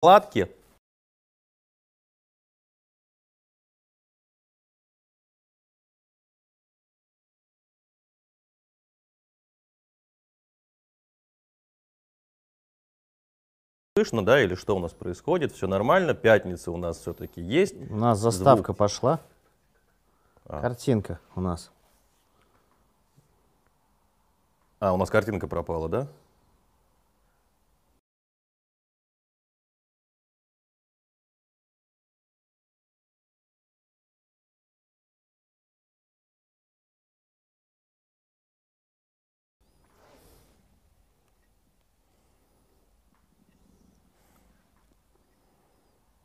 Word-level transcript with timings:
палатки. 0.00 0.48
Слышно, 13.96 14.24
да, 14.24 14.42
или 14.42 14.54
что 14.54 14.76
у 14.76 14.78
нас 14.78 14.92
происходит? 14.94 15.52
Все 15.52 15.66
нормально, 15.66 16.14
пятница 16.14 16.70
у 16.70 16.78
нас 16.78 16.98
все-таки 16.98 17.42
есть. 17.42 17.74
У 17.90 17.96
нас 17.96 18.18
заставка 18.18 18.68
Звук. 18.68 18.76
пошла. 18.78 19.20
А. 20.46 20.62
Картинка 20.62 21.20
у 21.34 21.40
нас. 21.42 21.70
А, 24.78 24.94
у 24.94 24.96
нас 24.96 25.10
картинка 25.10 25.48
пропала, 25.48 25.88
да? 25.90 26.08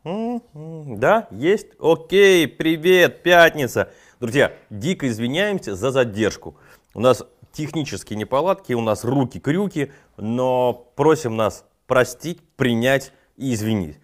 Да, 0.05 1.27
есть. 1.31 1.69
Окей, 1.79 2.47
привет, 2.47 3.23
пятница. 3.23 3.89
Друзья, 4.19 4.53
дико 4.69 5.07
извиняемся 5.07 5.75
за 5.75 5.89
задержку. 5.89 6.57
У 6.93 6.99
нас 6.99 7.23
технические 7.51 8.17
неполадки, 8.17 8.73
у 8.73 8.81
нас 8.81 9.03
руки-крюки, 9.03 9.91
но 10.17 10.73
просим 10.95 11.35
нас 11.35 11.65
простить, 11.87 12.39
принять 12.55 13.13
и 13.35 13.51
извинить. 13.55 13.97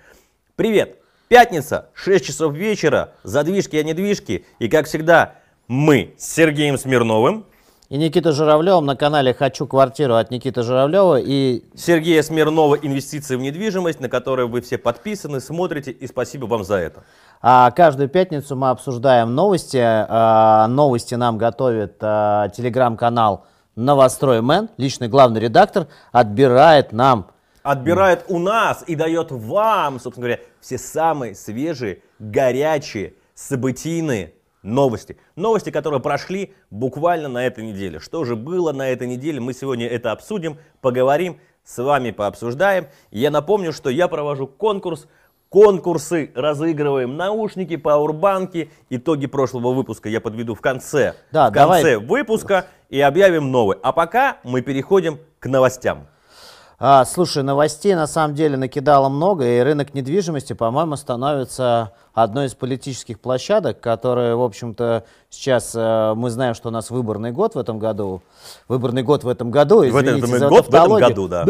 Привет, 0.56 0.98
пятница, 1.28 1.92
6 1.94 2.26
часов 2.26 2.56
вечера, 2.56 3.14
задвижки, 3.22 3.76
а 3.76 3.84
недвижки. 3.84 4.46
И 4.58 4.70
как 4.70 4.88
всегда, 4.88 5.36
мы 5.68 6.16
с 6.18 6.34
Сергеем 6.34 6.80
Смирновым, 6.80 7.46
И 7.92 7.98
Никита 7.98 8.32
Журавлев 8.32 8.82
на 8.86 8.96
канале 8.96 9.34
«Хочу 9.34 9.68
квартиру» 9.68 10.16
от 10.16 10.32
Никиты 10.32 10.64
Журавлева. 10.64 11.20
И 11.20 11.66
Сергея 11.76 12.22
Смирнова 12.22 12.76
«Инвестиции 12.76 13.36
в 13.36 13.42
недвижимость», 13.42 14.00
на 14.00 14.08
которое 14.08 14.48
вы 14.48 14.62
все 14.62 14.78
подписаны, 14.78 15.42
смотрите, 15.42 15.92
и 15.92 16.08
спасибо 16.08 16.46
вам 16.46 16.64
за 16.64 16.76
это. 16.76 17.04
а, 17.42 17.70
каждую 17.72 18.08
пятницу 18.08 18.56
мы 18.56 18.70
обсуждаем 18.70 19.36
новости. 19.36 19.82
А, 19.82 20.68
новости 20.70 21.16
нам 21.16 21.38
готовит 21.38 21.98
а, 22.00 22.48
телеграм-канал 22.56 23.46
«Новострой 23.76 24.42
Мэн». 24.42 24.70
Личный 24.78 25.10
главный 25.10 25.42
редактор 25.42 25.88
отбирает 26.14 26.94
нам 26.94 27.28
отбирает 27.62 28.24
у 28.30 28.40
нас 28.40 28.86
и 28.88 28.96
дает 28.96 29.32
вам, 29.32 30.00
собственно 30.00 30.28
говоря, 30.28 30.42
все 30.62 30.78
самые 30.78 31.36
свежие, 31.36 32.02
горячие, 32.20 33.16
событийные 33.36 34.34
новости. 34.64 35.18
Новости, 35.36 35.70
которые 35.70 36.00
прошли 36.00 36.54
буквально 36.70 37.28
на 37.28 37.46
этой 37.46 37.64
неделе. 37.64 38.00
Что 38.00 38.24
же 38.26 38.36
было 38.36 38.72
на 38.72 38.90
этой 38.90 39.08
неделе, 39.08 39.40
мы 39.40 39.54
сегодня 39.54 39.88
это 39.88 40.12
обсудим, 40.12 40.58
поговорим, 40.82 41.40
с 41.64 41.82
вами 41.82 42.12
пообсуждаем. 42.12 42.88
Я 43.12 43.32
напомню, 43.32 43.72
что 43.74 43.90
я 43.90 44.08
провожу 44.08 44.48
конкурс. 44.48 45.08
Конкурсы 45.50 46.32
разыгрываем 46.34 47.18
наушники, 47.18 47.76
пауэрбанки. 47.76 48.72
Итоги 48.90 49.28
прошлого 49.28 49.74
выпуска 49.74 50.08
я 50.08 50.22
подведу 50.22 50.56
в 50.56 50.62
конце, 50.62 51.16
Да, 51.32 51.50
в 51.50 51.54
конце 51.54 51.84
давай. 51.84 51.98
выпуска 51.98 52.68
и 52.90 53.02
объявим 53.02 53.52
новый. 53.52 53.78
А 53.84 53.92
пока 53.92 54.38
мы 54.44 54.62
переходим 54.62 55.20
к 55.40 55.48
новостям. 55.48 56.08
А, 56.84 57.06
слушай, 57.06 57.44
новостей 57.44 57.94
на 57.94 58.08
самом 58.08 58.34
деле 58.34 58.58
накидало 58.58 59.08
много, 59.08 59.46
и 59.46 59.60
рынок 59.60 59.94
недвижимости, 59.94 60.54
по-моему, 60.54 60.96
становится 60.96 61.92
одной 62.16 62.48
из 62.48 62.56
политических 62.56 63.20
площадок, 63.20 63.80
которые, 63.80 64.36
в 64.36 64.42
общем-то, 64.42 65.04
сейчас 65.30 65.74
э, 65.76 66.14
мы 66.16 66.32
знаем, 66.32 66.56
что 66.56 66.70
у 66.70 66.72
нас 66.72 66.90
выборный 66.90 67.32
год 67.32 67.54
в 67.54 67.60
этом 67.60 67.78
году. 67.78 68.24
Выборный 68.68 69.04
год 69.04 69.24
в 69.24 69.28
этом 69.28 69.52
году, 69.52 69.78
В 69.78 69.82
этом- 69.96 70.00
извините 70.00 70.26
за 70.40 70.50
год 70.50 70.66
в 70.66 70.70
этом 70.70 70.82
году, 71.10 71.28
да. 71.28 71.44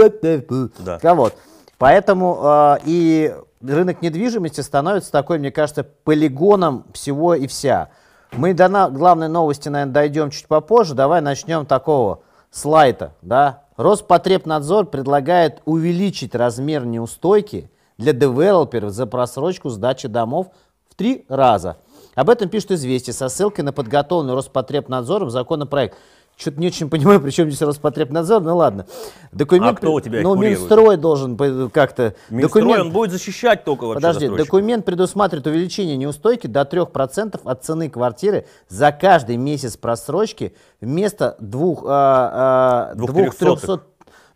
Да. 0.80 1.00
Да. 1.02 1.16
Вот. 1.16 1.34
Поэтому 1.78 2.38
э, 2.44 2.78
и 2.84 3.34
рынок 3.62 4.02
недвижимости 4.02 4.59
становится 4.59 5.14
такой, 5.14 5.40
мне 5.40 5.50
кажется, 5.50 5.86
полигоном 5.86 6.84
всего 6.91 7.36
и 7.36 7.47
вся. 7.47 7.88
Мы 8.34 8.53
до 8.53 8.68
на- 8.68 8.90
главной 8.90 9.30
новости, 9.30 9.70
наверное, 9.70 9.94
дойдем 9.94 10.30
чуть 10.30 10.47
попозже. 10.50 10.94
Давай 10.94 11.22
начнем 11.22 11.66
такого 11.66 12.20
слайда, 12.52 13.14
да. 13.22 13.61
Роспотребнадзор 13.81 14.86
предлагает 14.86 15.64
увеличить 15.66 16.36
размер 16.36 16.86
неустойки 16.86 17.72
для 17.97 18.14
девелоперов 18.14 18.92
за 18.92 19.08
просрочку 19.08 19.69
сдачи 19.69 20.08
домов 20.08 20.47
в 20.88 20.94
три 20.94 21.25
раза. 21.28 21.78
Об 22.14 22.30
этом 22.30 22.47
пишет 22.47 22.72
«Известия» 22.72 23.12
со 23.12 23.28
ссылкой 23.28 23.64
на 23.64 23.74
подготовленный 23.74 24.36
Роспотребнадзором 24.36 25.31
законопроект. 25.31 25.97
Что-то 26.38 26.59
не 26.59 26.68
очень 26.68 26.90
понимаю, 26.90 27.19
при 27.22 27.30
чем 27.30 27.50
здесь 27.50 27.62
Роспотребнадзор, 27.62 28.42
ну 28.42 28.58
ладно. 28.58 28.86
Документ, 29.31 29.78
А 29.78 29.81
кто 29.81 29.94
у 29.94 30.00
тебя 30.00 30.22
Ну, 30.22 30.36
курирует? 30.36 30.59
Минстрой 30.59 30.97
должен 30.97 31.38
как-то... 31.69 32.16
Минстрой, 32.30 32.64
документ- 32.64 32.81
он 32.81 32.92
будет 32.92 33.12
защищать 33.12 33.64
только 33.64 33.86
вообще 33.86 34.02
Подожди, 34.02 34.28
документ 34.28 34.86
предусматривает 34.86 35.47
увеличение 35.47 35.97
неустойки 35.97 36.47
до 36.47 36.62
3% 36.62 37.40
от 37.44 37.64
цены 37.64 37.90
квартиры 37.90 38.46
за 38.68 38.91
каждый 38.91 39.38
месяц 39.38 39.78
просрочки 39.78 40.56
вместо 40.80 41.36
двух, 41.40 41.84
а, 41.86 42.90
а, 42.91 42.96
Двух 42.96 43.12
двух 43.12 43.36
трехсотых. 43.36 43.86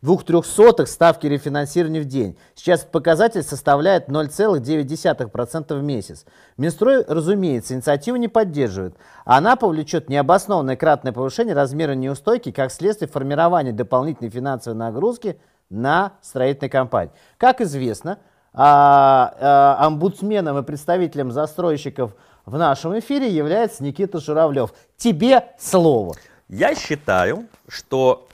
Трехсот- 0.05 0.15
двух 0.15 0.23
трехсотых 0.23 0.87
ставки 0.87 1.27
рефинансирования 1.27 2.01
в 2.01 2.05
день. 2.05 2.37
Сейчас 2.53 2.81
показатель 2.81 3.43
составляет 3.43 4.07
0,9% 4.07 5.75
в 5.75 5.83
месяц. 5.83 6.25
Минстрой, 6.57 7.03
разумеется, 7.07 7.73
инициативу 7.73 8.17
не 8.17 8.27
поддерживает. 8.27 8.95
Она 9.25 9.55
повлечет 9.55 10.09
необоснованное 10.09 10.75
кратное 10.75 11.11
повышение 11.11 11.55
размера 11.55 11.93
неустойки 11.93 12.51
как 12.51 12.71
следствие 12.71 13.09
формирования 13.09 13.71
дополнительной 13.71 14.29
финансовой 14.29 14.77
нагрузки 14.77 15.39
на 15.69 16.13
строительные 16.21 16.69
компании. 16.69 17.11
Как 17.37 17.59
известно, 17.61 18.19
а, 18.53 19.33
а, 19.39 19.85
омбудсменом 19.87 20.57
и 20.59 20.63
представителем 20.63 21.31
застройщиков 21.31 22.15
в 22.45 22.57
нашем 22.57 22.97
эфире 22.99 23.27
является 23.27 23.83
Никита 23.83 24.19
Журавлев. 24.19 24.73
Тебе 24.97 25.47
слово. 25.57 26.15
Я 26.47 26.75
считаю, 26.75 27.47
что 27.67 28.27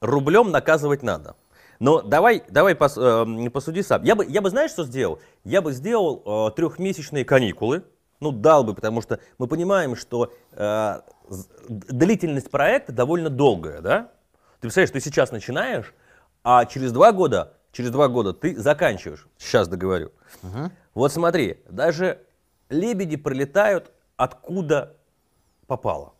рублем 0.00 0.50
наказывать 0.50 1.02
надо. 1.02 1.36
Но 1.78 2.02
давай, 2.02 2.42
давай 2.48 2.74
пос- 2.74 3.46
э, 3.46 3.50
посуди 3.50 3.82
сам. 3.82 4.02
Я 4.02 4.14
бы, 4.14 4.26
я 4.26 4.42
бы, 4.42 4.50
знаешь, 4.50 4.70
что 4.70 4.84
сделал? 4.84 5.20
Я 5.44 5.62
бы 5.62 5.72
сделал 5.72 6.48
э, 6.48 6.50
трехмесячные 6.56 7.24
каникулы. 7.24 7.84
Ну, 8.20 8.32
дал 8.32 8.64
бы, 8.64 8.74
потому 8.74 9.00
что 9.00 9.18
мы 9.38 9.46
понимаем, 9.46 9.96
что 9.96 10.30
э, 10.52 11.00
длительность 11.68 12.50
проекта 12.50 12.92
довольно 12.92 13.30
долгая, 13.30 13.80
да? 13.80 14.12
Ты 14.56 14.62
представляешь, 14.68 14.90
ты 14.90 15.00
сейчас 15.00 15.32
начинаешь, 15.32 15.94
а 16.44 16.66
через 16.66 16.92
два 16.92 17.12
года, 17.12 17.54
через 17.72 17.90
два 17.90 18.08
года 18.08 18.34
ты 18.34 18.54
заканчиваешь. 18.58 19.26
Сейчас 19.38 19.68
договорю. 19.68 20.12
Вот 20.92 21.12
смотри, 21.12 21.62
даже 21.70 22.18
лебеди 22.68 23.16
прилетают 23.16 23.90
откуда 24.18 24.96
попало. 25.66 26.12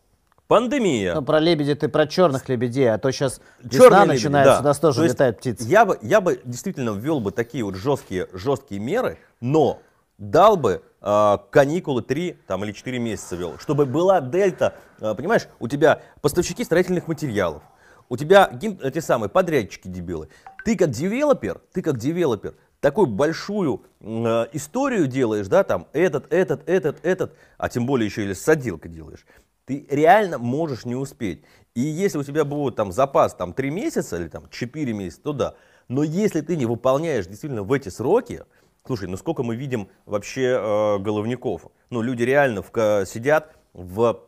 Пандемия. 0.51 1.15
Ну, 1.15 1.23
про 1.23 1.39
лебедей 1.39 1.77
ты 1.77 1.89
про 1.89 2.09
черных 2.09 2.49
лебедей, 2.49 2.93
а 2.93 2.99
то 2.99 3.13
сейчас 3.13 3.41
весна 3.61 3.79
Чёрные 3.79 4.01
лебеди, 4.01 4.15
начинается, 4.17 4.55
да. 4.55 4.61
у 4.61 4.65
нас 4.65 4.79
тоже 4.81 4.99
То 4.99 5.07
летают 5.07 5.39
птицы. 5.39 5.63
Я 5.63 5.85
бы, 5.85 5.97
я 6.03 6.21
бы 6.21 6.41
действительно 6.45 6.91
ввел 6.91 7.21
бы 7.21 7.31
такие 7.31 7.63
вот 7.63 7.77
жесткие, 7.77 8.27
жесткие 8.33 8.81
меры, 8.81 9.19
но 9.41 9.81
дал 10.19 10.57
бы 10.57 10.83
э, 11.01 11.39
каникулы 11.53 12.03
3 12.03 12.39
там, 12.49 12.65
или 12.65 12.73
4 12.73 12.99
месяца 12.99 13.37
вел, 13.37 13.61
чтобы 13.61 13.87
была 13.87 14.21
дельта, 14.21 14.75
э, 15.01 15.15
понимаешь, 15.15 15.47
у 15.61 15.69
тебя 15.69 16.03
поставщики 16.21 16.65
строительных 16.65 17.07
материалов, 17.07 17.63
у 18.09 18.17
тебя 18.17 18.51
эти 18.83 18.99
самые 18.99 19.31
подрядчики 19.31 19.87
дебилы. 19.87 20.31
Ты 20.65 20.77
как 20.77 20.91
девелопер, 20.91 21.61
ты 21.73 21.81
как 21.81 21.97
девелопер, 21.97 22.57
такую 22.81 23.07
большую 23.07 23.85
э, 24.01 24.47
историю 24.53 25.07
делаешь, 25.07 25.47
да, 25.47 25.63
там, 25.63 25.87
этот, 25.93 26.33
этот, 26.33 26.69
этот, 26.69 26.97
этот, 27.05 27.37
а 27.57 27.69
тем 27.69 27.87
более 27.87 28.07
еще 28.07 28.25
или 28.25 28.33
с 28.33 28.57
делаешь, 28.57 29.25
ты 29.71 29.87
реально 29.89 30.39
можешь 30.39 30.85
не 30.85 30.97
успеть. 30.97 31.45
И 31.77 31.81
если 31.81 32.19
у 32.19 32.25
тебя 32.25 32.45
будет 32.45 32.75
там 32.75 32.91
запас 32.91 33.35
там 33.35 33.53
3 33.53 33.71
месяца 33.71 34.17
или 34.17 34.27
там 34.27 34.49
4 34.51 34.93
месяца, 34.93 35.23
то 35.23 35.33
да. 35.33 35.55
Но 35.87 36.03
если 36.03 36.41
ты 36.41 36.57
не 36.57 36.67
выполняешь 36.67 37.29
действительно 37.29 37.63
в 37.63 37.73
эти 37.73 37.89
сроки, 37.89 38.43
слушай, 38.85 39.07
ну 39.07 39.17
сколько 39.17 39.45
мы 39.45 39.55
видим 39.55 39.89
вообще 40.07 40.59
э, 40.61 40.99
головников? 40.99 41.67
Ну 41.89 42.03
люди 42.03 42.25
реально 42.25 42.63
в, 42.63 43.07
сидят 43.07 43.55
в, 43.73 44.25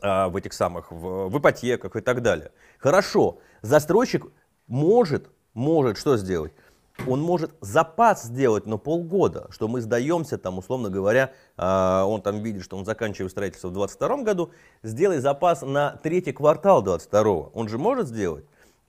э, 0.00 0.28
в 0.28 0.36
этих 0.36 0.54
самых, 0.54 0.90
в, 0.90 1.28
в 1.28 1.38
ипотеках 1.38 1.94
и 1.94 2.00
так 2.00 2.22
далее. 2.22 2.50
Хорошо, 2.78 3.40
застройщик 3.60 4.28
может, 4.68 5.28
может 5.52 5.98
что 5.98 6.16
сделать? 6.16 6.54
Он 7.06 7.22
может 7.22 7.52
запас 7.60 8.24
сделать 8.24 8.66
на 8.66 8.76
полгода, 8.76 9.46
что 9.50 9.68
мы 9.68 9.80
сдаемся, 9.80 10.36
там, 10.36 10.58
условно 10.58 10.90
говоря, 10.90 11.32
а, 11.56 12.04
он 12.04 12.20
там 12.22 12.42
видит, 12.42 12.64
что 12.64 12.76
он 12.76 12.84
заканчивает 12.84 13.30
строительство 13.30 13.68
в 13.68 13.72
2022 13.72 14.24
году, 14.24 14.50
сделай 14.82 15.18
запас 15.20 15.62
на 15.62 15.92
третий 16.02 16.32
квартал 16.32 16.82
2022. 16.82 17.50
Он 17.54 17.68
же 17.68 17.78
может 17.78 18.08
сделать. 18.08 18.44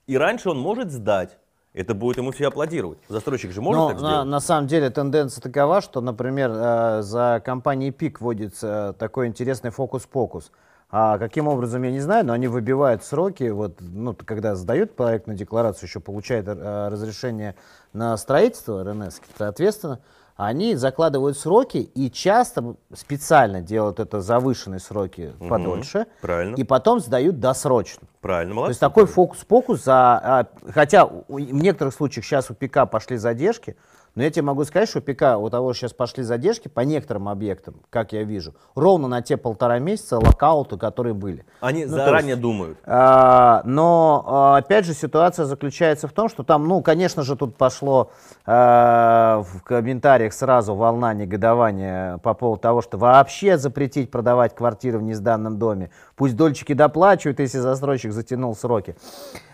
И 0.06 0.18
раньше 0.18 0.50
он 0.50 0.58
может 0.58 0.90
сдать. 0.90 1.38
это 1.72 1.94
будет 1.94 2.16
ему 2.16 2.32
все 2.32 2.48
аплодировать. 2.48 2.98
Застройщик 3.08 3.52
же 3.52 3.62
может 3.62 3.78
Но 3.80 3.88
так 3.90 4.00
на, 4.00 4.08
сделать? 4.08 4.26
на 4.28 4.40
самом 4.40 4.66
деле 4.66 4.90
тенденция 4.90 5.40
такова, 5.40 5.80
что, 5.80 6.00
например, 6.00 6.50
э, 6.52 7.02
за 7.02 7.40
компанией 7.44 7.92
ПИК 7.92 8.20
вводится 8.20 8.94
такой 8.98 9.28
интересный 9.28 9.70
фокус-покус. 9.70 10.50
А 10.92 11.18
каким 11.18 11.46
образом, 11.46 11.82
я 11.84 11.92
не 11.92 12.00
знаю, 12.00 12.26
но 12.26 12.32
они 12.32 12.48
выбивают 12.48 13.04
сроки, 13.04 13.48
вот, 13.50 13.76
ну, 13.80 14.14
когда 14.24 14.56
сдают 14.56 14.96
проектную 14.96 15.36
декларацию, 15.38 15.86
еще 15.88 16.00
получают 16.00 16.48
э, 16.48 16.88
разрешение 16.90 17.54
на 17.92 18.16
строительство 18.16 18.82
РНС, 18.82 19.20
соответственно, 19.38 20.00
они 20.36 20.74
закладывают 20.74 21.38
сроки 21.38 21.76
и 21.76 22.10
часто 22.10 22.74
специально 22.94 23.60
делают 23.60 24.00
это 24.00 24.20
завышенные 24.20 24.80
сроки 24.80 25.32
подольше, 25.48 26.06
правильно. 26.22 26.56
и 26.56 26.64
потом 26.64 26.98
сдают 26.98 27.38
досрочно. 27.38 28.08
Правильно, 28.20 28.52
То 28.52 28.56
молодцы. 28.56 28.70
есть 28.72 28.80
такой 28.80 29.06
фокус-покус, 29.06 29.84
за, 29.84 29.94
а, 29.94 30.46
хотя 30.70 31.04
у- 31.04 31.24
в 31.28 31.38
некоторых 31.62 31.94
случаях 31.94 32.24
сейчас 32.24 32.50
у 32.50 32.54
ПК 32.54 32.90
пошли 32.90 33.16
задержки, 33.16 33.76
но 34.14 34.22
я 34.22 34.30
тебе 34.30 34.42
могу 34.42 34.64
сказать, 34.64 34.88
что 34.88 35.00
ПК 35.00 35.38
у 35.38 35.48
того 35.50 35.72
сейчас 35.72 35.92
пошли 35.92 36.22
задержки 36.22 36.68
по 36.68 36.80
некоторым 36.80 37.28
объектам, 37.28 37.76
как 37.90 38.12
я 38.12 38.24
вижу, 38.24 38.54
ровно 38.74 39.08
на 39.08 39.22
те 39.22 39.36
полтора 39.36 39.78
месяца 39.78 40.18
локауты, 40.18 40.76
которые 40.76 41.14
были. 41.14 41.44
Они 41.60 41.84
Ну, 41.84 41.92
заранее 41.92 42.36
думают. 42.36 42.78
А, 42.84 43.62
но, 43.64 44.24
а, 44.26 44.56
опять 44.58 44.84
же, 44.84 44.94
ситуация 44.94 45.44
заключается 45.46 46.08
в 46.08 46.12
том, 46.12 46.28
что 46.28 46.42
там, 46.42 46.66
ну, 46.66 46.82
конечно 46.82 47.22
же, 47.22 47.36
тут 47.36 47.56
пошло 47.56 48.10
а, 48.46 49.42
в 49.42 49.62
комментариях 49.62 50.32
сразу 50.32 50.74
волна 50.74 51.14
негодования 51.14 52.18
по 52.18 52.34
поводу 52.34 52.60
того, 52.62 52.82
что 52.82 52.98
вообще 52.98 53.58
запретить 53.58 54.10
продавать 54.10 54.54
квартиры 54.54 54.98
в 54.98 55.02
несданном 55.02 55.58
доме. 55.58 55.90
Пусть 56.20 56.36
дольщики 56.36 56.74
доплачивают, 56.74 57.40
если 57.40 57.60
застройщик 57.60 58.12
затянул 58.12 58.54
сроки. 58.54 58.94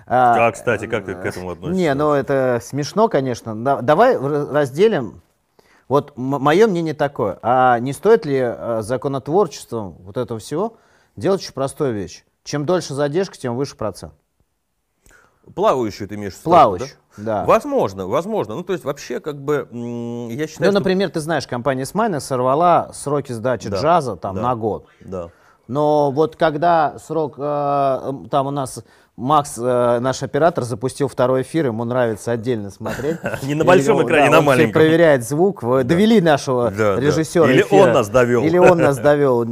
А, 0.04 0.48
А, 0.48 0.50
кстати, 0.50 0.88
как 0.88 1.04
ты 1.04 1.14
к 1.14 1.24
этому 1.24 1.52
относишься? 1.52 1.80
не, 1.80 1.94
ну 1.94 2.12
это 2.12 2.58
смешно, 2.60 3.06
конечно. 3.08 3.54
Да- 3.54 3.82
давай 3.82 4.16
разделим. 4.18 5.22
Вот 5.86 6.14
мое 6.16 6.66
мнение 6.66 6.92
такое. 6.92 7.38
А 7.42 7.78
не 7.78 7.92
стоит 7.92 8.26
ли 8.26 8.40
э, 8.42 8.78
законотворчеством 8.82 9.92
вот 10.00 10.16
этого 10.16 10.40
всего 10.40 10.76
делать 11.14 11.40
очень 11.40 11.52
простую 11.52 11.94
вещь? 11.94 12.24
Чем 12.42 12.66
дольше 12.66 12.94
задержка, 12.94 13.38
тем 13.38 13.54
выше 13.54 13.76
процент. 13.76 14.12
Плавающую 15.54 16.08
ты 16.08 16.16
имеешь 16.16 16.32
в 16.34 16.38
виду? 16.40 16.50
Плавающую, 16.50 16.98
да. 17.16 17.44
Возможно, 17.44 18.08
возможно. 18.08 18.56
Ну, 18.56 18.64
то 18.64 18.72
есть, 18.72 18.84
вообще, 18.84 19.20
как 19.20 19.40
бы, 19.40 19.68
я 20.32 20.48
считаю, 20.48 20.66
Ну, 20.66 20.72
что- 20.72 20.80
например, 20.80 21.10
ты 21.10 21.20
знаешь, 21.20 21.46
компания 21.46 21.86
Смайна 21.86 22.18
сорвала 22.18 22.90
сроки 22.92 23.30
сдачи 23.30 23.68
Да, 23.68 23.76
джаза 23.80 24.16
там 24.16 24.34
да. 24.34 24.42
на 24.42 24.56
год. 24.56 24.86
Да. 24.98 25.30
Но 25.68 26.10
вот 26.10 26.36
когда 26.36 26.98
срок, 26.98 27.34
э, 27.38 28.12
там 28.30 28.46
у 28.46 28.50
нас 28.50 28.84
Макс, 29.16 29.56
э, 29.56 29.98
наш 29.98 30.22
оператор, 30.22 30.64
запустил 30.64 31.08
второй 31.08 31.40
эфир, 31.42 31.66
ему 31.66 31.84
нравится 31.84 32.32
отдельно 32.32 32.70
смотреть. 32.70 33.16
Не 33.42 33.54
на 33.54 33.64
большом 33.64 34.04
экране, 34.04 34.28
на 34.28 34.42
маленьком. 34.42 34.72
проверяет 34.74 35.26
звук. 35.26 35.62
Довели 35.62 36.20
нашего 36.20 36.70
режиссера 36.98 37.50
Или 37.50 37.64
он 37.70 37.92
нас 37.92 38.10
довел. 38.10 38.44
Или 38.44 38.58
он 38.58 38.78
нас 38.78 38.98
довел, 38.98 39.46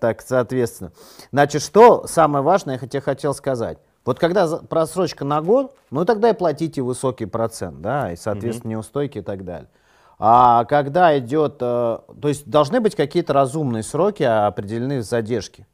так, 0.00 0.22
соответственно. 0.26 0.90
Значит, 1.30 1.62
что 1.62 2.06
самое 2.08 2.42
важное, 2.42 2.80
я 2.82 2.88
тебе 2.88 3.00
хотел 3.00 3.32
сказать. 3.32 3.78
Вот 4.04 4.18
когда 4.18 4.46
просрочка 4.56 5.24
на 5.24 5.40
год, 5.40 5.74
ну 5.90 6.04
тогда 6.04 6.30
и 6.30 6.32
платите 6.32 6.82
высокий 6.82 7.26
процент, 7.26 7.80
да, 7.80 8.12
и, 8.12 8.16
соответственно, 8.16 8.72
неустойки 8.72 9.18
и 9.18 9.22
так 9.22 9.44
далее. 9.44 9.68
А 10.18 10.64
когда 10.64 11.18
идет, 11.18 11.56
э, 11.60 11.98
то 12.20 12.28
есть 12.28 12.48
должны 12.48 12.80
быть 12.80 12.94
какие-то 12.94 13.32
разумные 13.32 13.82
сроки, 13.82 14.22
определены 14.22 15.02
задержки. 15.02 15.66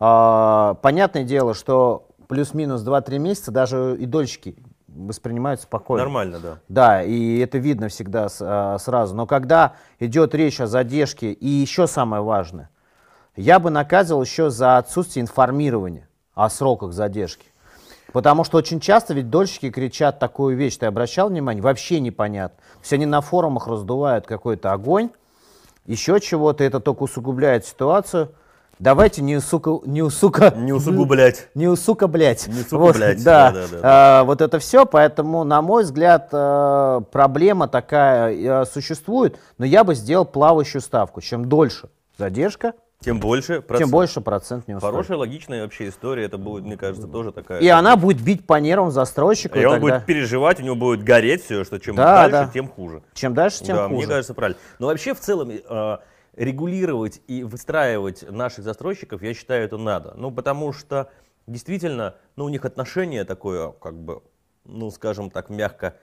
А, 0.00 0.74
понятное 0.82 1.22
дело, 1.22 1.54
что 1.54 2.08
плюс-минус 2.26 2.82
2-3 2.82 3.18
месяца 3.18 3.52
даже 3.52 3.96
и 3.96 4.06
дольщики 4.06 4.56
воспринимают 4.88 5.60
спокойно. 5.60 6.02
Нормально, 6.02 6.38
да. 6.40 6.58
Да, 6.68 7.02
и 7.02 7.38
это 7.38 7.58
видно 7.58 7.88
всегда 7.88 8.26
а, 8.40 8.78
сразу. 8.78 9.14
Но 9.14 9.26
когда 9.26 9.74
идет 10.00 10.34
речь 10.34 10.60
о 10.60 10.66
задержке, 10.66 11.32
и 11.32 11.46
еще 11.46 11.86
самое 11.86 12.22
важное, 12.22 12.68
я 13.36 13.60
бы 13.60 13.70
наказывал 13.70 14.22
еще 14.22 14.50
за 14.50 14.76
отсутствие 14.76 15.22
информирования 15.22 16.08
о 16.34 16.50
сроках 16.50 16.92
задержки. 16.92 17.51
Потому 18.12 18.44
что 18.44 18.58
очень 18.58 18.78
часто 18.78 19.14
ведь 19.14 19.30
дольщики 19.30 19.70
кричат 19.70 20.18
такую 20.18 20.56
вещь, 20.56 20.76
ты 20.76 20.86
обращал 20.86 21.28
внимание, 21.28 21.62
вообще 21.62 22.00
непонятно. 22.00 22.56
То 22.56 22.80
есть 22.80 22.92
они 22.92 23.06
на 23.06 23.20
форумах 23.20 23.66
раздувают 23.66 24.26
какой-то 24.26 24.72
огонь, 24.72 25.10
еще 25.86 26.20
чего-то, 26.20 26.62
это 26.62 26.78
только 26.78 27.04
усугубляет 27.04 27.66
ситуацию. 27.66 28.34
Давайте 28.78 29.22
не, 29.22 29.36
усука, 29.36 29.78
не, 29.84 30.02
усука, 30.02 30.50
Не 30.56 30.72
усугублять. 30.72 31.48
не 31.54 31.68
усука, 31.68 32.08
блядь. 32.08 32.48
Не 32.48 32.62
усугублять, 32.62 33.18
Вот, 33.18 33.24
да, 33.24 33.52
да, 33.52 33.60
да, 33.60 33.66
да, 33.70 33.80
А, 33.82 34.24
вот 34.24 34.40
это 34.40 34.58
все, 34.58 34.86
поэтому, 34.86 35.44
на 35.44 35.62
мой 35.62 35.84
взгляд, 35.84 36.28
э, 36.32 37.00
проблема 37.12 37.68
такая 37.68 38.34
э, 38.34 38.64
существует, 38.66 39.38
но 39.58 39.64
я 39.64 39.84
бы 39.84 39.94
сделал 39.94 40.24
плавающую 40.24 40.80
ставку. 40.80 41.20
Чем 41.20 41.48
дольше 41.48 41.90
задержка, 42.18 42.72
Тем 43.02 43.18
больше 43.20 43.54
тем 43.54 43.62
процент. 43.62 43.90
больше 43.90 44.20
процент 44.20 44.68
не 44.68 44.78
Хорошая, 44.78 45.18
логичная 45.18 45.62
вообще 45.62 45.88
история. 45.88 46.24
Это 46.24 46.38
будет, 46.38 46.64
мне 46.64 46.76
кажется, 46.76 47.08
тоже 47.08 47.32
такая. 47.32 47.60
И 47.60 47.68
она 47.68 47.96
будет 47.96 48.20
бить 48.22 48.46
по 48.46 48.58
нервам 48.60 48.90
застройщику. 48.90 49.58
И 49.58 49.62
и 49.62 49.64
он 49.64 49.80
тогда- 49.80 49.96
будет 49.96 50.06
переживать, 50.06 50.60
у 50.60 50.62
него 50.62 50.76
будет 50.76 51.02
гореть 51.02 51.44
все, 51.44 51.64
что 51.64 51.78
чем 51.78 51.96
Да, 51.96 52.28
дальше, 52.28 52.46
да. 52.46 52.50
тем 52.52 52.68
хуже. 52.68 53.02
Чем 53.14 53.34
дальше, 53.34 53.64
тем 53.64 53.76
да, 53.76 53.88
хуже. 53.88 53.96
мне 53.96 54.06
кажется, 54.06 54.34
правильно. 54.34 54.58
Но 54.78 54.86
вообще 54.86 55.14
в 55.14 55.20
целом 55.20 55.50
э, 55.50 55.98
регулировать 56.36 57.20
и 57.26 57.42
выстраивать 57.44 58.28
наших 58.30 58.64
застройщиков, 58.64 59.22
я 59.22 59.34
считаю, 59.34 59.64
это 59.64 59.76
надо. 59.76 60.14
Ну, 60.16 60.30
потому 60.30 60.72
что 60.72 61.10
действительно, 61.46 62.14
ну, 62.36 62.44
у 62.44 62.48
них 62.48 62.64
отношение 62.64 63.24
такое, 63.24 63.72
как 63.72 63.94
бы, 63.94 64.22
ну, 64.64 64.90
скажем 64.90 65.30
так, 65.30 65.50
мягко, 65.50 65.96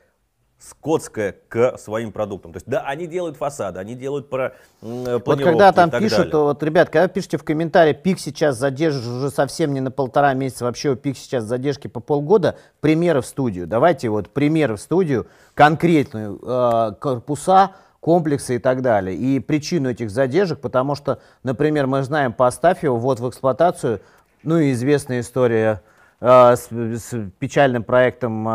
скотское 0.60 1.36
к 1.48 1.78
своим 1.78 2.12
продуктам. 2.12 2.52
То 2.52 2.58
есть, 2.58 2.68
да, 2.68 2.82
они 2.82 3.08
делают 3.08 3.38
фасады, 3.38 3.80
они 3.80 3.96
делают 3.96 4.30
про 4.30 4.54
э, 4.82 5.20
Вот 5.26 5.42
когда 5.42 5.72
там 5.72 5.90
пишут, 5.90 6.32
далее. 6.32 6.44
вот, 6.44 6.62
ребят, 6.62 6.90
когда 6.90 7.08
пишете 7.08 7.38
в 7.38 7.44
комментарии, 7.44 7.94
пик 7.94 8.20
сейчас 8.20 8.58
задержишь 8.58 9.06
уже 9.06 9.32
совсем 9.32 9.74
не 9.74 9.80
на 9.80 9.90
полтора 9.90 10.34
месяца, 10.34 10.66
вообще 10.66 10.98
пик 10.98 11.18
сейчас 11.18 11.46
задержки 11.46 11.88
по 11.88 12.02
полгода, 12.02 12.58
примеры 12.82 13.22
в 13.22 13.26
студию. 13.26 13.68
Давайте 13.68 14.10
вот 14.10 14.30
примеры 14.32 14.76
в 14.76 14.82
студию, 14.82 15.28
конкретные 15.54 16.38
э, 16.42 16.92
корпуса, 17.00 17.72
комплексы 18.02 18.56
и 18.56 18.60
так 18.60 18.82
далее. 18.82 19.16
И 19.16 19.40
причину 19.40 19.90
этих 19.90 20.12
задержек, 20.12 20.60
потому 20.60 20.96
что, 20.96 21.20
например, 21.44 21.88
мы 21.88 22.04
знаем 22.04 22.34
по 22.34 22.48
Астафьеву, 22.48 22.98
вот 22.98 23.22
в 23.22 23.30
эксплуатацию, 23.30 24.02
ну 24.44 24.58
и 24.58 24.74
известная 24.74 25.22
история 25.22 25.82
с, 26.22 26.68
с 26.70 27.32
печальным 27.40 27.84
проектом 27.84 28.48
э, 28.48 28.52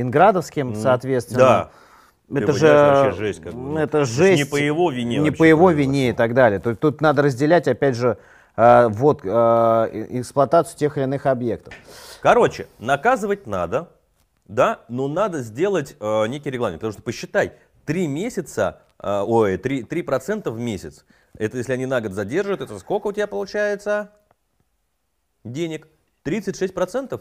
Инградовским, 0.00 0.74
соответственно. 0.74 1.38
Да. 1.38 1.70
Это 2.34 2.46
Ты 2.46 2.52
же, 2.54 2.66
вообще 2.66 3.18
жесть 3.18 3.40
как 3.40 3.54
бы, 3.54 3.78
это 3.78 3.92
то 3.92 3.98
есть 4.00 4.12
жесть. 4.12 4.44
не 4.44 4.50
по 4.50 4.56
его 4.56 4.90
вине 4.90 5.18
Не 5.18 5.30
по 5.30 5.44
его 5.44 5.70
вине 5.70 6.10
и 6.10 6.12
так 6.12 6.34
далее. 6.34 6.58
То 6.58 6.70
есть 6.70 6.80
тут 6.80 7.00
надо 7.00 7.22
разделять, 7.22 7.68
опять 7.68 7.94
же, 7.94 8.18
э, 8.56 8.88
вот, 8.88 9.20
э, 9.24 9.28
э, 9.28 10.06
эксплуатацию 10.20 10.76
тех 10.76 10.96
или 10.96 11.04
иных 11.04 11.26
объектов. 11.26 11.72
Короче, 12.20 12.66
наказывать 12.80 13.46
надо, 13.46 13.90
да, 14.48 14.80
но 14.88 15.06
надо 15.06 15.42
сделать 15.42 15.96
э, 16.00 16.26
некий 16.26 16.50
регламент. 16.50 16.80
Потому 16.80 16.92
что 16.92 17.02
посчитай, 17.02 17.52
3 17.84 18.08
месяца, 18.08 18.80
э, 19.00 19.22
ой, 19.24 19.56
3, 19.56 19.82
3% 19.82 20.50
в 20.50 20.58
месяц. 20.58 21.04
Это 21.38 21.58
если 21.58 21.74
они 21.74 21.86
на 21.86 22.00
год 22.00 22.12
задержат, 22.12 22.60
это 22.60 22.76
сколько 22.80 23.08
у 23.08 23.12
тебя 23.12 23.28
получается 23.28 24.10
денег? 25.44 25.86
36%? 26.26 27.20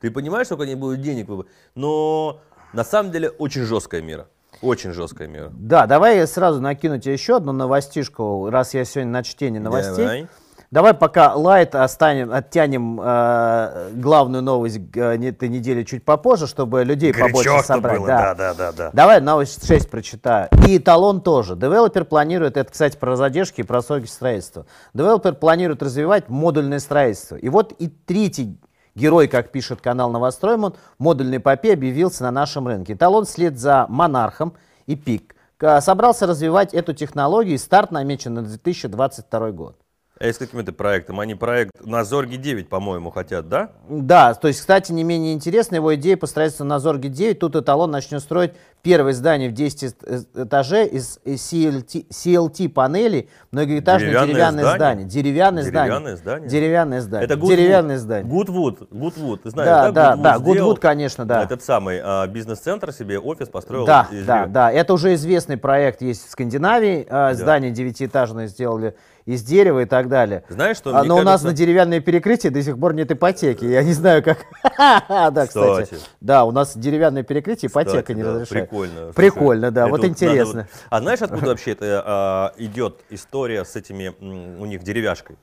Ты 0.00 0.10
понимаешь, 0.10 0.46
сколько 0.46 0.62
они 0.62 0.74
будут 0.74 1.00
денег? 1.00 1.28
Но 1.74 2.40
на 2.72 2.84
самом 2.84 3.12
деле 3.12 3.28
очень 3.28 3.62
жесткая 3.62 4.02
мера. 4.02 4.28
Очень 4.62 4.92
жесткая 4.92 5.28
мера. 5.28 5.50
Да, 5.52 5.86
давай 5.86 6.18
я 6.18 6.26
сразу 6.26 6.60
накину 6.60 6.98
тебе 6.98 7.14
еще 7.14 7.36
одну 7.36 7.52
новостишку, 7.52 8.48
раз 8.50 8.74
я 8.74 8.84
сегодня 8.84 9.12
на 9.12 9.22
чтение 9.22 9.60
новостей. 9.60 10.04
Давай. 10.04 10.28
Давай 10.72 10.94
пока 10.94 11.34
light 11.34 11.74
оставим, 11.74 12.32
оттянем 12.32 13.00
э, 13.02 13.90
главную 13.94 14.40
новость 14.40 14.78
э, 14.94 15.16
этой 15.16 15.48
недели 15.48 15.82
чуть 15.82 16.04
попозже, 16.04 16.46
чтобы 16.46 16.84
людей 16.84 17.12
побольше 17.12 17.48
Горячо, 17.48 17.64
что 17.64 17.74
собрать. 17.74 17.98
было, 17.98 18.06
да. 18.06 18.34
да, 18.34 18.34
да, 18.34 18.54
да, 18.54 18.72
да. 18.72 18.90
Давай 18.92 19.20
новость 19.20 19.66
6 19.66 19.90
прочитаю. 19.90 20.48
И 20.68 20.78
эталон 20.78 21.22
тоже. 21.22 21.56
Девелопер 21.56 22.04
планирует, 22.04 22.56
это, 22.56 22.70
кстати, 22.70 22.96
про 22.96 23.16
задержки 23.16 23.62
и 23.62 23.64
про 23.64 23.82
сроки 23.82 24.06
строительства. 24.06 24.64
Девелопер 24.94 25.34
планирует 25.34 25.82
развивать 25.82 26.28
модульное 26.28 26.78
строительство. 26.78 27.34
И 27.34 27.48
вот 27.48 27.72
и 27.72 27.88
третий 27.88 28.56
герой, 28.94 29.26
как 29.26 29.50
пишет 29.50 29.80
канал 29.80 30.12
Новостроймон, 30.12 30.76
модульный 30.98 31.38
эпопея 31.38 31.72
объявился 31.72 32.22
на 32.22 32.30
нашем 32.30 32.68
рынке. 32.68 32.92
Эталон 32.92 33.24
вслед 33.24 33.58
за 33.58 33.86
Монархом 33.88 34.52
и 34.86 34.94
Пик 34.94 35.34
собрался 35.80 36.28
развивать 36.28 36.72
эту 36.74 36.94
технологию, 36.94 37.56
и 37.56 37.58
старт 37.58 37.90
намечен 37.90 38.34
на 38.34 38.42
2022 38.42 39.50
год. 39.50 39.76
А 40.22 40.26
с 40.26 40.36
каким 40.36 40.58
это 40.60 40.70
проектом? 40.74 41.18
Они 41.18 41.34
проект 41.34 41.72
на 41.80 42.04
Зорге 42.04 42.36
9, 42.36 42.68
по-моему, 42.68 43.10
хотят, 43.10 43.48
да? 43.48 43.70
Да, 43.88 44.34
то 44.34 44.48
есть, 44.48 44.60
кстати, 44.60 44.92
не 44.92 45.02
менее 45.02 45.32
интересна 45.32 45.76
его 45.76 45.94
идея 45.94 46.18
по 46.18 46.26
строительству 46.26 46.66
на 46.66 46.78
Зорге 46.78 47.08
9. 47.08 47.38
Тут 47.38 47.56
эталон 47.56 47.90
начнет 47.90 48.20
строить 48.20 48.52
первое 48.82 49.12
здание 49.12 49.48
в 49.50 49.52
10 49.52 49.94
этажей 50.34 50.86
из 50.86 51.18
CLT, 51.24 52.06
CLT 52.08 52.68
панелей, 52.68 53.28
многоэтажное 53.52 54.08
Деревянное 54.10 54.26
деревянное 54.28 54.62
здание. 54.64 54.76
здание? 54.76 55.06
Деревянное, 55.08 55.62
Деревянное 55.64 56.16
здание. 56.16 56.16
здание? 56.16 56.48
Деревянное 56.50 57.00
здание. 57.00 57.24
Это 57.26 57.36
Деревянное 57.36 57.98
здание. 57.98 58.30
Гудвуд, 58.30 58.88
Гудвуд, 58.90 59.42
ты 59.42 59.50
знаешь, 59.50 59.68
Да, 59.68 59.90
да, 59.92 60.16
да, 60.16 60.38
сделал 60.38 60.72
Goodwood, 60.74 60.80
конечно, 60.80 61.24
да. 61.24 61.42
Этот 61.42 61.62
самый 61.62 62.00
а, 62.02 62.26
бизнес-центр 62.26 62.92
себе, 62.92 63.18
офис 63.18 63.48
построил. 63.48 63.86
Да, 63.86 64.08
из 64.10 64.24
да, 64.24 64.34
деревьев. 64.38 64.52
да. 64.52 64.72
Это 64.72 64.92
уже 64.94 65.14
известный 65.14 65.56
проект 65.56 66.02
есть 66.02 66.26
в 66.26 66.30
Скандинавии. 66.30 67.06
а, 67.08 67.34
Здание 67.34 67.70
девятиэтажное 67.70 68.46
сделали 68.46 68.94
из 69.26 69.42
дерева 69.42 69.80
и 69.80 69.84
так 69.84 70.08
далее. 70.08 70.42
Знаешь, 70.48 70.76
что 70.78 70.96
А, 70.96 71.04
Но 71.04 71.14
у 71.16 71.18
нас 71.18 71.42
кажется- 71.42 71.46
на 71.48 71.52
деревянное 71.52 72.00
перекрытие 72.00 72.50
до 72.50 72.62
сих 72.62 72.78
пор 72.80 72.94
нет 72.94 73.12
ипотеки. 73.12 73.64
Я 73.64 73.82
не 73.82 73.92
знаю, 73.92 74.22
как. 74.22 74.38
Да, 75.32 75.46
кстати. 75.46 75.96
Да, 76.20 76.44
у 76.44 76.50
нас 76.52 76.76
деревянное 76.76 77.22
перекрытие, 77.22 77.70
ипотека 77.70 78.14
не 78.14 78.22
да, 78.22 78.30
разрешает. 78.32 78.69
Прикольно. 78.70 79.12
Прикольно, 79.12 79.70
да, 79.70 79.82
это 79.82 79.90
вот 79.90 80.04
интересно. 80.04 80.68
А 80.88 81.00
знаешь, 81.00 81.20
откуда 81.20 81.46
вообще 81.46 81.72
это 81.72 82.02
а, 82.06 82.54
идет 82.56 83.04
история 83.10 83.64
с 83.64 83.74
этими 83.76 84.08
у 84.20 84.64
них 84.66 84.82
деревяшкой? 84.82 85.36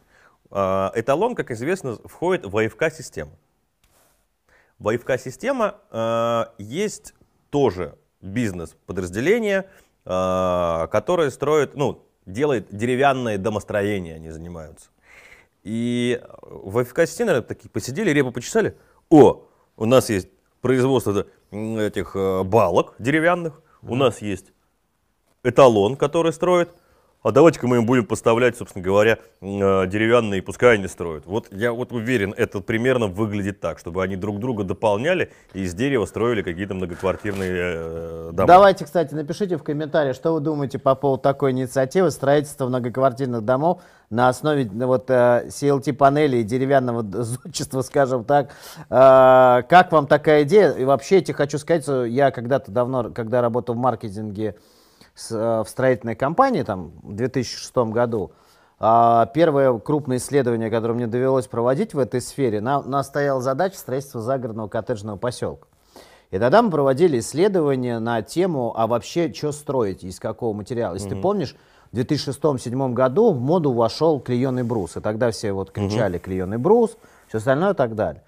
А, 0.49 0.91
эталон, 0.95 1.35
как 1.35 1.51
известно, 1.51 1.97
входит 2.05 2.45
в 2.45 2.57
АФК-систему. 2.57 3.31
В 4.79 4.89
АФК-система 4.89 5.75
а, 5.91 6.53
есть 6.57 7.13
тоже 7.49 7.95
бизнес-подразделение, 8.21 9.69
а, 10.05 10.87
которое 10.87 11.29
строит, 11.29 11.75
ну, 11.75 12.05
делает 12.25 12.67
деревянное 12.75 13.37
домостроение, 13.37 14.15
они 14.15 14.29
занимаются. 14.29 14.89
И 15.63 16.21
в 16.41 16.77
АФК-системе, 16.79 17.41
такие 17.41 17.69
посидели, 17.69 18.11
репу 18.11 18.31
почесали. 18.31 18.77
О, 19.09 19.43
у 19.75 19.85
нас 19.85 20.09
есть 20.09 20.29
производство 20.67 21.25
этих 21.51 22.11
э, 22.17 22.43
балок 22.43 22.95
деревянных, 22.99 23.61
у 23.81 23.95
нас 23.95 24.21
есть 24.21 24.51
эталон, 25.43 25.95
который 25.95 26.33
строит. 26.33 26.69
А 27.23 27.31
давайте-ка 27.31 27.67
мы 27.67 27.77
им 27.77 27.85
будем 27.85 28.05
поставлять, 28.05 28.57
собственно 28.57 28.83
говоря, 28.85 29.17
э, 29.41 29.87
деревянные, 29.87 30.41
пускай 30.43 30.75
они 30.75 30.87
строят. 30.87 31.25
Вот 31.25 31.47
я 31.51 31.73
вот 31.73 31.91
уверен, 31.91 32.33
это 32.37 32.61
примерно 32.61 33.07
выглядит 33.07 33.59
так, 33.59 33.79
чтобы 33.79 34.03
они 34.03 34.15
друг 34.15 34.39
друга 34.39 34.63
дополняли 34.63 35.31
и 35.53 35.63
из 35.63 35.73
дерева 35.73 36.05
строили 36.05 36.43
какие-то 36.43 36.75
многоквартирные 36.75 37.51
э, 37.51 38.29
дома. 38.33 38.47
Давайте, 38.47 38.85
кстати, 38.85 39.15
напишите 39.15 39.57
в 39.57 39.63
комментариях, 39.63 40.15
что 40.15 40.33
вы 40.33 40.41
думаете 40.41 40.77
по 40.77 40.93
поводу 40.93 41.23
такой 41.23 41.51
инициативы 41.51 42.11
строительства 42.11 42.67
многоквартирных 42.67 43.43
домов 43.43 43.81
на 44.11 44.29
основе 44.29 44.69
вот 44.71 45.09
э, 45.09 45.47
CLT-панелей 45.47 46.41
и 46.41 46.43
деревянного 46.43 47.03
зодчества, 47.23 47.81
скажем 47.81 48.25
так. 48.25 48.51
Э, 48.89 49.63
Как 49.67 49.91
вам 49.91 50.05
такая 50.05 50.43
идея? 50.43 50.71
И 50.71 50.85
вообще, 50.85 51.15
я 51.15 51.21
тебе 51.21 51.33
хочу 51.33 51.57
сказать, 51.57 51.87
я 52.09 52.29
когда-то 52.29 52.71
давно, 52.71 53.09
когда 53.09 53.41
работал 53.41 53.73
в 53.73 53.79
маркетинге 53.79 54.55
с, 55.17 55.31
э, 55.31 55.63
в 55.63 55.67
строительной 55.67 56.15
компании, 56.15 56.61
там, 56.61 56.91
в 57.01 57.13
2006 57.13 57.91
году, 57.91 58.31
а, 58.79 59.25
Первое 59.33 59.79
крупное 59.79 60.17
исследование, 60.17 60.69
которое 60.69 60.93
мне 60.93 61.07
довелось 61.07 61.47
проводить 61.47 61.95
в 61.95 61.99
этой 61.99 62.21
сфере, 62.21 62.61
на, 62.61 62.83
нас 62.83 63.07
стояла 63.07 63.41
задача 63.41 63.75
строительства 63.75 64.21
загородного 64.21 64.67
коттеджного 64.67 65.17
поселка. 65.17 65.67
И 66.29 66.37
тогда 66.37 66.61
мы 66.61 66.69
проводили 66.69 67.17
исследования 67.19 67.97
на 67.97 68.21
тему, 68.21 68.73
а 68.75 68.85
вообще, 68.85 69.33
что 69.33 69.51
строить, 69.51 70.03
из 70.03 70.19
какого 70.19 70.53
материала. 70.53 70.93
Если 70.93 71.09
ты 71.09 71.15
помнишь, 71.15 71.55
в 71.91 71.97
2006-2007 71.97 72.93
году 72.93 73.31
в 73.31 73.39
моду 73.39 73.71
вошел 73.71 74.19
клееный 74.19 74.63
брус. 74.63 74.97
И 74.97 74.99
тогда 74.99 75.31
все 75.31 75.53
вот 75.53 75.71
кричали 75.71 76.19
клееный 76.19 76.57
брус, 76.57 76.97
все 77.29 77.39
остальное 77.39 77.71
и 77.71 77.75
так 77.75 77.95
далее. 77.95 78.23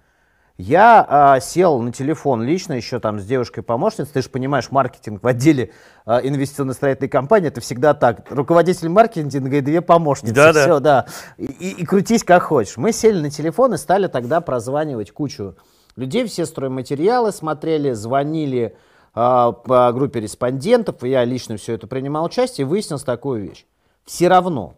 Я 0.61 1.05
а, 1.07 1.39
сел 1.39 1.79
на 1.79 1.93
телефон 1.93 2.43
лично 2.43 2.73
еще 2.73 2.99
там 2.99 3.17
с 3.17 3.25
девушкой-помощницей. 3.25 4.11
Ты 4.13 4.21
же 4.23 4.29
понимаешь, 4.29 4.71
маркетинг 4.71 5.23
в 5.23 5.25
отделе 5.27 5.71
а, 6.05 6.19
инвестиционно-строительной 6.19 7.07
компании 7.07 7.47
это 7.47 7.61
всегда 7.61 7.93
так. 7.93 8.29
Руководитель 8.29 8.89
маркетинга 8.89 9.55
и 9.55 9.61
две 9.61 9.79
помощницы. 9.79 10.33
Да-да. 10.33 10.61
Все, 10.63 10.79
да. 10.81 11.05
И, 11.37 11.45
и- 11.45 11.81
и 11.81 11.85
крутись 11.85 12.25
как 12.25 12.43
хочешь. 12.43 12.75
Мы 12.75 12.91
сели 12.91 13.21
на 13.21 13.31
телефон 13.31 13.73
и 13.75 13.77
стали 13.77 14.07
тогда 14.07 14.41
прозванивать 14.41 15.11
кучу 15.11 15.55
людей, 15.95 16.27
все 16.27 16.45
стройматериалы 16.45 17.31
смотрели, 17.31 17.93
звонили 17.93 18.75
а, 19.13 19.53
по 19.53 19.89
группе 19.93 20.19
респондентов. 20.19 21.03
Я 21.03 21.23
лично 21.23 21.55
все 21.55 21.75
это 21.75 21.87
принимал 21.87 22.25
участие 22.25 22.67
и 22.67 22.69
выяснилось 22.69 23.03
такую 23.03 23.43
вещь. 23.43 23.65
Все 24.03 24.27
равно 24.27 24.73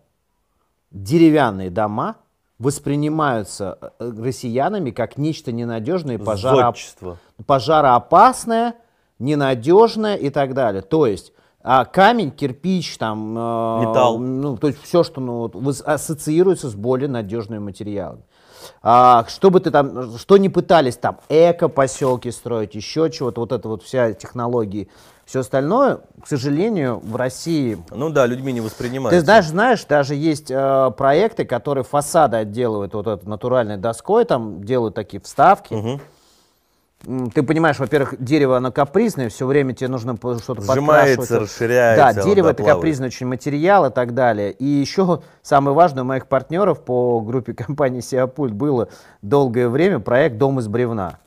деревянные 0.91 1.71
дома 1.71 2.17
воспринимаются 2.61 3.77
э, 3.99 4.11
россиянами 4.19 4.91
как 4.91 5.17
нечто 5.17 5.51
ненадежное 5.51 6.19
пожаро- 6.19 7.17
пожароопасное, 7.45 8.75
ненадежное 9.17 10.15
и 10.15 10.29
так 10.29 10.53
далее. 10.53 10.83
То 10.83 11.07
есть 11.07 11.33
а, 11.63 11.85
камень, 11.85 12.29
кирпич, 12.31 12.97
там, 12.97 13.35
э, 13.37 13.81
Металл. 13.87 14.19
ну, 14.19 14.57
то 14.57 14.67
есть 14.67 14.81
все, 14.83 15.03
что 15.03 15.21
ну, 15.21 15.51
вот, 15.53 15.81
ассоциируется 15.81 16.69
с 16.69 16.75
более 16.75 17.09
надежными 17.09 17.59
материалами. 17.59 18.23
А, 18.83 19.25
что 19.27 19.49
бы 19.49 19.59
ты 19.59 19.71
там, 19.71 20.17
что 20.19 20.37
не 20.37 20.49
пытались 20.49 20.97
там, 20.97 21.19
эко-поселки 21.29 22.29
строить, 22.29 22.75
еще 22.75 23.09
чего-то, 23.09 23.41
вот 23.41 23.51
это 23.51 23.67
вот 23.67 23.81
вся 23.81 24.13
технологии, 24.13 24.87
все 25.31 25.39
остальное, 25.39 25.99
к 26.21 26.27
сожалению, 26.27 26.99
в 27.01 27.15
России 27.15 27.77
Ну 27.91 28.09
да, 28.09 28.25
людьми 28.25 28.51
не 28.51 28.59
воспринимается. 28.59 29.17
ты 29.17 29.23
знаешь, 29.23 29.47
знаешь, 29.47 29.85
даже 29.85 30.13
есть 30.13 30.51
э, 30.51 30.91
проекты, 30.97 31.45
которые 31.45 31.85
фасады 31.85 32.35
отделывают 32.35 32.93
вот 32.93 33.07
этой 33.07 33.25
натуральной 33.29 33.77
доской, 33.77 34.25
там 34.25 34.61
делают 34.61 34.93
такие 34.93 35.21
вставки. 35.21 36.01
М, 37.07 37.31
Ты 37.31 37.43
понимаешь, 37.43 37.79
во-первых, 37.79 38.15
дерево 38.19 38.57
оно 38.57 38.73
капризное, 38.73 39.29
все 39.29 39.47
время 39.47 39.73
тебе 39.73 39.87
нужно 39.87 40.17
что-то 40.17 40.61
Сжимается, 40.63 41.39
расширяется, 41.39 42.13
Да, 42.13 42.23
дерево 42.25 42.49
это 42.49 42.61
капризный 42.63 43.07
очень 43.07 43.25
материал 43.25 43.85
и 43.85 43.89
так 43.89 44.13
далее. 44.13 44.51
И 44.51 44.65
еще 44.65 45.21
самое 45.41 45.73
важное 45.73 46.03
у 46.03 46.05
моих 46.05 46.27
партнеров 46.27 46.83
по 46.83 47.21
группе 47.21 47.53
компании 47.53 48.01
Сиапульт 48.01 48.51
было 48.51 48.89
долгое 49.21 49.69
время 49.69 49.99
проект 49.99 50.37
«Дом 50.37 50.59
из 50.59 50.67
бревна». 50.67 51.19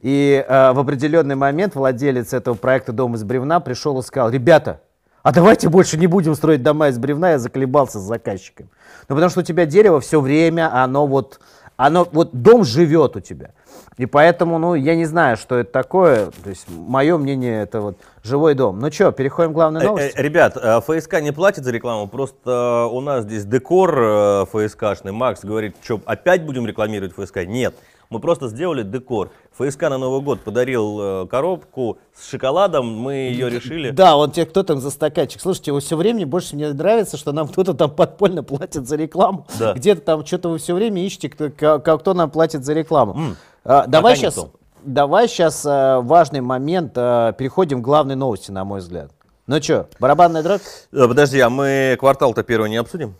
И 0.00 0.44
э, 0.46 0.72
в 0.72 0.78
определенный 0.78 1.34
момент 1.34 1.74
владелец 1.74 2.32
этого 2.32 2.54
проекта 2.54 2.92
«Дом 2.92 3.14
из 3.16 3.24
бревна» 3.24 3.58
пришел 3.60 3.98
и 3.98 4.02
сказал, 4.02 4.30
ребята, 4.30 4.80
а 5.24 5.32
давайте 5.32 5.68
больше 5.68 5.98
не 5.98 6.06
будем 6.06 6.34
строить 6.36 6.62
дома 6.62 6.88
из 6.88 6.98
бревна, 6.98 7.32
я 7.32 7.38
заколебался 7.38 7.98
с 7.98 8.02
заказчиком. 8.02 8.70
Ну, 9.08 9.16
потому 9.16 9.30
что 9.30 9.40
у 9.40 9.42
тебя 9.42 9.66
дерево 9.66 10.00
все 10.00 10.20
время, 10.20 10.72
оно 10.72 11.06
вот, 11.08 11.40
оно, 11.76 12.06
вот 12.12 12.30
дом 12.32 12.64
живет 12.64 13.16
у 13.16 13.20
тебя. 13.20 13.50
И 13.96 14.06
поэтому, 14.06 14.58
ну, 14.58 14.74
я 14.76 14.94
не 14.94 15.04
знаю, 15.04 15.36
что 15.36 15.56
это 15.56 15.72
такое. 15.72 16.26
То 16.44 16.50
есть, 16.50 16.66
мое 16.70 17.18
мнение, 17.18 17.62
это 17.64 17.80
вот 17.80 17.98
живой 18.22 18.54
дом. 18.54 18.78
Ну 18.78 18.92
что, 18.92 19.10
переходим 19.10 19.50
к 19.50 19.54
главной 19.54 19.80
Э, 19.80 19.84
новости? 19.84 20.12
э, 20.16 20.22
Ребят, 20.22 20.56
э, 20.56 20.80
ФСК 20.80 21.20
не 21.20 21.32
платит 21.32 21.64
за 21.64 21.72
рекламу, 21.72 22.06
просто 22.06 22.88
у 22.90 23.00
нас 23.00 23.24
здесь 23.24 23.44
декор 23.44 24.46
ФСКшный. 24.46 25.10
Макс 25.10 25.44
говорит, 25.44 25.74
что 25.82 26.00
опять 26.06 26.44
будем 26.46 26.64
рекламировать 26.64 27.12
ФСК? 27.14 27.38
Нет, 27.44 27.74
мы 28.10 28.20
просто 28.20 28.48
сделали 28.48 28.82
декор. 28.82 29.30
ФСК 29.58 29.82
на 29.82 29.98
Новый 29.98 30.22
год 30.22 30.40
подарил 30.40 30.98
э, 31.00 31.26
коробку 31.26 31.98
с 32.14 32.28
шоколадом, 32.30 32.86
мы 32.86 33.14
ее 33.14 33.50
решили. 33.50 33.90
Да, 33.90 34.16
вот 34.16 34.34
тебе 34.34 34.46
кто 34.46 34.62
там 34.62 34.80
за 34.80 34.90
стаканчик. 34.90 35.40
Слушайте, 35.40 35.72
вы 35.72 35.80
все 35.80 35.96
время 35.96 36.26
больше 36.26 36.54
мне 36.54 36.72
нравится, 36.72 37.16
что 37.16 37.32
нам 37.32 37.48
кто-то 37.52 37.74
там 37.74 37.90
подпольно 37.90 38.42
платит 38.42 38.88
за 38.88 38.96
рекламу. 38.96 39.46
Да. 39.58 39.74
Где-то 39.74 40.00
там 40.00 40.24
что-то 40.24 40.48
вы 40.48 40.58
все 40.58 40.74
время 40.74 41.04
ищете, 41.04 41.28
кто, 41.28 41.80
кто 41.80 42.14
нам 42.14 42.30
платит 42.30 42.64
за 42.64 42.72
рекламу. 42.72 43.36
А, 43.64 43.86
давай 43.86 44.16
сейчас, 44.16 44.36
никто. 44.36 44.52
давай 44.82 45.28
сейчас 45.28 45.66
э, 45.66 46.00
важный 46.00 46.40
момент. 46.40 46.92
э, 46.96 47.34
переходим 47.36 47.82
к 47.82 47.84
главной 47.84 48.14
новости, 48.14 48.50
на 48.50 48.64
мой 48.64 48.80
взгляд. 48.80 49.10
Ну 49.46 49.60
что, 49.62 49.88
барабанная 50.00 50.42
дробь? 50.42 50.62
Подожди, 50.90 51.40
а 51.40 51.50
мы 51.50 51.96
квартал-то 51.98 52.42
первый 52.42 52.70
не 52.70 52.76
обсудим? 52.76 53.14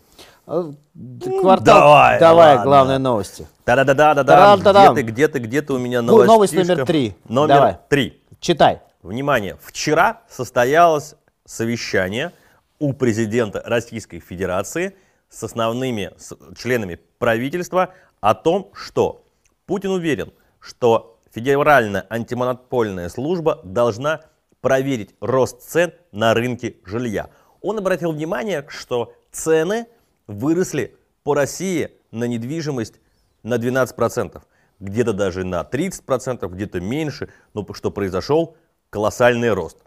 Э, 0.51 0.71
Квартал. 1.41 1.79
давай, 1.79 2.19
давай 2.19 2.47
ладно. 2.55 2.63
главные 2.63 2.97
новости. 2.97 3.47
Да-да-да-да-да. 3.67 4.55
Где 4.57 4.93
ты, 4.95 5.01
где 5.03 5.27
ты, 5.27 5.39
где 5.39 5.61
ты 5.61 5.73
у 5.73 5.77
меня 5.77 6.01
Ну, 6.01 6.13
новость 6.13 6.27
новостишка? 6.27 6.73
номер 6.73 6.85
три. 6.87 7.15
Номер 7.27 7.47
Давай. 7.55 7.77
три. 7.87 8.23
Читай. 8.39 8.81
Внимание, 9.03 9.57
вчера 9.61 10.21
состоялось 10.27 11.13
совещание 11.45 12.31
у 12.79 12.93
президента 12.93 13.61
Российской 13.63 14.19
Федерации 14.19 14.95
с 15.29 15.43
основными 15.43 16.11
с- 16.17 16.35
членами 16.57 16.99
правительства 17.19 17.89
о 18.19 18.33
том, 18.33 18.71
что 18.73 19.25
Путин 19.67 19.91
уверен, 19.91 20.33
что 20.59 21.19
Федеральная 21.31 22.07
антимонопольная 22.09 23.09
служба 23.09 23.59
должна 23.63 24.21
проверить 24.61 25.13
рост 25.21 25.61
цен 25.61 25.93
на 26.11 26.33
рынке 26.33 26.77
жилья. 26.85 27.29
Он 27.61 27.77
обратил 27.77 28.11
внимание, 28.13 28.65
что 28.67 29.13
цены 29.31 29.85
выросли 30.29 30.95
по 31.23 31.33
России 31.33 31.89
на 32.11 32.25
недвижимость 32.25 33.01
на 33.43 33.55
12%, 33.55 34.41
где-то 34.79 35.11
даже 35.11 35.43
на 35.43 35.61
30%, 35.61 36.47
где-то 36.47 36.79
меньше, 36.79 37.29
но 37.53 37.65
что 37.73 37.89
произошел 37.91 38.55
колоссальный 38.91 39.51
рост. 39.51 39.77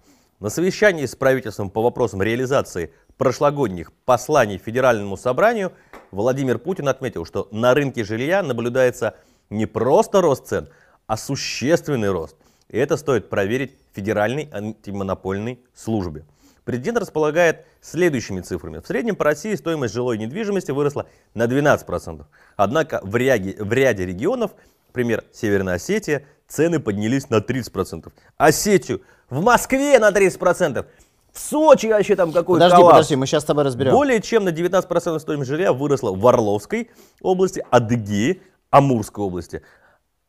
На 0.41 0.51
совещании 0.51 1.07
с 1.07 1.15
правительством 1.15 1.71
по 1.71 1.81
вопросам 1.81 2.23
реализации 2.23 2.93
прошлогодних 3.17 3.93
посланий 4.05 4.59
Федеральному 4.59 5.17
собранию 5.17 5.73
Владимир 6.11 6.59
Путин 6.59 6.89
отметил, 6.89 7.25
что 7.25 7.47
на 7.53 7.73
рынке 7.73 8.03
жилья 8.03 8.43
наблюдается 8.43 9.15
не 9.49 9.67
просто 9.67 10.21
рост 10.21 10.49
цен, 10.49 10.69
а 11.07 11.17
существенный 11.17 12.11
рост. 12.11 12.37
И 12.69 12.77
это 12.79 12.97
стоит 12.97 13.29
проверить 13.29 13.77
Федеральной 13.93 14.49
антимонопольной 14.53 15.61
службе. 15.73 16.25
Президент 16.65 16.99
располагает 16.99 17.67
следующими 17.81 18.41
цифрами. 18.41 18.81
В 18.81 18.87
среднем 18.87 19.17
по 19.17 19.25
России 19.25 19.55
стоимость 19.55 19.95
жилой 19.95 20.17
недвижимости 20.19 20.71
выросла 20.71 21.07
на 21.35 21.45
12%. 21.45 22.25
Однако 22.57 23.01
в 23.03 23.17
ряде, 23.17 23.57
в 23.59 23.73
ряде 23.73 24.07
регионов, 24.07 24.53
например, 24.89 25.25
Северная 25.33 25.75
Осетия, 25.75 26.25
цены 26.47 26.79
поднялись 26.79 27.31
на 27.31 27.37
30%. 27.37 28.13
Осетию 28.37 29.03
в 29.29 29.43
Москве 29.43 29.99
на 29.99 30.11
30%. 30.11 30.87
В 31.33 31.39
Сочи 31.39 31.87
вообще 31.87 32.15
там 32.15 32.31
какой 32.31 32.57
Подожди, 32.57 32.77
коллапс. 32.77 32.95
подожди, 32.97 33.17
мы 33.17 33.27
сейчас 33.27 33.43
с 33.43 33.47
тобой 33.47 33.65
разберем. 33.65 33.93
Более 33.93 34.21
чем 34.21 34.45
на 34.45 34.51
19% 34.51 35.19
стоимость 35.19 35.49
жилья 35.49 35.73
выросла 35.73 36.15
в 36.15 36.25
Орловской 36.27 36.91
области, 37.23 37.65
Адыгее, 37.71 38.41
Амурской 38.71 39.25
области. 39.25 39.63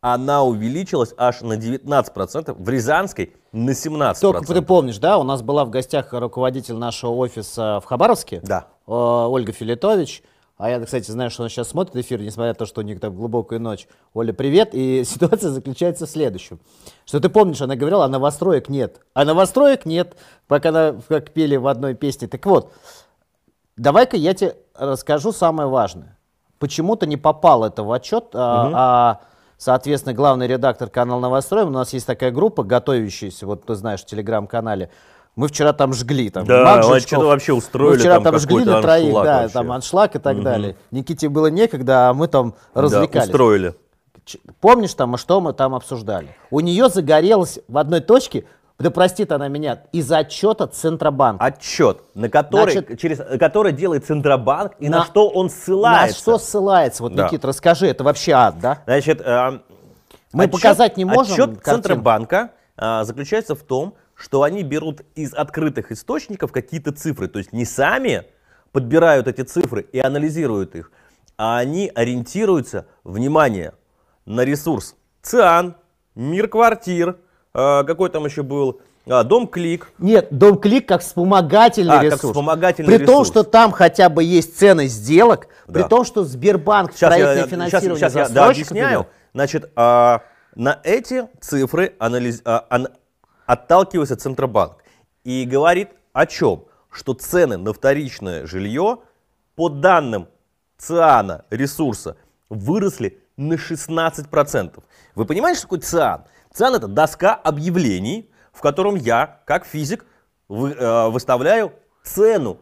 Она 0.06 0.44
увеличилась 0.44 1.14
аж 1.16 1.40
на 1.40 1.54
19%, 1.54 2.62
в 2.62 2.68
Рязанской 2.70 3.38
на 3.54 3.70
17%. 3.70 4.20
Только 4.20 4.46
ты 4.54 4.62
помнишь, 4.62 4.98
да, 4.98 5.18
у 5.18 5.24
нас 5.24 5.42
была 5.42 5.64
в 5.64 5.70
гостях 5.70 6.12
руководитель 6.12 6.76
нашего 6.76 7.12
офиса 7.12 7.80
в 7.82 7.86
Хабаровске, 7.86 8.42
Да. 8.44 8.68
э, 8.86 8.92
Ольга 8.92 9.54
Филитович. 9.54 10.22
А 10.58 10.70
я, 10.70 10.82
кстати, 10.82 11.10
знаю, 11.10 11.30
что 11.32 11.44
она 11.44 11.50
сейчас 11.50 11.70
смотрит 11.70 11.96
эфир, 11.96 12.20
несмотря 12.20 12.50
на 12.50 12.56
то, 12.56 12.66
что 12.66 12.82
у 12.82 12.84
них 12.84 13.00
так 13.00 13.16
глубокая 13.16 13.60
ночь. 13.60 13.88
Оля, 14.14 14.34
привет. 14.34 14.72
И 14.74 15.04
ситуация 15.06 15.52
заключается 15.52 16.06
в 16.06 16.10
следующем. 16.10 16.60
Что 17.06 17.22
ты 17.22 17.30
помнишь, 17.30 17.62
она 17.62 17.78
говорила, 17.78 18.04
а 18.04 18.10
новостроек 18.10 18.68
нет. 18.68 19.00
А 19.14 19.24
новостроек 19.24 19.86
нет, 19.86 20.18
пока 20.50 20.70
она, 20.70 20.96
как 21.08 21.32
пели 21.32 21.56
в 21.56 21.66
одной 21.66 21.94
песне. 21.94 22.28
Так 22.28 22.46
вот, 22.46 22.74
давай-ка 23.78 24.18
я 24.18 24.34
тебе 24.34 24.58
расскажу 24.76 25.32
самое 25.32 25.70
важное. 25.70 26.18
Почему-то 26.60 27.06
не 27.06 27.16
попал 27.16 27.64
это 27.64 27.84
в 27.84 27.92
отчет, 27.94 28.26
а, 28.34 28.72
а, 28.74 29.22
соответственно, 29.64 30.14
главный 30.14 30.46
редактор 30.48 30.90
канала 30.90 31.22
«Новострой», 31.22 31.64
у 31.64 31.70
нас 31.70 31.94
есть 31.94 32.06
такая 32.06 32.32
группа, 32.32 32.64
готовящаяся, 32.64 33.46
вот 33.48 33.66
ты 33.66 33.76
знаешь, 33.76 34.02
в 34.02 34.06
телеграм-канале, 34.06 34.90
мы 35.36 35.48
вчера 35.48 35.74
там 35.74 35.94
жгли, 35.94 36.30
там, 36.30 36.46
Да, 36.46 36.84
Жичков. 36.84 37.02
что-то 37.08 37.26
вообще 37.28 37.54
устроили 37.54 37.94
Мы 37.94 38.00
вчера 38.00 38.14
там 38.16 38.24
там, 38.26 38.40
жгли 38.40 38.66
на 38.66 38.82
троих, 38.82 39.14
да, 39.14 39.24
вообще. 39.42 39.54
там 39.54 39.72
аншлаг 39.72 40.16
и 40.16 40.20
так 40.20 40.44
далее. 40.44 40.76
Никите 40.92 41.30
было 41.30 41.48
некогда, 41.48 42.10
а 42.10 42.14
мы 42.14 42.28
там 42.28 42.54
Да, 42.76 42.82
развлекались. 42.82 43.30
устроили. 43.30 43.74
Ч- 44.26 44.40
Помнишь 44.62 44.94
там, 44.94 45.18
что 45.18 45.42
мы 45.42 45.54
там 45.54 45.74
обсуждали? 45.74 46.36
У 46.52 46.60
нее 46.60 46.88
загорелось 46.90 47.60
в 47.68 47.78
одной 47.78 48.02
точке, 48.02 48.46
да 48.80 48.92
простит 48.92 49.32
она 49.32 49.48
меня, 49.48 49.84
из 49.92 50.12
отчета 50.12 50.68
Центробанка. 50.68 51.44
Отчет, 51.46 52.02
на 52.16 52.30
который, 52.30 52.72
Значит- 52.74 53.00
через, 53.00 53.20
который 53.40 53.72
делает 53.72 54.06
Центробанк 54.06 54.74
и 54.80 54.90
на, 54.90 55.00
На- 55.00 55.06
что 55.06 55.30
он 55.30 55.46
На 55.46 55.52
ссылается. 55.52 56.18
что 56.18 56.38
ссылается? 56.38 57.04
Вот, 57.04 57.14
Да. 57.16 57.26
Никита, 57.26 57.48
расскажи, 57.48 57.88
это 57.88 58.04
вообще 58.04 58.32
ад, 58.34 58.60
да? 58.60 58.82
Значит, 58.86 59.22
э, 59.22 59.60
Мы 60.34 60.48
показать 60.48 60.98
не 60.98 61.06
можем 61.06 61.34
Отчет 61.34 61.46
картинку? 61.62 61.70
Центробанка 61.70 62.52
а, 62.76 63.04
заключается 63.04 63.54
в 63.56 63.62
том, 63.62 63.94
что 64.16 64.42
они 64.44 64.64
берут 64.64 65.02
из 65.16 65.34
открытых 65.34 65.92
источников 65.92 66.52
какие-то 66.52 66.92
цифры. 66.92 67.28
То 67.28 67.38
есть 67.40 67.54
не 67.54 67.66
сами 67.66 68.24
подбирают 68.72 69.28
эти 69.28 69.42
цифры 69.42 69.82
и 69.92 70.00
анализируют 70.00 70.76
их, 70.76 70.92
а 71.38 71.58
они 71.60 71.92
ориентируются, 71.94 72.88
внимание, 73.04 73.74
на 74.26 74.42
ресурс 74.42 74.96
ЦИАН, 75.22 75.76
Мир 76.16 76.48
квартир, 76.48 77.18
а, 77.54 77.84
какой 77.84 78.10
там 78.10 78.26
еще 78.26 78.44
был, 78.44 78.82
а, 79.08 79.24
Дом 79.24 79.48
Клик. 79.48 79.92
Нет, 80.00 80.28
Дом 80.32 80.58
Клик 80.58 80.88
как 80.88 81.02
вспомогательный 81.02 81.94
А, 81.94 82.02
как 82.02 82.04
ресурс. 82.14 82.24
вспомогательный 82.24 82.88
при 82.98 83.06
том, 83.06 83.22
ресурс. 83.22 83.28
что 83.30 83.44
там 83.44 83.72
хотя 83.72 84.10
бы 84.10 84.24
есть 84.24 84.58
цены 84.58 84.88
сделок, 84.88 85.48
при 85.68 85.82
Да. 85.84 85.88
том, 85.88 86.04
что 86.04 86.24
Сбербанк 86.24 86.92
Сейчас 86.92 86.98
строительное 87.14 87.36
я, 87.38 87.48
финансирование 87.48 87.96
сейчас, 87.98 88.16
я 88.16 88.30
да, 88.30 88.50
объясняю. 88.50 89.08
Значит, 89.34 89.72
а, 89.76 90.22
на 90.56 90.80
эти 90.84 91.28
цифры 91.42 91.96
анализ, 92.00 92.42
а, 92.46 92.66
ан- 92.70 92.90
отталкивается 93.46 94.16
Центробанк 94.16 94.78
и 95.24 95.46
говорит 95.46 95.90
о 96.14 96.26
чем? 96.26 96.66
Что 96.92 97.14
цены 97.14 97.58
на 97.58 97.74
вторичное 97.74 98.46
жилье 98.46 99.00
по 99.56 99.70
данным 99.70 100.28
ЦИАНа 100.78 101.46
ресурса 101.50 102.18
выросли 102.50 103.20
на 103.36 103.58
16%. 103.58 104.84
Вы 105.16 105.26
понимаете, 105.26 105.60
что 105.60 105.68
такое 105.68 105.80
ЦИАН? 105.80 106.24
ЦИАН 106.54 106.76
это 106.76 106.88
доска 106.88 107.34
объявлений, 107.34 108.30
в 108.52 108.62
котором 108.62 108.96
я, 108.96 109.42
как 109.46 109.66
физик, 109.66 110.06
вы- 110.48 110.72
э, 110.72 111.10
выставляю 111.10 111.74
цену. 112.04 112.58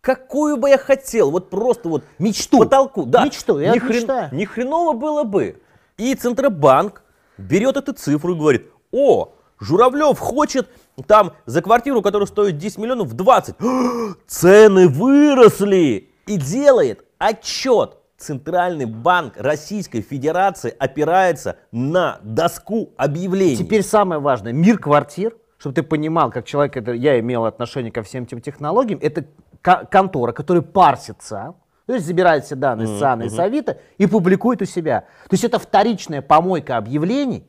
Какую 0.00 0.56
бы 0.56 0.68
я 0.70 0.78
хотел, 0.78 1.30
вот 1.30 1.50
просто 1.50 1.88
вот 1.88 2.04
Мечту. 2.18 2.58
потолку. 2.60 3.04
Да. 3.04 3.24
Мечту, 3.24 3.58
я 3.58 3.72
Ни, 3.74 3.78
хрен- 3.80 3.96
мечтаю. 3.96 4.28
ни 4.34 4.44
хреново 4.44 4.92
было 4.94 5.24
бы. 5.24 5.60
И 5.98 6.14
Центробанк 6.14 7.02
берет 7.36 7.76
эту 7.76 7.92
цифру 7.92 8.34
и 8.34 8.38
говорит, 8.38 8.70
о, 8.92 9.32
Журавлев 9.60 10.18
хочет 10.18 10.68
там 11.08 11.32
за 11.46 11.60
квартиру, 11.62 12.00
которая 12.00 12.26
стоит 12.26 12.56
10 12.58 12.78
миллионов, 12.78 13.08
в 13.08 13.14
20. 13.14 13.56
Цены 14.26 14.88
выросли! 14.88 16.10
И 16.26 16.36
делает 16.36 17.04
отчет. 17.18 17.96
Центральный 18.18 18.84
банк 18.86 19.34
Российской 19.36 20.00
Федерации 20.00 20.74
опирается 20.76 21.56
на 21.70 22.18
доску 22.24 22.90
объявлений. 22.96 23.56
Теперь 23.56 23.84
самое 23.84 24.20
важное, 24.20 24.52
мир 24.52 24.78
квартир, 24.78 25.36
чтобы 25.56 25.76
ты 25.76 25.82
понимал, 25.84 26.32
как 26.32 26.44
человек, 26.44 26.76
это 26.76 26.92
я 26.92 27.20
имел 27.20 27.44
отношение 27.44 27.92
ко 27.92 28.02
всем 28.02 28.24
этим 28.24 28.40
технологиям, 28.40 28.98
это 29.00 29.24
ко- 29.62 29.86
контора, 29.88 30.32
которая 30.32 30.62
парсит 30.62 31.22
ЦАН, 31.22 31.54
то 31.86 31.94
есть 31.94 32.06
забирает 32.06 32.44
все 32.44 32.56
данные 32.56 32.88
с 32.88 32.98
ЦАНа 32.98 33.22
и 33.22 33.28
с 33.28 33.38
Авито 33.38 33.78
и 33.98 34.06
публикует 34.06 34.62
у 34.62 34.64
себя. 34.64 35.02
То 35.28 35.34
есть 35.34 35.44
это 35.44 35.60
вторичная 35.60 36.20
помойка 36.20 36.76
объявлений, 36.76 37.48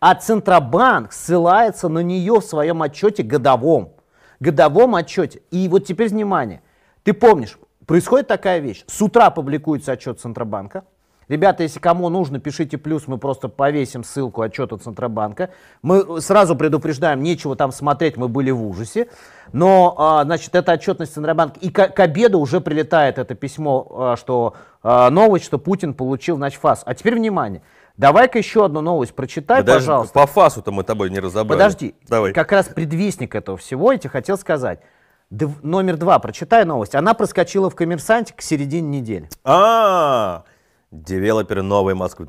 а 0.00 0.16
Центробанк 0.16 1.12
ссылается 1.12 1.88
на 1.88 2.00
нее 2.00 2.40
в 2.40 2.44
своем 2.44 2.82
отчете 2.82 3.22
годовом. 3.22 3.92
Годовом 4.40 4.96
отчете. 4.96 5.42
И 5.52 5.68
вот 5.68 5.86
теперь 5.86 6.08
внимание. 6.08 6.60
Ты 7.04 7.12
помнишь, 7.12 7.56
происходит 7.88 8.28
такая 8.28 8.60
вещь. 8.60 8.84
С 8.86 9.02
утра 9.02 9.30
публикуется 9.30 9.92
отчет 9.92 10.20
Центробанка. 10.20 10.84
Ребята, 11.28 11.62
если 11.62 11.78
кому 11.78 12.08
нужно, 12.08 12.38
пишите 12.38 12.78
плюс, 12.78 13.06
мы 13.06 13.18
просто 13.18 13.48
повесим 13.48 14.02
ссылку 14.02 14.40
отчета 14.40 14.78
Центробанка. 14.78 15.50
Мы 15.82 16.20
сразу 16.22 16.56
предупреждаем, 16.56 17.22
нечего 17.22 17.54
там 17.54 17.70
смотреть, 17.72 18.16
мы 18.16 18.28
были 18.28 18.50
в 18.50 18.64
ужасе. 18.66 19.08
Но, 19.52 19.94
а, 19.98 20.24
значит, 20.24 20.54
это 20.54 20.72
отчетность 20.72 21.12
Центробанка. 21.12 21.60
И 21.60 21.70
к, 21.70 21.88
к 21.88 22.00
обеду 22.00 22.38
уже 22.38 22.60
прилетает 22.60 23.18
это 23.18 23.34
письмо, 23.34 23.86
а, 23.90 24.16
что 24.16 24.54
а, 24.82 25.10
новость, 25.10 25.44
что 25.44 25.58
Путин 25.58 25.92
получил, 25.92 26.36
значит, 26.36 26.60
ФАС. 26.60 26.82
А 26.86 26.94
теперь 26.94 27.14
внимание. 27.14 27.62
Давай-ка 27.98 28.38
еще 28.38 28.64
одну 28.64 28.80
новость 28.80 29.14
прочитай, 29.14 29.62
даже 29.62 29.80
пожалуйста. 29.80 30.14
по 30.14 30.26
фасу-то 30.26 30.70
мы 30.70 30.84
тобой 30.84 31.10
не 31.10 31.18
разобрали. 31.18 31.58
Подожди, 31.58 31.94
Давай. 32.08 32.32
как 32.32 32.52
раз 32.52 32.68
предвестник 32.68 33.34
этого 33.34 33.58
всего, 33.58 33.92
я 33.92 33.98
тебе 33.98 34.10
хотел 34.10 34.38
сказать. 34.38 34.80
Дв- 35.30 35.58
номер 35.62 35.98
два, 35.98 36.18
прочитай 36.18 36.64
новость. 36.64 36.94
Она 36.94 37.12
проскочила 37.12 37.68
в 37.68 37.74
коммерсанте 37.74 38.32
к 38.34 38.40
середине 38.40 39.00
недели. 39.00 39.28
А, 39.44 40.44
девелоперы 40.90 41.60
Новой 41.62 41.94
Москвы. 41.94 42.24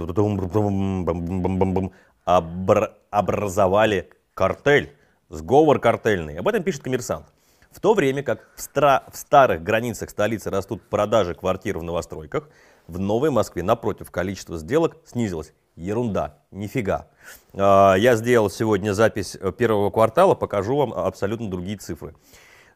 Обр- 2.26 2.92
образовали 3.10 4.10
картель, 4.34 4.94
сговор 5.30 5.80
картельный. 5.80 6.38
Об 6.40 6.48
этом 6.50 6.62
пишет 6.64 6.84
коммерсант. 6.84 7.26
В 7.72 7.80
то 7.80 7.94
время 7.94 8.22
как 8.22 8.50
в, 8.56 8.60
стра- 8.60 9.04
в 9.12 9.16
старых 9.16 9.64
границах 9.64 10.10
столицы 10.10 10.50
растут 10.50 10.82
продажи 10.90 11.36
квартир 11.36 11.78
в 11.78 11.84
новостройках, 11.84 12.50
в 12.88 13.00
Новой 13.00 13.30
Москве, 13.30 13.64
напротив, 13.64 14.12
количество 14.12 14.58
сделок 14.58 14.98
снизилось. 15.06 15.54
Ерунда, 15.76 16.40
нифига. 16.52 17.08
А, 17.54 17.94
Я 17.96 18.18
сделал 18.18 18.50
сегодня 18.50 18.92
запись 18.94 19.38
первого 19.58 19.90
квартала, 19.90 20.36
покажу 20.36 20.76
вам 20.76 20.94
абсолютно 20.94 21.50
другие 21.50 21.78
цифры. 21.78 22.14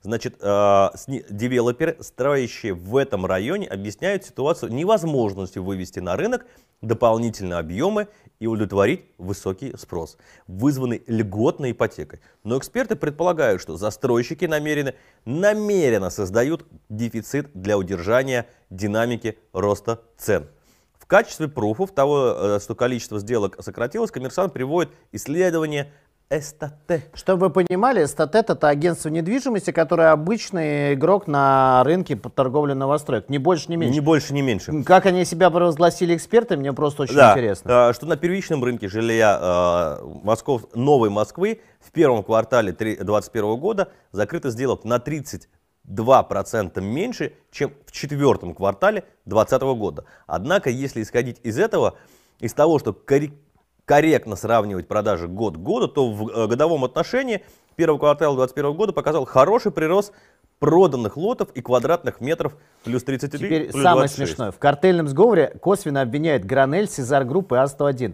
Значит, 0.04 0.36
э, 0.42 0.90
девелоперы, 1.30 1.96
строящие 2.02 2.74
в 2.74 2.98
этом 2.98 3.26
районе, 3.26 3.68
объясняют 3.68 4.26
ситуацию 4.26 4.74
невозможностью 4.74 5.64
вывести 5.64 6.00
на 6.00 6.18
рынок 6.18 6.46
дополнительные 6.82 7.58
объемы 7.58 8.10
и 8.42 8.46
удовлетворить 8.46 9.06
высокий 9.18 9.74
спрос, 9.78 10.18
вызванный 10.46 11.02
льготной 11.08 11.72
ипотекой. 11.72 12.20
Но 12.44 12.58
эксперты 12.58 12.98
предполагают, 12.98 13.62
что 13.62 13.78
застройщики 13.78 14.44
намерены, 14.44 14.96
намеренно 15.24 16.10
создают 16.10 16.66
дефицит 16.90 17.50
для 17.54 17.78
удержания 17.78 18.48
динамики 18.70 19.38
роста 19.54 20.02
цен. 20.18 20.50
В 21.00 21.06
качестве 21.06 21.48
пруфов 21.48 21.92
того, 21.92 22.34
э, 22.36 22.60
что 22.62 22.76
количество 22.76 23.20
сделок 23.20 23.56
сократилось, 23.64 24.12
коммерсант 24.12 24.52
приводит 24.52 24.92
исследование 25.14 25.94
СТТ. 26.42 27.02
Чтобы 27.14 27.48
вы 27.48 27.50
понимали, 27.66 28.06
Статет 28.06 28.50
это 28.50 28.68
агентство 28.70 29.10
недвижимости, 29.10 29.72
которое 29.72 30.12
обычный 30.12 30.94
игрок 30.94 31.28
на 31.28 31.84
рынке 31.84 32.16
по 32.16 32.30
торговле 32.30 32.74
новостроек. 32.74 33.30
Ни 33.30 33.38
больше, 33.38 33.72
ни 33.72 33.76
меньше. 33.76 33.96
Ни 33.96 34.00
больше, 34.00 34.34
ни 34.34 34.42
меньше. 34.42 34.84
Как 34.84 35.06
они 35.06 35.26
себя 35.26 35.50
провозгласили 35.50 36.16
эксперты, 36.16 36.58
мне 36.58 36.74
просто 36.74 37.04
очень 37.04 37.16
Да, 37.16 37.32
интересно. 37.34 37.90
э, 37.90 37.94
что 37.94 38.06
на 38.06 38.18
первичном 38.18 38.64
рынке 38.64 38.88
жилья 38.88 40.00
э, 40.02 40.06
Москов, 40.24 40.66
Новой 40.74 41.10
Москвы 41.10 41.62
в 41.80 41.92
первом 41.92 42.24
квартале 42.24 42.72
2021 42.72 43.58
года 43.60 43.90
закрыто 44.12 44.50
сделок 44.50 44.84
на 44.86 44.98
32% 44.98 46.82
меньше, 46.82 47.34
чем 47.52 47.74
в 47.86 47.92
четвертом 47.92 48.54
квартале 48.56 49.04
2020 49.26 49.62
года. 49.78 50.06
Однако, 50.28 50.70
если 50.70 51.02
исходить 51.02 51.40
из 51.44 51.60
этого, 51.60 51.96
из 52.40 52.54
того, 52.54 52.80
что 52.80 52.92
коррек- 52.92 53.34
корректно 53.86 54.36
сравнивать 54.36 54.88
продажи 54.88 55.28
год 55.28 55.56
к 55.58 55.60
году, 55.60 55.88
то 55.88 56.12
в 56.12 56.30
э, 56.30 56.48
годовом 56.48 56.84
отношении 56.84 57.44
первого 57.76 58.00
квартала 58.00 58.36
2021 58.36 58.78
года 58.78 58.94
показал 58.94 59.26
хороший 59.26 59.72
прирост 59.72 60.14
проданных 60.60 61.18
лотов 61.18 61.50
и 61.54 61.62
квадратных 61.62 62.22
метров 62.22 62.54
плюс 62.84 63.04
33, 63.04 63.40
Теперь 63.40 63.64
плюс 63.64 63.84
самое 63.84 64.08
26. 64.08 64.16
смешное. 64.16 64.52
В 64.52 64.60
картельном 64.60 65.08
сговоре 65.08 65.48
косвенно 65.62 66.02
обвиняет 66.02 66.46
Гранель, 66.46 66.88
Сезар 66.90 67.26
Группы 67.26 67.56
и 67.56 67.60
А101. 67.60 68.14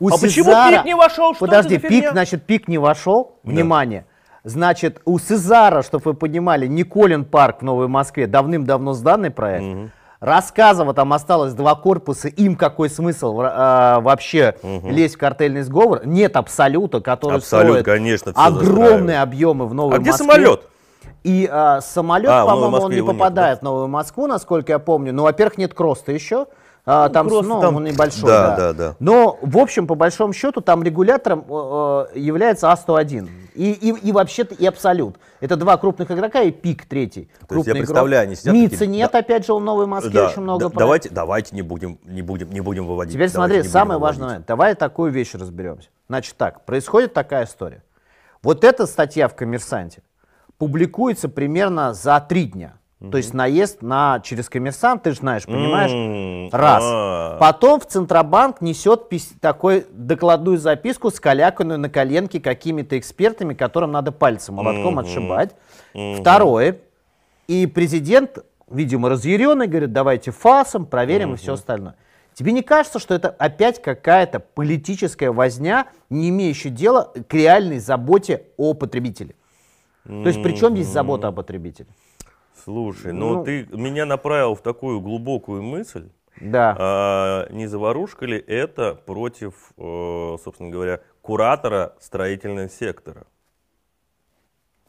У 0.00 0.08
А 0.08 0.12
почему 0.18 0.46
Сезара- 0.46 0.76
пик 0.78 0.84
не 0.86 0.94
вошел? 0.94 1.34
Что 1.34 1.44
Подожди, 1.44 1.78
пик, 1.78 2.10
значит, 2.10 2.44
пик 2.44 2.68
не 2.68 2.78
вошел. 2.78 3.38
Внимание. 3.42 4.06
Значит, 4.42 5.00
у 5.04 5.18
Сезара, 5.18 5.82
чтобы 5.82 6.02
вы 6.12 6.14
понимали, 6.14 6.66
Николин 6.66 7.24
парк 7.24 7.60
в 7.60 7.62
Новой 7.62 7.88
Москве, 7.88 8.26
давным-давно 8.26 8.92
сданный 8.92 9.30
проект. 9.30 9.92
Рассказово 10.24 10.94
там 10.94 11.12
осталось 11.12 11.52
два 11.52 11.74
корпуса, 11.74 12.28
им 12.28 12.56
какой 12.56 12.88
смысл 12.88 13.40
а, 13.42 14.00
вообще 14.00 14.54
лезть 14.62 15.16
в 15.16 15.18
картельный 15.18 15.60
сговор? 15.60 16.06
Нет 16.06 16.36
абсолюта, 16.36 17.02
который 17.02 17.36
Абсолют, 17.36 17.80
строит 17.80 17.84
конечно, 17.84 18.32
огромные 18.34 19.20
объемы 19.20 19.66
в 19.66 19.74
Новой 19.74 19.96
А 19.96 19.98
где 19.98 20.12
Москве. 20.12 20.26
самолет? 20.26 20.62
И 21.24 21.46
а, 21.50 21.82
самолет, 21.82 22.30
А, 22.30 22.46
по-моему, 22.46 22.76
он 22.78 22.90
не 22.90 22.96
его 22.98 23.12
нет, 23.12 23.18
попадает 23.18 23.58
в 23.58 23.62
Новую 23.62 23.88
Москву, 23.88 24.26
насколько 24.26 24.72
я 24.72 24.78
помню. 24.78 25.12
Ну, 25.12 25.24
во-первых, 25.24 25.58
нет 25.58 25.74
Кроста 25.74 26.12
еще. 26.12 26.46
А, 26.86 27.08
там, 27.08 27.28
Крост 27.28 27.48
ну, 27.48 27.60
там- 27.62 27.76
он 27.76 27.84
небольшой, 27.84 28.28
да, 28.28 28.48
да. 28.48 28.56
да, 28.56 28.72
да. 28.72 28.96
Но, 29.00 29.38
в 29.40 29.56
общем, 29.56 29.86
по 29.86 29.94
большому 29.94 30.34
счету, 30.34 30.60
там 30.60 30.82
регулятором 30.82 31.44
э, 31.48 32.06
э, 32.14 32.18
является 32.18 32.66
А101. 32.66 33.30
И, 33.54 33.72
и, 33.72 34.08
и 34.08 34.12
вообще-то 34.12 34.54
и 34.54 34.66
Абсолют. 34.66 35.16
Это 35.40 35.56
два 35.56 35.78
крупных 35.78 36.10
игрока 36.10 36.42
и 36.42 36.50
Пик 36.50 36.84
третий. 36.84 37.22
То 37.22 37.28
есть 37.28 37.40
я 37.40 37.46
крупный 37.46 37.72
игрок. 37.72 37.86
представляю, 37.86 38.22
они 38.24 38.34
сидят 38.34 38.54
Мицы 38.54 38.78
такие, 38.78 38.90
нет, 38.90 39.10
да. 39.12 39.20
опять 39.20 39.46
же, 39.46 39.54
в 39.54 39.60
Новой 39.60 39.86
Москве 39.86 40.10
Да, 40.10 40.28
очень 40.28 40.42
много 40.42 40.68
да, 40.68 40.74
давайте, 40.74 41.08
давайте 41.08 41.54
не 41.54 41.62
будем, 41.62 41.98
не 42.04 42.20
будем, 42.20 42.50
не 42.50 42.60
будем 42.60 42.86
выводить. 42.86 43.14
Теперь 43.14 43.30
давайте 43.30 43.34
смотри, 43.34 43.58
будем 43.60 43.70
самый 43.70 43.98
выводить. 43.98 44.46
Давай 44.46 44.74
такую 44.74 45.10
вещь 45.10 45.32
разберемся. 45.34 45.88
Значит 46.08 46.36
так, 46.36 46.66
происходит 46.66 47.14
такая 47.14 47.46
история. 47.46 47.82
Вот 48.42 48.62
эта 48.62 48.86
статья 48.86 49.28
в 49.28 49.34
«Коммерсанте» 49.34 50.02
публикуется 50.58 51.30
примерно 51.30 51.94
за 51.94 52.20
три 52.20 52.44
дня. 52.44 52.74
То 53.10 53.18
есть 53.18 53.34
наезд 53.34 53.82
на 53.82 54.20
через 54.20 54.48
коммерсант, 54.48 55.02
ты 55.02 55.10
же 55.10 55.18
знаешь, 55.18 55.44
понимаешь, 55.44 55.90
М, 55.92 56.48
раз. 56.52 56.82
а. 56.86 57.36
Потом 57.38 57.80
в 57.80 57.86
Центробанк 57.86 58.60
несет 58.62 59.12
пис- 59.12 59.34
такой 59.40 59.86
докладную 59.90 60.56
записку, 60.56 61.10
скаляканную 61.10 61.78
на 61.78 61.90
коленке 61.90 62.40
какими-то 62.40 62.98
экспертами, 62.98 63.52
которым 63.52 63.92
надо 63.92 64.10
пальцем 64.10 64.54
молотком 64.54 64.98
отшибать. 64.98 65.54
Второе. 66.20 66.78
И 67.46 67.66
президент, 67.66 68.38
видимо, 68.70 69.10
разъяренный, 69.10 69.66
говорит, 69.66 69.92
давайте 69.92 70.30
фасом, 70.30 70.86
проверим 70.86 71.34
и 71.34 71.36
все 71.36 71.54
остальное. 71.54 71.96
Тебе 72.32 72.52
не 72.52 72.62
кажется, 72.62 72.98
что 72.98 73.14
это 73.14 73.28
опять 73.28 73.82
какая-то 73.82 74.40
политическая 74.40 75.30
возня, 75.30 75.86
не 76.10 76.30
имеющая 76.30 76.70
дела 76.70 77.12
к 77.28 77.34
реальной 77.34 77.80
заботе 77.80 78.44
о 78.56 78.72
потребителе? 78.72 79.34
То 80.04 80.26
есть 80.28 80.42
при 80.42 80.52
чем 80.56 80.74
здесь 80.74 80.88
забота 80.88 81.28
о 81.28 81.32
потребителе? 81.32 81.88
Слушай, 82.62 83.12
ну, 83.12 83.34
Ну. 83.36 83.44
ты 83.44 83.66
меня 83.72 84.06
направил 84.06 84.54
в 84.54 84.60
такую 84.62 85.00
глубокую 85.00 85.62
мысль. 85.62 86.08
Да. 86.40 86.76
А, 86.78 87.46
не 87.50 87.66
заварушка 87.66 88.26
ли 88.26 88.38
это 88.38 88.94
против, 88.94 89.54
э, 89.76 90.36
собственно 90.42 90.70
говоря, 90.70 91.00
куратора 91.22 91.94
строительного 92.00 92.68
сектора? 92.68 93.24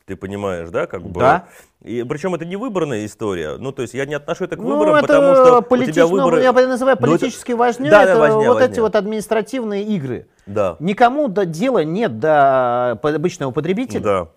Ты 0.06 0.16
понимаешь, 0.16 0.70
да, 0.70 0.86
как 0.86 1.02
бы? 1.02 1.20
Да. 1.20 1.48
И 1.82 2.04
причем 2.04 2.36
это 2.36 2.46
не 2.46 2.56
выборная 2.56 3.06
история. 3.06 3.58
Ну, 3.58 3.72
то 3.72 3.82
есть 3.82 3.96
я 3.96 4.06
не 4.06 4.14
отношу 4.14 4.46
это 4.46 4.56
к 4.56 4.60
Ну, 4.60 4.70
выборам, 4.70 4.96
это 4.96 5.08
потому 5.08 5.34
что 5.36 5.58
у 5.58 5.62
политич- 5.62 5.94
тебя 5.94 6.04
ну, 6.06 6.12
выборы... 6.12 6.42
я 6.44 6.52
называю 6.54 6.98
Ну, 7.00 7.08
это- 7.08 7.18
политической 7.18 7.54
возней, 7.54 7.90
Да, 7.90 8.06
да, 8.06 8.12
это 8.12 8.20
возня, 8.20 8.54
вот 8.54 8.62
эти 8.62 8.80
вот 8.80 8.96
административные 8.96 9.84
игры. 9.84 10.28
Да. 10.46 10.78
Никому 10.80 11.28
до 11.28 11.46
дела 11.46 11.84
нет 11.84 12.20
до 12.20 13.00
по- 13.02 13.10
обычного 13.16 13.52
потребителя. 13.52 14.00
Да. 14.00 14.28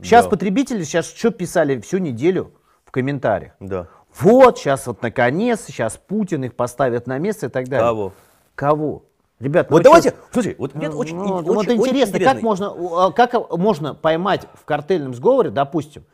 Сейчас 0.00 0.24
Да. 0.24 0.30
потребители 0.30 0.82
сейчас 0.82 1.06
что 1.12 1.30
писали 1.30 1.80
всю 1.80 1.98
неделю 1.98 2.52
комментариях? 2.92 3.52
Да. 3.58 3.88
Вот, 4.20 4.58
сейчас 4.58 4.86
вот 4.86 5.02
наконец, 5.02 5.62
сейчас 5.66 5.96
Путин 5.96 6.44
их 6.44 6.54
поставит 6.54 7.06
на 7.06 7.18
место 7.18 7.46
и 7.46 7.48
так 7.48 7.66
далее. 7.68 7.86
Кого? 7.88 8.12
Кого? 8.54 9.02
Ребят, 9.40 9.70
ну 9.70 9.74
Вот 9.76 9.80
вы 9.80 9.84
давайте, 9.84 10.10
чё- 10.10 10.16
слушай, 10.32 10.54
вот 10.58 10.74
мне 10.76 10.88
очень, 10.88 11.16
Ну, 11.16 11.22
очень- 11.36 11.48
вот 11.48 11.56
очень 11.66 11.72
интересно, 11.78 12.12
как 12.20 12.36
интересно. 12.36 12.42
можно, 12.42 13.06
а, 13.06 13.10
как 13.10 13.50
можно 13.58 13.94
поймать 13.94 14.46
в 14.54 14.64
картельном 14.64 15.14
сговоре, 15.14 15.50
допустим, 15.50 16.04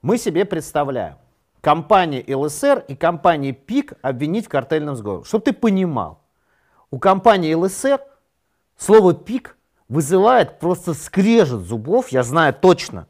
мы 0.00 0.16
себе 0.16 0.44
представляем, 0.46 1.16
компания 1.60 2.24
ЛСР 2.34 2.84
и 2.88 2.94
компания 2.96 3.52
ПИК 3.52 3.94
обвинить 4.00 4.46
в 4.46 4.48
картельном 4.48 4.96
сговоре. 4.96 5.24
Чтобы 5.24 5.44
ты 5.44 5.52
понимал, 5.52 6.20
у 6.90 6.98
компании 6.98 7.52
ЛСР 7.52 8.00
слово 8.78 9.12
ПИК 9.12 9.56
вызывает 9.88 10.58
просто 10.60 10.94
скрежет 10.94 11.60
зубов, 11.62 12.08
я 12.08 12.22
знаю 12.22 12.54
точно. 12.54 13.06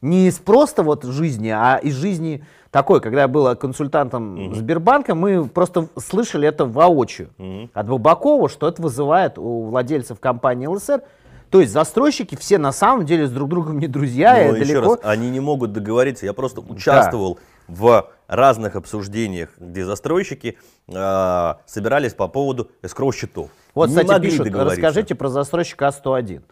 Не 0.00 0.26
из 0.26 0.38
просто 0.38 0.82
вот 0.82 1.04
жизни, 1.04 1.48
а 1.50 1.76
из 1.76 1.94
жизни 1.94 2.44
такой, 2.72 3.00
когда 3.00 3.20
я 3.20 3.28
был 3.28 3.54
консультантом 3.54 4.54
Сбербанка, 4.54 5.14
мы 5.14 5.46
просто 5.46 5.88
слышали 5.96 6.48
это 6.48 6.64
воочию 6.64 7.30
от 7.72 7.88
Бабакова, 7.88 8.48
что 8.48 8.66
это 8.66 8.82
вызывает 8.82 9.38
у 9.38 9.66
владельцев 9.66 10.18
компании 10.18 10.66
ЛСР. 10.66 11.02
То 11.50 11.60
есть 11.60 11.70
застройщики 11.70 12.34
все 12.34 12.56
на 12.56 12.72
самом 12.72 13.04
деле 13.04 13.26
с 13.26 13.30
друг 13.30 13.50
другом 13.50 13.78
не 13.78 13.86
друзья, 13.86 14.32
Но 14.32 14.56
и 14.56 14.60
еще 14.60 14.72
далеко. 14.72 14.94
раз, 14.94 15.00
они 15.04 15.28
не 15.28 15.38
могут 15.38 15.74
договориться. 15.74 16.24
Я 16.24 16.32
просто 16.32 16.62
участвовал 16.62 17.38
в 17.68 18.10
разных 18.26 18.74
обсуждениях, 18.74 19.50
где 19.58 19.84
застройщики 19.84 20.56
э, 20.88 21.54
собирались 21.66 22.14
по 22.14 22.26
поводу 22.28 22.70
эскроу-счетов. 22.80 23.50
Вот, 23.74 23.90
Не 23.90 23.96
кстати, 23.98 24.22
пишут, 24.22 24.48
расскажите 24.50 25.14
про 25.14 25.28
застройщика 25.28 25.88
А101. 25.88 26.42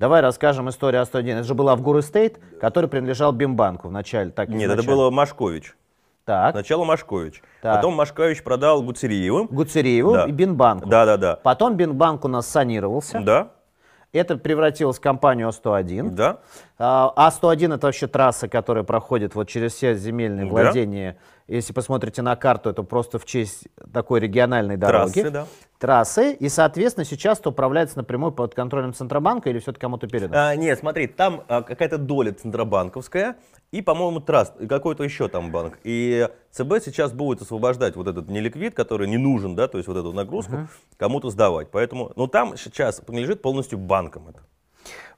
Давай 0.00 0.22
расскажем 0.22 0.70
историю 0.70 1.02
А101. 1.02 1.30
Это 1.34 1.44
же 1.44 1.54
была 1.54 1.76
в 1.76 1.82
Горы 1.82 2.00
Стейт, 2.00 2.40
который 2.58 2.88
принадлежал 2.88 3.32
Бимбанку 3.32 3.88
вначале. 3.88 4.30
Так, 4.30 4.48
Нет, 4.48 4.70
это 4.70 4.82
было 4.82 5.10
Машкович. 5.10 5.76
Так, 6.24 6.52
Сначала 6.52 6.84
Машкович. 6.84 7.42
Так. 7.60 7.76
Потом 7.76 7.94
Машкович 7.94 8.42
продал 8.42 8.82
Гуцериевым. 8.82 9.46
Гуцериеву 9.48 10.12
Да. 10.14 10.24
и 10.24 10.32
Бинбанку. 10.32 10.88
Да, 10.88 11.04
да, 11.04 11.18
да. 11.18 11.36
Потом 11.36 11.76
Бинбанк 11.76 12.24
у 12.24 12.28
нас 12.28 12.46
санировался. 12.48 13.20
Да, 13.20 13.50
Это 14.12 14.36
превратилось 14.38 14.96
в 14.96 15.00
компанию 15.02 15.48
А101. 15.50 16.10
да. 16.10 16.38
А, 16.78 17.12
А101 17.28 17.74
это 17.74 17.86
вообще 17.88 18.06
трасса, 18.06 18.48
которая 18.48 18.84
проходит 18.84 19.34
вот 19.34 19.48
через 19.48 19.74
все 19.74 19.94
земельные 19.94 20.46
Да. 20.46 20.50
владения. 20.50 21.18
Если 21.46 21.72
посмотрите 21.74 22.22
на 22.22 22.36
карту, 22.36 22.70
это 22.70 22.82
просто 22.84 23.18
в 23.18 23.26
честь 23.26 23.68
такой 23.92 24.20
региональной 24.20 24.76
дороги. 24.78 25.12
Трассы, 25.20 25.30
да. 25.30 25.46
Трассы. 25.80 26.34
И, 26.34 26.50
соответственно, 26.50 27.06
сейчас 27.06 27.40
это 27.40 27.48
управляется 27.48 27.96
напрямую 27.96 28.32
под 28.32 28.54
контролем 28.54 28.92
Центробанка 28.92 29.48
или 29.48 29.60
все-таки 29.60 29.80
кому-то 29.80 30.06
передано? 30.06 30.34
А, 30.36 30.54
нет, 30.54 30.78
смотри, 30.78 31.06
там 31.06 31.42
а, 31.48 31.62
какая-то 31.62 31.96
доля 31.96 32.32
центробанковская 32.32 33.36
и, 33.72 33.80
по-моему, 33.80 34.20
траст, 34.20 34.54
и 34.60 34.66
какой-то 34.66 35.04
еще 35.04 35.28
там 35.28 35.50
банк. 35.50 35.78
И 35.82 36.28
ЦБ 36.50 36.84
сейчас 36.84 37.14
будет 37.14 37.40
освобождать 37.40 37.96
вот 37.96 38.08
этот 38.08 38.28
неликвид, 38.28 38.74
который 38.74 39.08
не 39.08 39.16
нужен, 39.16 39.56
да, 39.56 39.68
то 39.68 39.78
есть 39.78 39.88
вот 39.88 39.96
эту 39.96 40.12
нагрузку 40.12 40.68
кому-то 40.98 41.30
сдавать. 41.30 41.70
Поэтому, 41.70 42.12
ну 42.14 42.26
там 42.26 42.58
сейчас 42.58 43.00
принадлежит 43.00 43.40
полностью 43.40 43.78
банкам 43.78 44.28
это. 44.28 44.40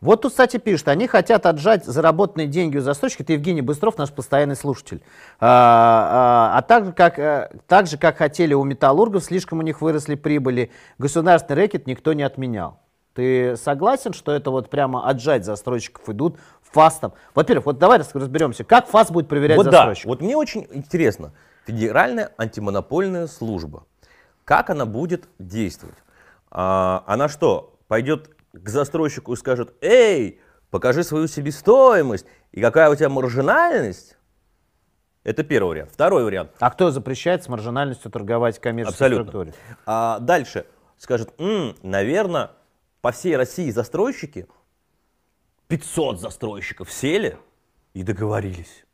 Вот 0.03 0.23
тут, 0.23 0.33
кстати, 0.33 0.57
пишут, 0.57 0.89
они 0.89 1.07
хотят 1.07 1.47
отжать 1.47 1.85
заработанные 1.85 2.49
деньги 2.49 2.77
у 2.77 2.81
застройщика. 2.81 3.23
Это 3.23 3.35
Евгений 3.35 3.63
Быстров, 3.63 3.97
наш 3.99 4.11
постоянный 4.11 4.57
слушатель. 4.57 5.01
А, 5.39 6.51
а, 6.53 6.59
а 6.59 6.63
так, 6.63 6.87
же, 6.87 6.93
как, 6.93 7.19
э, 7.21 7.51
так 7.69 7.87
же, 7.87 7.97
как 7.99 8.19
хотели 8.19 8.53
у 8.53 8.65
металлургов, 8.65 9.23
слишком 9.23 9.61
у 9.61 9.63
них 9.63 9.81
выросли 9.81 10.17
прибыли. 10.17 10.73
Государственный 10.99 11.57
рэкет 11.57 11.87
никто 11.87 12.15
не 12.15 12.25
отменял. 12.25 12.81
Ты 13.15 13.57
согласен, 13.57 14.13
что 14.13 14.33
это 14.33 14.51
вот 14.51 14.71
прямо 14.71 15.09
отжать 15.09 15.45
застройщиков 15.45 16.09
идут 16.09 16.37
фастом? 16.63 17.13
Во-первых, 17.35 17.67
вот 17.67 17.79
давай 17.79 17.99
разберемся, 17.99 18.65
как 18.65 18.89
ФАС 18.89 19.13
будет 19.13 19.29
проверять 19.29 19.57
Вот 19.57 19.67
да, 19.67 19.71
застройщиков? 19.71 20.09
вот 20.09 20.21
мне 20.21 20.37
очень 20.37 20.67
интересно, 20.73 21.33
Федеральная 21.67 22.33
антимонопольная 22.39 23.29
служба, 23.29 23.85
как 24.45 24.71
она 24.71 24.87
будет 24.87 25.29
действовать? 25.39 25.95
А, 26.51 27.05
она 27.07 27.29
что, 27.29 27.75
пойдет 27.87 28.31
к 28.53 28.69
застройщику 28.69 29.33
и 29.33 29.37
скажет, 29.37 29.75
эй, 29.81 30.41
покажи 30.71 31.05
свою 31.05 31.27
себестоимость, 31.27 32.27
и 32.53 32.61
какая 32.61 32.91
у 32.91 32.95
тебя 32.95 33.09
маржинальность? 33.09 34.17
Это 35.25 35.45
первый 35.45 35.69
вариант. 35.71 35.93
Второй 35.93 36.25
вариант. 36.25 36.51
А 36.59 36.71
кто 36.71 36.91
запрещает 36.91 37.45
с 37.45 37.49
маржинальностью 37.49 38.11
торговать 38.11 38.59
в 38.59 38.61
коммерческой 38.61 38.95
Абсолютно. 38.95 39.31
структуре? 39.31 39.55
А 39.87 40.19
дальше 40.19 40.67
скажет, 40.99 41.33
наверное, 41.39 42.51
по 43.01 43.13
всей 43.13 43.37
России 43.37 43.71
застройщики, 43.71 44.47
500 45.69 46.21
застройщиков 46.21 46.93
сели 46.93 47.39
и 47.95 48.03
договорились. 48.03 48.85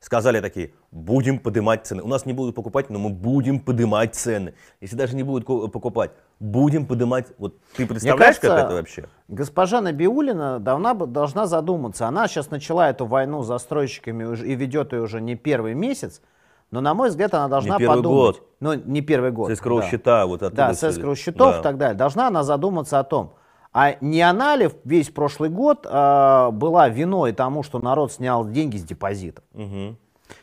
Сказали 0.00 0.40
такие, 0.40 0.72
будем 0.90 1.38
поднимать 1.38 1.86
цены. 1.86 2.02
У 2.02 2.08
нас 2.08 2.26
не 2.26 2.32
будут 2.32 2.54
покупать, 2.54 2.90
но 2.90 2.98
мы 2.98 3.10
будем 3.10 3.60
поднимать 3.60 4.14
цены. 4.14 4.54
Если 4.80 4.96
даже 4.96 5.14
не 5.16 5.22
будут 5.22 5.46
покупать, 5.72 6.10
будем 6.40 6.86
поднимать. 6.86 7.26
Вот 7.38 7.54
ты 7.76 7.86
представляешь, 7.86 8.36
как 8.38 8.50
кажется, 8.50 8.66
это 8.66 8.74
вообще? 8.74 9.04
Госпожа 9.28 9.80
Набиулина 9.80 10.58
давна, 10.58 10.94
бы- 10.94 11.06
должна 11.06 11.46
задуматься. 11.46 12.06
Она 12.08 12.26
сейчас 12.28 12.50
начала 12.50 12.90
эту 12.90 13.06
войну 13.06 13.42
с 13.42 13.46
застройщиками 13.46 14.36
и 14.44 14.54
ведет 14.54 14.92
ее 14.92 15.02
уже 15.02 15.20
не 15.20 15.36
первый 15.36 15.74
месяц. 15.74 16.22
Но, 16.70 16.80
на 16.80 16.94
мой 16.94 17.08
взгляд, 17.08 17.34
она 17.34 17.48
должна 17.48 17.78
первый 17.78 17.96
подумать. 17.96 18.36
год. 18.36 18.48
Ну, 18.60 18.74
не 18.74 19.00
первый 19.00 19.32
год. 19.32 19.50
С 19.50 19.60
escrow 19.60 19.80
да. 19.80 19.88
счета 19.88 20.26
вот 20.26 20.40
Да, 20.52 20.72
с 20.72 20.82
escrow 20.84 21.16
счетов 21.16 21.54
да. 21.54 21.60
и 21.60 21.62
так 21.62 21.78
далее. 21.78 21.96
Должна 21.96 22.28
она 22.28 22.44
задуматься 22.44 22.98
о 23.00 23.04
том, 23.04 23.34
А 23.72 23.94
не 24.00 24.20
она 24.20 24.56
ли 24.56 24.70
весь 24.84 25.10
прошлый 25.10 25.48
год 25.50 25.86
э, 25.88 26.50
была 26.52 26.88
виной 26.88 27.32
тому, 27.32 27.62
что 27.62 27.78
народ 27.78 28.12
снял 28.12 28.48
деньги 28.48 28.76
с 28.76 28.82
депозитов? 28.84 29.44
Мгм. 29.52 29.96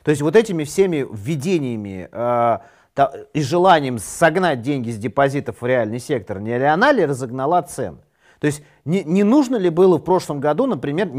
То 0.03 0.11
есть 0.11 0.21
вот 0.21 0.35
этими 0.35 0.63
всеми 0.63 1.05
введениями 1.09 2.09
э, 2.11 2.57
и 3.33 3.41
желанием 3.41 3.99
согнать 3.99 4.61
деньги 4.61 4.91
с 4.91 4.97
депозитов 4.97 5.61
в 5.61 5.65
реальный 5.65 5.99
сектор, 5.99 6.39
не 6.39 6.53
она 6.53 6.91
ли 6.91 7.05
разогнала 7.05 7.61
цены? 7.61 7.99
То 8.39 8.47
есть 8.47 8.63
не, 8.85 9.03
не 9.03 9.23
нужно 9.23 9.55
ли 9.55 9.69
было 9.69 9.97
в 9.97 10.03
прошлом 10.03 10.39
году, 10.39 10.67
например, 10.67 11.09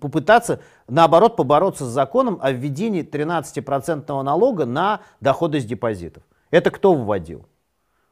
попытаться, 0.00 0.60
наоборот, 0.88 1.36
побороться 1.36 1.84
с 1.84 1.88
законом 1.88 2.38
о 2.42 2.52
введении 2.52 3.02
13% 3.02 4.22
налога 4.22 4.66
на 4.66 5.00
доходы 5.20 5.60
с 5.60 5.64
депозитов? 5.64 6.22
Это 6.50 6.70
кто 6.70 6.92
вводил? 6.92 7.46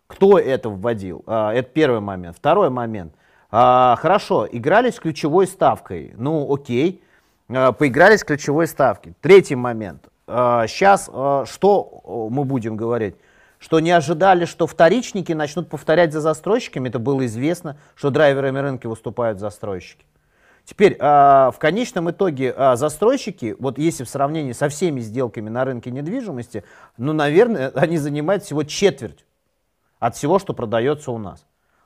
Кто 0.07 0.39
это 0.39 0.69
вводил? 0.69 1.23
А, 1.27 1.53
Это 1.53 1.69
первый 1.71 2.01
момент. 2.01 2.37
Второй 2.37 2.71
момент. 2.71 3.15
А, 3.51 3.97
Хорошо, 3.97 4.49
играли 4.51 4.91
с 4.91 4.99
ключевой 4.99 5.47
ставкой. 5.47 6.15
Ну, 6.17 6.53
окей. 6.53 7.03
А, 7.49 7.73
Поиграли 7.73 8.17
с 8.17 8.25
ключевой 8.25 8.67
ставкой. 8.67 9.15
Третий 9.21 9.55
момент. 9.57 10.09
Сейчас 10.27 11.05
что 11.05 12.01
о, 12.03 12.29
мы 12.31 12.45
будем 12.45 12.77
говорить? 12.77 13.17
Что 13.59 13.81
не 13.81 13.91
ожидали, 13.91 14.47
что 14.47 14.67
вторичники 14.67 15.33
начнут 15.33 15.69
повторять 15.69 16.13
за 16.13 16.21
застройщиками. 16.21 16.89
Это 16.89 16.99
было 16.99 17.27
известно, 17.27 17.77
что 17.95 18.11
драйверами 18.11 18.59
рынка 18.59 18.89
выступают 18.89 19.39
застройщики. 19.39 20.07
Теперь, 20.65 20.97
в 20.99 21.55
конечном 21.59 22.11
итоге, 22.11 22.55
застройщики, 22.77 23.55
вот 23.59 23.77
если 23.79 24.05
в 24.05 24.09
сравнении 24.09 24.53
со 24.53 24.71
всеми 24.71 25.01
сделками 25.01 25.51
на 25.51 25.67
рынке 25.67 25.91
недвижимости, 25.91 26.65
ну, 26.97 27.13
наверное, 27.13 27.69
они 27.75 27.99
занимают 27.99 28.45
всего 28.45 28.65
четверть 28.65 29.27
от 29.99 30.17
всего, 30.17 30.39
что 30.39 30.55
продается 30.55 31.11
у 31.11 31.19
нас. 31.19 31.45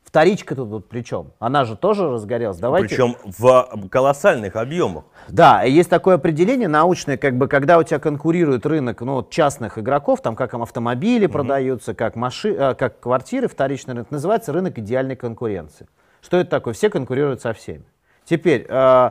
Вторичка-то 0.09 0.65
тут 0.65 0.89
при 0.89 1.03
чем? 1.03 1.33
Она 1.39 1.67
же 1.67 1.77
тоже 1.77 2.09
разгорелась. 2.09 2.57
Давайте. 2.57 2.89
Причем 2.89 3.15
в 3.25 3.89
колоссальных 3.91 4.57
объемах. 4.57 5.05
Да, 5.29 5.65
есть 5.65 5.91
такое 5.91 6.15
определение 6.15 6.67
научное, 6.67 7.19
как 7.19 7.37
бы, 7.37 7.47
когда 7.47 7.77
у 7.77 7.83
тебя 7.83 7.99
конкурирует 7.99 8.65
рынок 8.65 9.03
ну, 9.03 9.23
частных 9.29 9.77
игроков, 9.77 10.23
там 10.23 10.35
как 10.35 10.55
им 10.55 10.63
автомобили 10.63 11.27
продаются, 11.27 11.93
как, 11.93 12.17
маши, 12.17 12.55
э, 12.55 12.75
как 12.75 13.01
квартиры, 13.01 13.49
вторичный 13.49 13.93
рынок, 13.93 14.11
называется 14.11 14.51
рынок 14.55 14.79
идеальной 14.79 15.15
конкуренции. 15.15 15.87
Что 16.23 16.39
это 16.39 16.49
такое? 16.49 16.73
Все 16.73 16.89
конкурируют 16.89 17.43
со 17.43 17.53
всеми. 17.53 17.85
Теперь, 18.25 18.65
э, 18.67 19.11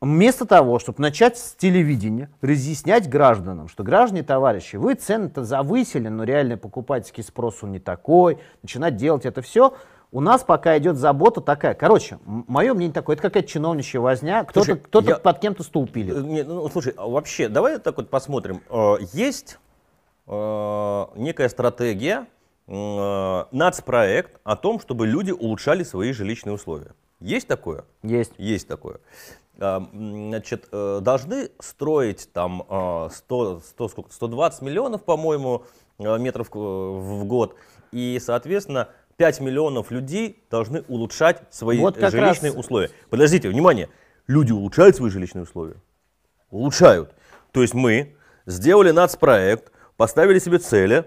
вместо 0.00 0.46
того, 0.46 0.78
чтобы 0.78 1.00
начать 1.02 1.38
с 1.38 1.54
телевидения 1.54 2.30
разъяснять 2.40 3.08
гражданам, 3.08 3.68
что 3.68 3.82
граждане, 3.82 4.22
товарищи, 4.22 4.76
вы 4.76 4.94
цены-то 4.94 5.44
завысили, 5.44 6.08
но 6.08 6.24
реальный 6.24 6.56
покупательский 6.56 7.22
спрос 7.22 7.58
он 7.62 7.72
не 7.72 7.78
такой, 7.78 8.38
начинать 8.62 8.96
делать 8.96 9.26
это 9.26 9.42
все, 9.42 9.74
у 10.12 10.20
нас 10.20 10.42
пока 10.42 10.76
идет 10.78 10.96
забота 10.96 11.40
такая. 11.40 11.74
Короче, 11.74 12.18
мое 12.24 12.74
мнение 12.74 12.92
такое, 12.92 13.14
это 13.14 13.22
какая-то 13.22 13.48
чиновничья 13.48 14.00
возня, 14.00 14.42
кто-то 14.44 14.76
кто 14.76 15.00
я- 15.00 15.16
под 15.16 15.38
кем-то 15.38 15.62
стул 15.62 15.86
пилит. 15.86 16.16
Э, 16.16 16.20
не, 16.20 16.42
ну, 16.42 16.68
слушай, 16.68 16.92
а 16.96 17.06
вообще, 17.06 17.48
давай 17.48 17.78
так 17.78 17.96
вот 17.96 18.10
посмотрим. 18.10 18.60
Э, 18.70 18.96
Есть 19.12 19.58
э, 20.26 21.06
некая 21.16 21.48
стратегия, 21.48 22.26
э, 22.66 23.44
нацпроект 23.52 24.40
о 24.42 24.56
том, 24.56 24.80
чтобы 24.80 25.06
люди 25.06 25.30
улучшали 25.30 25.84
свои 25.84 26.12
жилищные 26.12 26.54
условия. 26.54 26.92
Есть 27.20 27.48
такое? 27.48 27.84
Есть. 28.02 28.32
Есть 28.38 28.66
такое. 28.68 29.00
А, 29.58 29.86
Значит, 29.92 30.68
э, 30.72 31.00
должны 31.02 31.50
строить 31.60 32.30
там 32.32 32.64
э, 32.68 33.08
100, 33.12 33.60
100, 33.60 33.88
сколько, 33.88 34.12
120 34.12 34.62
миллионов, 34.62 35.04
по-моему, 35.04 35.64
э, 35.98 36.18
метров 36.18 36.48
к- 36.50 36.56
в 36.56 37.24
год. 37.24 37.56
И, 37.92 38.18
соответственно, 38.22 38.88
5 39.16 39.40
миллионов 39.40 39.90
людей 39.90 40.42
должны 40.50 40.82
улучшать 40.88 41.42
свои 41.50 41.78
Вот 41.78 41.96
жилищные 41.98 42.52
раз- 42.52 42.58
условия. 42.58 42.90
Подождите, 43.10 43.48
внимание. 43.50 43.88
Люди 44.26 44.52
улучшают 44.52 44.96
свои 44.96 45.10
жилищные 45.10 45.42
условия? 45.42 45.76
Улучшают. 46.50 47.12
То 47.52 47.60
есть 47.60 47.74
мы 47.74 48.16
сделали 48.46 48.92
нацпроект, 48.92 49.72
поставили 49.98 50.38
себе 50.38 50.58
цели, 50.58 51.04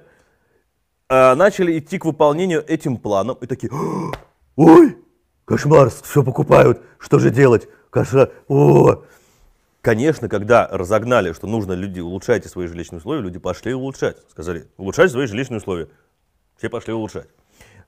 а, 1.09 1.33
начали 1.35 1.79
идти 1.79 1.97
к 1.97 2.05
выполнению 2.05 2.63
этим 2.67 2.97
планом 2.97 3.37
и 3.41 3.47
такие, 3.47 3.71
ой, 4.55 4.97
кошмар, 5.45 5.89
все 5.89 6.23
покупают, 6.23 6.81
что 6.99 7.19
же 7.19 7.29
делать? 7.29 7.67
Кошмар, 7.89 8.31
о. 8.47 9.03
Конечно, 9.81 10.29
когда 10.29 10.67
разогнали, 10.67 11.33
что 11.33 11.45
нужно 11.45 11.73
люди, 11.73 11.99
улучшайте 11.99 12.47
свои 12.47 12.67
жилищные 12.67 12.99
условия, 12.99 13.21
люди 13.21 13.37
пошли 13.37 13.73
улучшать. 13.73 14.17
Сказали, 14.29 14.67
улучшать 14.77 15.11
свои 15.11 15.27
жилищные 15.27 15.57
условия. 15.57 15.89
Все 16.57 16.69
пошли 16.69 16.93
улучшать. 16.93 17.27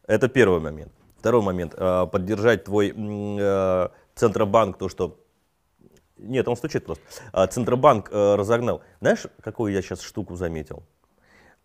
Это 0.06 0.28
первый 0.28 0.60
момент. 0.60 0.92
Второй 1.18 1.42
момент. 1.42 1.74
э, 1.78 2.08
Поддержать 2.12 2.66
твой 2.66 2.94
э, 2.96 3.90
Центробанк, 4.14 4.78
то, 4.78 4.90
что... 4.90 5.18
Нет, 6.18 6.48
он 6.48 6.58
стучит 6.58 6.86
просто. 6.86 7.04
А, 7.32 7.48
Центробанк 7.48 8.10
э, 8.12 8.36
разогнал. 8.36 8.82
Знаешь, 9.00 9.28
какую 9.42 9.72
я 9.72 9.82
сейчас 9.82 10.02
штуку 10.02 10.36
заметил? 10.36 10.84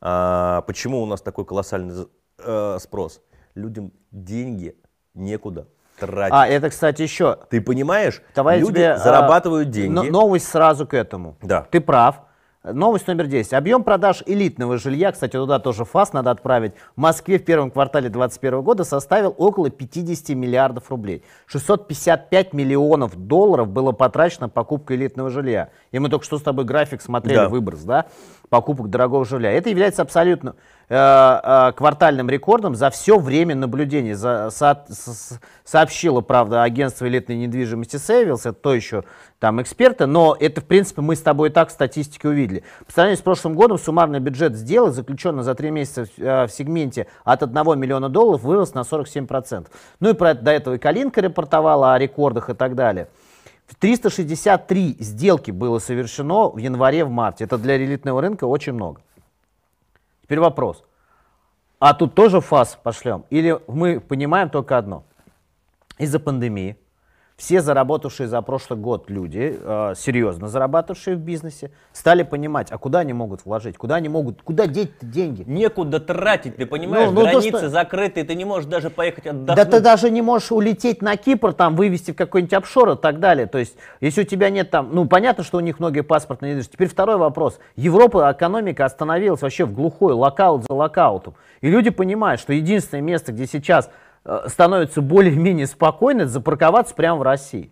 А, 0.00 0.62
почему 0.62 1.02
у 1.02 1.06
нас 1.06 1.22
такой 1.22 1.44
колоссальный 1.44 2.06
э, 2.38 2.78
спрос? 2.80 3.20
Людям 3.54 3.92
деньги 4.12 4.76
некуда 5.14 5.66
тратить. 6.00 6.34
А, 6.34 6.46
это, 6.46 6.70
кстати, 6.70 7.02
еще. 7.02 7.36
Ты 7.48 7.60
понимаешь, 7.60 8.22
Давай 8.34 8.58
люди 8.58 8.72
тебе, 8.74 8.92
а, 8.92 8.96
зарабатывают 8.98 9.70
деньги. 9.70 9.92
но- 9.94 10.02
новость 10.04 10.48
сразу 10.48 10.86
к 10.86 10.94
этому. 10.94 11.36
Да. 11.42 11.66
Ты 11.70 11.80
прав. 11.80 12.22
Новость 12.62 13.06
номер 13.06 13.26
10. 13.26 13.54
Объем 13.54 13.82
продаж 13.84 14.22
элитного 14.26 14.76
жилья, 14.76 15.12
кстати, 15.12 15.32
туда 15.32 15.58
тоже 15.60 15.86
ФАС 15.86 16.12
надо 16.12 16.30
отправить, 16.30 16.72
в 16.94 17.00
Москве 17.00 17.38
в 17.38 17.44
первом 17.46 17.70
квартале 17.70 18.10
2021 18.10 18.60
года 18.60 18.84
составил 18.84 19.34
около 19.38 19.70
50 19.70 20.34
миллиардов 20.34 20.90
рублей. 20.90 21.24
655 21.46 22.52
миллионов 22.52 23.16
долларов 23.16 23.68
было 23.68 23.92
потрачено 23.92 24.42
на 24.46 24.48
покупку 24.50 24.92
элитного 24.92 25.30
жилья. 25.30 25.70
И 25.90 25.98
мы 25.98 26.10
только 26.10 26.26
что 26.26 26.38
с 26.38 26.42
тобой 26.42 26.66
график 26.66 27.00
смотрели, 27.00 27.36
Да. 27.38 27.48
выброс, 27.48 27.80
да, 27.80 28.04
покупок 28.50 28.90
дорогого 28.90 29.24
жилья. 29.24 29.52
Это 29.52 29.70
является 29.70 30.02
абсолютно 30.02 30.54
квартальным 30.90 32.28
рекордом 32.28 32.74
за 32.74 32.90
все 32.90 33.18
время 33.18 33.54
наблюдения. 33.54 34.16
За- 34.16 34.50
со- 34.50 34.84
с- 34.88 35.38
сообщило, 35.64 36.20
правда, 36.20 36.64
агентство 36.64 37.06
элитной 37.06 37.36
недвижимости 37.36 37.96
Сейвилс, 37.96 38.40
это 38.44 38.54
то 38.54 38.74
еще 38.74 39.04
там 39.38 39.62
эксперты, 39.62 40.06
но 40.06 40.36
это, 40.38 40.60
в 40.60 40.64
принципе, 40.64 41.00
мы 41.00 41.14
с 41.14 41.20
тобой 41.20 41.50
и 41.50 41.52
так 41.52 41.68
в 41.68 41.72
статистике 41.72 42.28
увидели. 42.28 42.64
По 42.86 42.92
сравнению 42.92 43.18
с 43.18 43.22
прошлым 43.22 43.54
годом 43.54 43.78
суммарный 43.78 44.18
бюджет 44.18 44.56
сделок, 44.56 44.92
заключенный 44.92 45.44
за 45.44 45.54
три 45.54 45.70
месяца 45.70 46.06
в, 46.06 46.18
э, 46.18 46.46
в 46.48 46.50
сегменте 46.50 47.06
от 47.24 47.44
1 47.44 47.78
миллиона 47.78 48.08
долларов, 48.08 48.42
вырос 48.42 48.74
на 48.74 48.82
47%. 48.82 49.70
Ну 50.00 50.10
и 50.10 50.12
про 50.12 50.32
это 50.32 50.42
до 50.42 50.50
этого 50.50 50.74
и 50.74 50.78
Калинка 50.78 51.20
репортовала 51.20 51.94
о 51.94 51.98
рекордах 51.98 52.50
и 52.50 52.54
так 52.54 52.74
далее. 52.74 53.06
363 53.78 54.96
сделки 54.98 55.52
было 55.52 55.78
совершено 55.78 56.48
в 56.50 56.56
январе, 56.58 57.04
в 57.04 57.10
марте. 57.10 57.44
Это 57.44 57.56
для 57.58 57.76
элитного 57.76 58.20
рынка 58.20 58.44
очень 58.44 58.72
много. 58.72 59.00
Теперь 60.30 60.42
вопрос. 60.42 60.84
А 61.80 61.92
тут 61.92 62.14
тоже 62.14 62.40
фас 62.40 62.78
пошлем? 62.80 63.24
Или 63.30 63.58
мы 63.66 63.98
понимаем 63.98 64.48
только 64.48 64.78
одно? 64.78 65.02
Из-за 65.98 66.20
пандемии 66.20 66.78
все 67.40 67.62
заработавшие 67.62 68.28
за 68.28 68.42
прошлый 68.42 68.78
год 68.78 69.08
люди, 69.08 69.58
э, 69.58 69.94
серьезно 69.96 70.46
зарабатывавшие 70.48 71.16
в 71.16 71.20
бизнесе, 71.20 71.70
стали 71.90 72.22
понимать, 72.22 72.70
а 72.70 72.76
куда 72.76 72.98
они 72.98 73.14
могут 73.14 73.46
вложить, 73.46 73.78
куда 73.78 73.94
они 73.94 74.10
могут, 74.10 74.42
куда 74.42 74.66
деть 74.66 74.92
деньги? 75.00 75.44
Некуда 75.46 76.00
тратить, 76.00 76.56
ты 76.56 76.66
понимаешь? 76.66 77.06
Ну, 77.06 77.12
ну, 77.12 77.20
то, 77.24 77.30
Границы 77.30 77.56
что- 77.56 77.68
закрыты, 77.70 78.24
ты 78.24 78.34
не 78.34 78.44
можешь 78.44 78.68
даже 78.68 78.90
поехать 78.90 79.24
Да 79.24 79.30
отдохнуть. 79.30 79.70
ты 79.70 79.80
даже 79.80 80.10
не 80.10 80.20
можешь 80.20 80.52
улететь 80.52 81.00
на 81.00 81.16
Кипр, 81.16 81.54
там 81.54 81.76
вывести 81.76 82.10
в 82.10 82.14
какой-нибудь 82.14 82.52
офшор 82.52 82.90
и 82.90 82.96
так 82.96 83.20
далее. 83.20 83.46
То 83.46 83.56
есть, 83.56 83.74
если 84.02 84.20
у 84.20 84.26
тебя 84.26 84.50
нет 84.50 84.70
там, 84.70 84.90
ну 84.92 85.06
понятно, 85.06 85.42
что 85.42 85.56
у 85.56 85.60
них 85.60 85.78
многие 85.78 86.02
паспортные 86.02 86.50
недвижимости. 86.50 86.72
Теперь 86.72 86.88
второй 86.88 87.16
вопрос. 87.16 87.58
Европа, 87.74 88.30
экономика 88.36 88.84
остановилась 88.84 89.40
вообще 89.40 89.64
в 89.64 89.72
глухой, 89.72 90.12
локаут 90.12 90.64
за 90.68 90.74
локаутом. 90.74 91.34
И 91.62 91.70
люди 91.70 91.88
понимают, 91.88 92.38
что 92.38 92.52
единственное 92.52 93.00
место, 93.02 93.32
где 93.32 93.46
сейчас 93.46 93.88
становится 94.46 95.02
более-менее 95.02 95.66
спокойно, 95.66 96.26
запарковаться 96.26 96.94
прямо 96.94 97.18
в 97.18 97.22
России. 97.22 97.70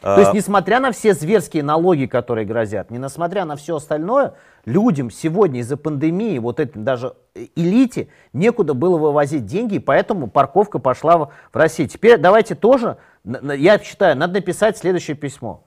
То 0.00 0.18
есть, 0.18 0.32
А, 0.32 0.34
несмотря 0.34 0.80
на 0.80 0.92
все 0.92 1.14
зверские 1.14 1.62
налоги, 1.62 2.04
которые 2.04 2.44
грозят, 2.44 2.90
не 2.90 2.98
несмотря 2.98 3.46
на 3.46 3.56
все 3.56 3.76
остальное, 3.76 4.34
людям 4.66 5.10
сегодня 5.10 5.60
из-за 5.60 5.78
пандемии, 5.78 6.38
вот 6.38 6.60
этим 6.60 6.84
даже 6.84 7.14
э, 7.34 7.46
элите, 7.56 8.08
некуда 8.34 8.74
было 8.74 8.98
вывозить 8.98 9.46
деньги, 9.46 9.76
и 9.76 9.78
поэтому 9.78 10.26
парковка 10.26 10.78
пошла 10.78 11.16
в, 11.16 11.32
в 11.50 11.56
Россию. 11.56 11.88
Теперь 11.88 12.18
давайте 12.18 12.54
тоже, 12.54 12.98
я 13.24 13.78
считаю, 13.78 14.14
надо 14.14 14.34
написать 14.34 14.76
следующее 14.76 15.16
письмо. 15.16 15.64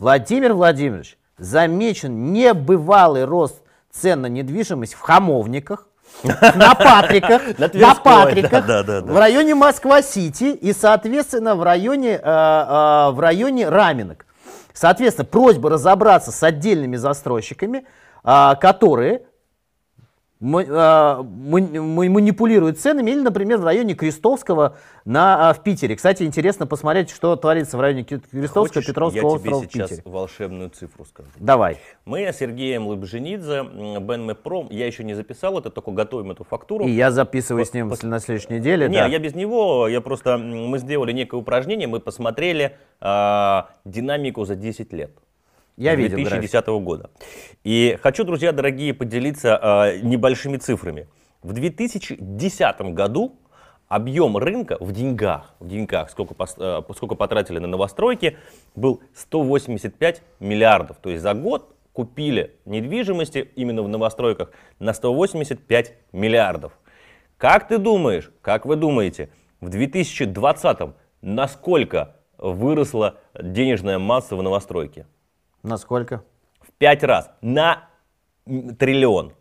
Владимир 0.00 0.54
Владимирович, 0.54 1.16
замечен 1.38 2.32
небывалый 2.32 3.24
рост 3.24 3.62
цен 3.92 4.22
на 4.22 4.26
недвижимость 4.26 4.94
в 4.94 5.00
Хамовниках, 5.00 5.86
на 6.22 6.74
Патриках, 6.74 7.58
На 7.74 7.94
Патриках, 7.94 8.66
да, 8.66 8.82
да, 8.82 9.00
да. 9.00 9.12
в 9.12 9.18
районе 9.18 9.54
Москва-Сити 9.54 10.54
и, 10.54 10.72
соответственно, 10.72 11.54
в 11.54 11.62
районе, 11.62 12.12
э, 12.12 12.18
э, 12.18 13.10
в 13.10 13.20
районе 13.20 13.68
Раменок. 13.68 14.26
Соответственно, 14.72 15.26
просьба 15.26 15.70
разобраться 15.70 16.32
с 16.32 16.42
отдельными 16.42 16.96
застройщиками, 16.96 17.86
а, 18.22 18.56
которые 18.56 19.22
манипулирует 21.66 22.78
ценами, 22.78 23.10
или, 23.10 23.20
например, 23.20 23.58
в 23.58 23.64
районе 23.64 23.94
Крестовского 23.94 24.76
на, 25.04 25.50
а, 25.50 25.52
в 25.54 25.62
Питере. 25.62 25.96
Кстати, 25.96 26.24
интересно 26.24 26.66
посмотреть, 26.66 27.10
что 27.10 27.36
творится 27.36 27.76
в 27.76 27.80
районе 27.80 28.04
Крестовского, 28.04 28.66
Хочешь, 28.66 28.86
Петровского 28.86 29.16
я 29.16 29.38
тебе 29.38 29.50
острова 29.50 29.60
в 29.60 29.64
сейчас 29.64 29.90
Питере. 29.90 30.10
волшебную 30.10 30.70
цифру 30.70 31.04
скажу. 31.04 31.28
Давай. 31.38 31.78
Мы 32.04 32.20
с 32.32 32.36
Сергеем 32.36 32.86
Лыбженидзе, 32.86 33.64
Бенмепром, 34.00 34.68
я 34.70 34.86
еще 34.86 35.04
не 35.04 35.14
записал 35.14 35.58
это, 35.58 35.70
только 35.70 35.90
готовим 35.92 36.30
эту 36.32 36.44
фактуру. 36.44 36.84
И 36.86 36.90
я 36.90 37.10
записываю 37.10 37.64
с 37.64 37.72
ним 37.72 37.88
Пос- 37.90 38.06
на 38.06 38.18
следующей 38.18 38.54
неделе. 38.54 38.88
Не, 38.88 38.98
да. 38.98 39.06
я 39.06 39.18
без 39.18 39.34
него, 39.34 39.88
я 39.88 40.00
просто, 40.00 40.36
мы 40.38 40.78
сделали 40.78 41.12
некое 41.12 41.36
упражнение, 41.36 41.88
мы 41.88 42.00
посмотрели 42.00 42.76
а, 43.00 43.70
динамику 43.84 44.44
за 44.44 44.54
10 44.54 44.92
лет. 44.92 45.12
Я 45.76 45.94
видел 45.94 46.16
2010 46.16 46.66
года. 46.66 47.10
И 47.62 47.98
хочу, 48.02 48.24
друзья 48.24 48.52
дорогие, 48.52 48.94
поделиться 48.94 49.58
а, 49.60 49.96
небольшими 49.98 50.56
цифрами. 50.56 51.06
В 51.42 51.52
2010 51.52 52.80
году 52.94 53.38
объем 53.88 54.38
рынка 54.38 54.78
в 54.80 54.92
деньгах, 54.92 55.54
в 55.60 55.68
деньгах, 55.68 56.10
сколько, 56.10 56.34
а, 56.58 56.82
сколько 56.94 57.14
потратили 57.14 57.58
на 57.58 57.66
новостройки, 57.66 58.38
был 58.74 59.02
185 59.14 60.22
миллиардов. 60.40 60.96
То 61.02 61.10
есть 61.10 61.22
за 61.22 61.34
год 61.34 61.74
купили 61.92 62.56
недвижимости 62.64 63.50
именно 63.54 63.82
в 63.82 63.88
новостройках 63.88 64.52
на 64.78 64.94
185 64.94 65.94
миллиардов. 66.12 66.72
Как 67.36 67.68
ты 67.68 67.76
думаешь, 67.76 68.30
как 68.40 68.64
вы 68.64 68.76
думаете, 68.76 69.28
в 69.60 69.68
2020 69.68 70.78
насколько 71.20 72.16
выросла 72.38 73.16
денежная 73.38 73.98
масса 73.98 74.36
в 74.36 74.42
новостройке? 74.42 75.06
Насколько? 75.66 76.22
В 76.60 76.72
пять 76.78 77.02
раз. 77.02 77.30
На 77.42 77.88
триллион. 78.46 79.32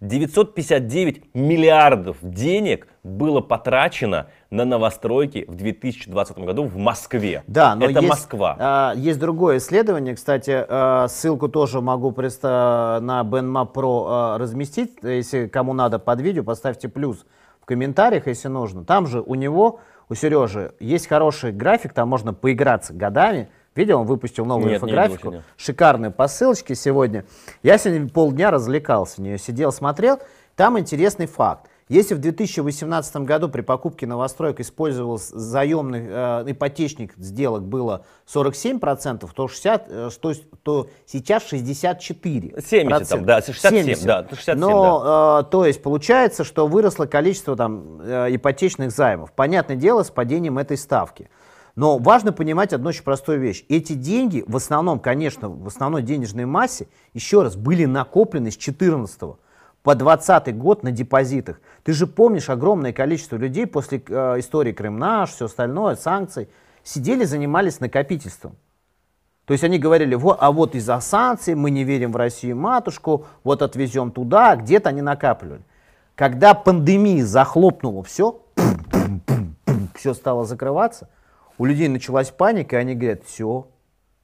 959 0.00 1.34
миллиардов 1.34 2.18
денег 2.20 2.86
было 3.02 3.40
потрачено 3.40 4.26
на 4.50 4.64
новостройки 4.64 5.44
в 5.48 5.54
2020 5.56 6.38
году 6.38 6.64
в 6.64 6.76
Москве. 6.76 7.42
Да, 7.46 7.74
но 7.74 7.86
Это 7.86 8.00
есть, 8.00 8.08
Москва. 8.10 8.56
а, 8.58 8.92
есть 8.94 9.18
другое 9.18 9.56
исследование, 9.56 10.14
кстати, 10.14 10.64
а, 10.68 11.08
ссылку 11.08 11.48
тоже 11.48 11.80
могу 11.80 12.10
преста- 12.12 12.98
на 13.00 13.22
BenMap 13.22 13.72
Pro 13.72 14.04
а, 14.08 14.38
разместить, 14.38 14.98
если 15.02 15.48
кому 15.48 15.72
надо 15.72 15.98
под 15.98 16.20
видео, 16.20 16.44
поставьте 16.44 16.88
плюс 16.88 17.24
в 17.60 17.64
комментариях, 17.64 18.26
если 18.26 18.48
нужно. 18.48 18.84
Там 18.84 19.06
же 19.06 19.20
у 19.22 19.34
него, 19.34 19.80
у 20.10 20.14
Сережи, 20.14 20.74
есть 20.78 21.08
хороший 21.08 21.52
график, 21.52 21.94
там 21.94 22.08
можно 22.08 22.34
поиграться 22.34 22.92
годами. 22.92 23.48
Видел, 23.76 24.00
он 24.00 24.06
выпустил 24.06 24.44
новую 24.46 24.70
Нет, 24.70 24.82
не 24.82 24.88
инфографику, 24.88 25.16
видел 25.16 25.22
сегодня. 25.22 25.44
шикарные 25.56 26.10
по 26.10 26.26
ссылочке 26.26 26.74
сегодня. 26.74 27.24
Я 27.62 27.78
сегодня 27.78 28.08
полдня 28.08 28.50
развлекался 28.50 29.16
в 29.16 29.18
нее, 29.18 29.38
сидел, 29.38 29.70
смотрел. 29.70 30.18
Там 30.56 30.78
интересный 30.78 31.26
факт. 31.26 31.68
Если 31.88 32.14
в 32.14 32.18
2018 32.18 33.16
году 33.18 33.48
при 33.48 33.60
покупке 33.60 34.08
новостроек 34.08 34.58
использовался 34.58 35.38
заемный 35.38 36.04
э, 36.08 36.44
ипотечник 36.48 37.14
сделок 37.16 37.62
было 37.62 38.04
47%, 38.26 39.28
то, 39.32 39.46
60, 39.46 39.86
э, 39.88 40.10
что, 40.10 40.32
то 40.64 40.88
сейчас 41.06 41.44
64%. 41.52 42.60
70 42.60 43.08
там, 43.08 43.24
да, 43.24 43.40
67, 43.40 44.04
да, 44.04 44.26
67, 44.28 44.58
Но, 44.58 45.42
э, 45.44 45.50
то 45.50 45.64
есть 45.64 45.80
получается, 45.80 46.42
что 46.42 46.66
выросло 46.66 47.06
количество 47.06 47.54
там, 47.54 48.00
э, 48.00 48.34
ипотечных 48.34 48.90
займов. 48.90 49.30
Понятное 49.30 49.76
дело, 49.76 50.02
с 50.02 50.10
падением 50.10 50.58
этой 50.58 50.78
ставки. 50.78 51.30
Но 51.76 51.98
важно 51.98 52.32
понимать 52.32 52.72
одну 52.72 52.88
очень 52.88 53.04
простую 53.04 53.38
вещь. 53.38 53.64
Эти 53.68 53.92
деньги, 53.92 54.42
в 54.46 54.56
основном, 54.56 54.98
конечно, 54.98 55.50
в 55.50 55.66
основной 55.66 56.02
денежной 56.02 56.46
массе, 56.46 56.88
еще 57.12 57.42
раз, 57.42 57.54
были 57.54 57.84
накоплены 57.84 58.50
с 58.50 58.56
14 58.56 59.20
по 59.82 59.94
20 59.94 60.56
год 60.56 60.82
на 60.82 60.90
депозитах. 60.90 61.60
Ты 61.84 61.92
же 61.92 62.06
помнишь 62.06 62.48
огромное 62.48 62.94
количество 62.94 63.36
людей 63.36 63.66
после 63.66 64.02
э, 64.08 64.38
истории 64.38 64.72
Крым-Наш, 64.72 65.30
все 65.30 65.44
остальное, 65.44 65.96
санкций, 65.96 66.48
сидели, 66.82 67.24
занимались 67.24 67.78
накопительством. 67.78 68.56
То 69.44 69.52
есть 69.52 69.62
они 69.62 69.78
говорили, 69.78 70.14
вот, 70.14 70.38
а 70.40 70.50
вот 70.52 70.74
из-за 70.74 70.98
санкций 71.00 71.54
мы 71.54 71.70
не 71.70 71.84
верим 71.84 72.10
в 72.10 72.16
Россию 72.16 72.56
матушку, 72.56 73.26
вот 73.44 73.60
отвезем 73.60 74.10
туда, 74.10 74.56
где-то 74.56 74.88
они 74.88 75.02
накапливали. 75.02 75.62
Когда 76.14 76.54
пандемия 76.54 77.24
захлопнула 77.24 78.02
все, 78.02 78.40
все 79.94 80.14
стало 80.14 80.46
закрываться, 80.46 81.10
у 81.58 81.64
людей 81.64 81.88
началась 81.88 82.30
паника, 82.30 82.76
и 82.76 82.80
они 82.80 82.94
говорят, 82.94 83.24
все, 83.24 83.66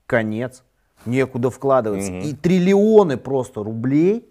конец, 0.06 0.62
некуда 1.06 1.50
вкладываться. 1.50 2.12
И 2.12 2.32
триллионы 2.34 3.16
просто 3.16 3.62
рублей 3.62 4.28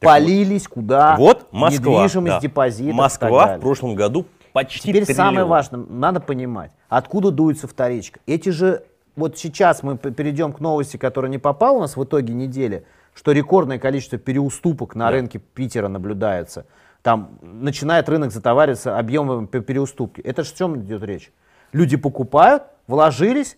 полились 0.00 0.68
куда? 0.68 1.16
Вот 1.16 1.46
Москва. 1.52 1.92
Недвижимость, 2.04 2.34
да. 2.36 2.40
депозиты. 2.40 2.90
так 2.90 2.96
Москва 2.98 3.56
в 3.56 3.60
прошлом 3.60 3.94
году 3.94 4.26
почти 4.52 4.88
Теперь 4.88 5.04
триллион. 5.06 5.16
самое 5.28 5.44
важное, 5.46 5.80
надо 5.88 6.20
понимать, 6.20 6.72
откуда 6.88 7.30
дуется 7.30 7.66
вторичка. 7.66 8.20
Эти 8.26 8.50
же, 8.50 8.84
вот 9.16 9.38
сейчас 9.38 9.82
мы 9.82 9.96
перейдем 9.96 10.52
к 10.52 10.60
новости, 10.60 10.96
которая 10.96 11.30
не 11.30 11.38
попала 11.38 11.78
у 11.78 11.80
нас 11.80 11.96
в 11.96 12.04
итоге 12.04 12.34
недели, 12.34 12.84
что 13.14 13.32
рекордное 13.32 13.78
количество 13.78 14.18
переуступок 14.18 14.94
на 14.94 15.06
Да. 15.06 15.12
рынке 15.12 15.38
Питера 15.38 15.88
наблюдается. 15.88 16.66
Там 17.02 17.30
начинает 17.42 18.08
рынок 18.08 18.30
затовариться 18.32 18.96
объемом 18.98 19.48
пе- 19.48 19.60
переуступки. 19.60 20.20
Это 20.20 20.44
же 20.44 20.52
о 20.52 20.56
чем 20.56 20.80
идет 20.80 21.02
речь? 21.02 21.32
Люди 21.72 21.96
покупают, 21.96 22.64
вложились, 22.86 23.56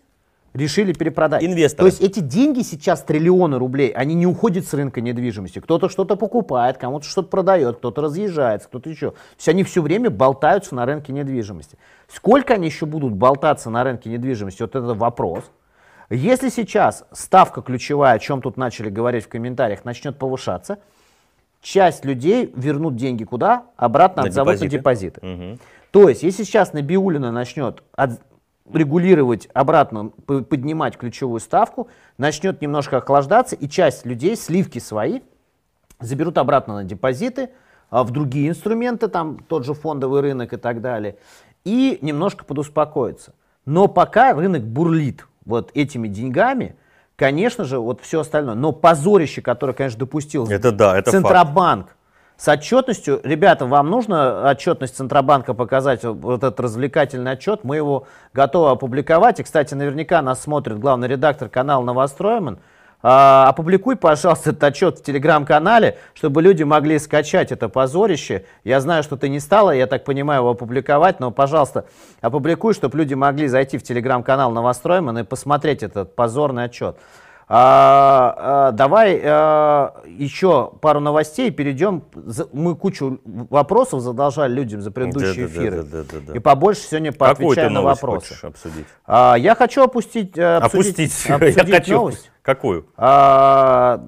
решили 0.55 0.92
перепродать. 0.92 1.42
Инвесторы. 1.42 1.90
То 1.90 1.96
есть 1.96 2.00
эти 2.00 2.20
деньги 2.20 2.62
сейчас, 2.62 3.03
триллионы 3.03 3.59
рублей, 3.59 3.90
они 3.90 4.14
не 4.14 4.27
уходят 4.27 4.66
с 4.66 4.72
рынка 4.72 5.00
недвижимости. 5.00 5.59
Кто-то 5.59 5.88
что-то 5.88 6.16
покупает, 6.16 6.79
кому-то 6.79 7.07
что-то 7.07 7.29
продает, 7.29 7.79
кто-то 7.79 8.03
разъезжается, 8.03 8.68
кто-то 8.68 8.88
еще. 8.88 9.11
То 9.11 9.16
есть 9.37 9.48
они 9.48 9.64
все 9.64 9.83
время 9.83 10.11
болтаются 10.11 10.74
на 10.74 10.87
рынке 10.87 11.12
недвижимости. 11.12 11.77
Сколько 12.09 12.55
они 12.55 12.66
еще 12.66 12.87
будут 12.87 13.14
болтаться 13.14 13.68
на 13.70 13.83
рынке 13.83 14.09
недвижимости, 14.11 14.62
вот 14.62 14.77
это 14.77 14.94
вопрос. 14.94 15.44
Если 16.11 16.50
сейчас 16.50 17.05
ставка 17.12 17.62
ключевая, 17.62 18.14
о 18.14 18.18
чем 18.18 18.40
тут 18.42 18.57
начали 18.57 18.90
говорить 18.90 19.24
в 19.24 19.29
комментариях, 19.29 19.85
начнет 19.85 20.16
повышаться, 20.18 20.79
часть 21.62 22.05
людей 22.05 22.53
вернут 22.55 22.94
деньги 22.94 23.24
куда? 23.24 23.64
Обратно 23.77 24.22
На 24.22 24.29
отзовут 24.29 24.61
на 24.61 24.68
депозиты. 24.68 25.20
депозиты. 25.20 25.59
То 25.94 26.09
есть, 26.09 26.24
если 26.24 26.42
сейчас 26.42 26.72
Набиулина 26.72 27.30
начнет 27.30 27.85
от- 27.94 28.20
регулировать 28.72 29.48
обратно, 29.54 30.09
поднимать 30.09 30.96
ключевую 30.96 31.38
ставку, 31.38 31.87
начнет 32.18 32.61
немножко 32.61 32.96
охлаждаться, 32.96 33.54
и 33.54 33.68
часть 33.68 34.04
людей 34.04 34.35
сливки 34.35 34.80
свои 34.80 35.20
заберут 36.00 36.37
обратно 36.37 36.74
на 36.74 36.83
депозиты, 36.83 37.50
а, 37.90 38.02
в 38.02 38.11
другие 38.11 38.48
инструменты, 38.48 39.07
там 39.07 39.38
тот 39.48 39.64
же 39.64 39.72
фондовый 39.72 40.20
рынок 40.20 40.52
и 40.52 40.57
так 40.57 40.80
далее, 40.80 41.14
и 41.64 41.96
немножко 42.02 42.44
подуспокоиться. 42.44 43.33
Но 43.64 43.87
пока 43.87 44.35
рынок 44.35 44.64
бурлит 44.64 45.28
вот 45.44 45.70
этими 45.74 46.09
деньгами, 46.09 46.74
конечно 47.14 47.62
же, 47.62 47.78
вот 47.78 48.00
все 48.00 48.18
остальное. 48.18 48.57
Но 48.57 48.72
позорище, 48.72 49.42
которое, 49.42 49.74
конечно, 49.74 50.00
допустил 50.00 50.48
Это 50.48 50.72
да, 50.72 50.98
это 50.98 51.12
факт. 51.22 51.33
С 52.37 52.49
отчетностью, 52.49 53.20
ребята, 53.23 53.64
вам 53.64 53.90
нужно 53.90 54.51
отчетность 54.51 54.97
Центробанка 54.97 55.55
показать, 55.55 56.03
вот 56.03 56.42
этот 56.42 56.59
развлекательный 56.59 57.33
отчет, 57.33 57.61
мы 57.62 57.77
его 57.77 58.09
готовы 58.33 58.70
опубликовать. 58.70 59.38
И, 59.38 59.44
кстати, 59.44 59.75
наверняка 59.75 60.20
нас 60.20 60.42
смотрит 60.42 60.81
главный 60.81 61.07
редактор 61.07 61.49
канала 61.49 61.85
Новостройман. 61.85 62.59
А, 63.07 63.49
опубликуй, 63.51 63.97
пожалуйста, 63.97 64.51
этот 64.51 64.64
отчет 64.64 64.99
в 64.99 65.03
телеграм-канале, 65.03 65.99
чтобы 66.14 66.42
люди 66.42 66.62
могли 66.62 66.99
скачать 66.99 67.53
это 67.53 67.68
позорище. 67.68 68.47
Я 68.64 68.81
знаю, 68.81 69.03
что 69.03 69.16
ты 69.16 69.29
не 69.29 69.40
стала, 69.40 69.70
я 69.73 69.87
так 69.87 70.05
понимаю, 70.05 70.40
его 70.40 70.51
опубликовать, 70.51 71.20
но, 71.20 71.31
пожалуйста, 71.31 71.85
опубликуй, 72.23 72.73
чтобы 72.75 72.97
люди 72.97 73.12
могли 73.12 73.47
зайти 73.47 73.79
в 73.79 73.83
телеграм-канал 73.83 74.51
Новостройман 74.51 75.18
и 75.18 75.23
посмотреть 75.23 75.83
этот 75.83 76.16
позорный 76.16 76.64
отчет. 76.64 76.97
А, 77.46 78.35
а, 78.68 78.72
давай 78.72 79.20
а, 79.22 79.94
еще 80.07 80.72
пару 80.80 81.00
новостей, 81.00 81.50
перейдем. 81.50 82.02
Мы 82.52 82.74
кучу 82.74 83.20
вопросов 83.24 84.00
задолжали 84.00 84.52
людям 84.52 84.80
за 84.80 84.90
предыдущие 84.90 85.46
Да-да-да, 85.46 85.61
эфиры. 85.62 85.83
да-да-да. 85.83 86.33
И 86.35 86.38
побольше 86.38 86.83
сегодня 86.83 87.12
поотвечаем 87.12 87.72
на 87.74 87.83
вопросы. 87.83 88.35
обсудить? 88.42 88.87
А, 89.07 89.35
я 89.38 89.54
хочу 89.54 89.83
опустить, 89.83 90.38
э, 90.38 90.57
обсудить, 90.57 90.98
Опустить. 90.98 91.24
Я 91.28 91.35
обсудить 91.37 91.74
хочу. 91.74 91.94
новость. 91.94 92.30
Какую? 92.42 92.87
А, 92.98 94.04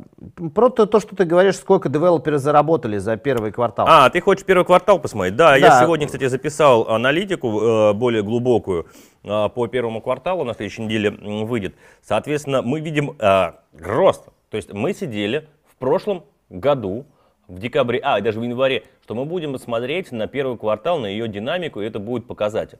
про 0.55 0.68
то, 0.68 0.85
то, 0.85 1.01
что 1.01 1.16
ты 1.16 1.25
говоришь, 1.25 1.57
сколько 1.57 1.88
девелоперы 1.88 2.38
заработали 2.38 2.99
за 2.99 3.16
первый 3.16 3.51
квартал. 3.51 3.87
А, 3.88 4.11
ты 4.11 4.20
хочешь 4.20 4.44
первый 4.44 4.64
квартал 4.66 4.99
посмотреть? 4.99 5.37
Да, 5.37 5.57
я 5.57 5.68
Да. 5.70 5.83
сегодня, 5.83 6.07
кстати, 6.07 6.27
записал 6.29 6.87
аналитику 6.88 7.61
э, 7.61 7.92
более 7.94 8.22
глубокую 8.22 8.87
по 9.27 9.66
первому 9.66 10.01
кварталу, 10.01 10.45
на 10.45 10.55
следующей 10.55 10.83
неделе 10.83 11.11
выйдет. 11.11 11.74
Соответственно, 12.01 12.62
мы 12.62 12.81
видим 12.81 13.16
э, 13.18 13.53
рост. 13.77 14.29
То 14.51 14.57
есть 14.57 14.72
мы 14.72 14.95
сидели 14.95 15.49
в 15.66 15.74
прошлом 15.77 16.24
году, 16.49 17.07
в 17.49 17.59
декабре, 17.59 17.99
а, 18.03 18.20
даже 18.20 18.39
в 18.39 18.45
январе, 18.45 18.85
что 19.03 19.16
мы 19.16 19.24
будем 19.24 19.59
смотреть 19.59 20.12
на 20.12 20.29
первый 20.29 20.57
квартал, 20.57 20.99
на 21.01 21.07
ее 21.07 21.27
динамику, 21.27 21.81
и 21.81 21.87
это 21.87 21.99
будет 21.99 22.29
показатель. 22.29 22.79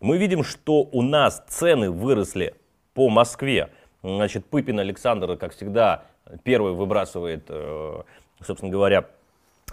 Мы 0.00 0.18
видим, 0.18 0.42
что 0.42 0.82
у 0.82 1.02
нас 1.02 1.44
цены 1.48 1.90
выросли 1.90 2.54
по 2.92 3.08
Москве. 3.08 3.70
Значит, 4.02 4.44
Пыпин 4.46 4.80
Александр, 4.80 5.36
как 5.36 5.52
всегда, 5.52 6.04
первый 6.42 6.72
выбрасывает, 6.72 7.44
э, 7.48 8.02
собственно 8.44 8.72
говоря, 8.72 9.06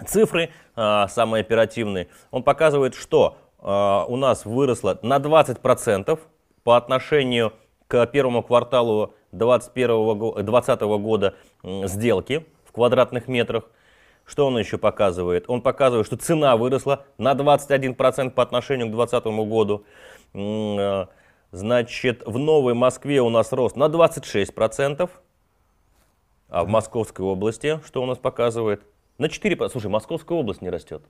цифры, 0.08 0.50
самые 0.76 1.42
оперативные. 1.42 2.08
Он 2.32 2.42
показывает, 2.42 2.96
что 2.96 3.38
у 3.64 4.18
нас 4.18 4.46
выросло 4.46 5.00
на 5.02 5.18
20% 5.18 6.20
по 6.64 6.78
отношению 6.78 7.54
к 7.88 8.06
первому 8.08 8.44
кварталу 8.44 9.14
2020 9.32 10.82
года 10.82 11.36
сделки 11.64 12.46
в 12.66 12.72
квадратных 12.74 13.28
метрах. 13.28 13.70
Что 14.26 14.48
он 14.48 14.58
еще 14.58 14.78
показывает? 14.78 15.46
Он 15.48 15.62
показывает, 15.62 16.06
что 16.06 16.18
цена 16.18 16.56
выросла 16.58 17.06
на 17.18 17.34
21% 17.34 18.32
по 18.32 18.44
отношению 18.44 18.88
к 18.88 18.92
2020 18.92 19.48
году. 19.48 19.86
А, 20.34 21.10
значит, 21.52 22.24
в 22.26 22.38
Новой 22.38 22.74
Москве 22.74 23.22
у 23.22 23.30
нас 23.30 23.52
рост 23.52 23.76
на 23.76 23.86
26%. 23.86 25.10
А 26.50 26.64
в 26.64 26.68
Московской 26.68 27.26
области, 27.26 27.80
что 27.86 28.04
у 28.04 28.06
нас 28.06 28.18
показывает? 28.18 28.84
На 29.18 29.26
4%. 29.26 29.70
Слушай, 29.70 29.90
Московская 29.90 30.38
область 30.38 30.62
не 30.62 30.70
растет. 30.70 31.04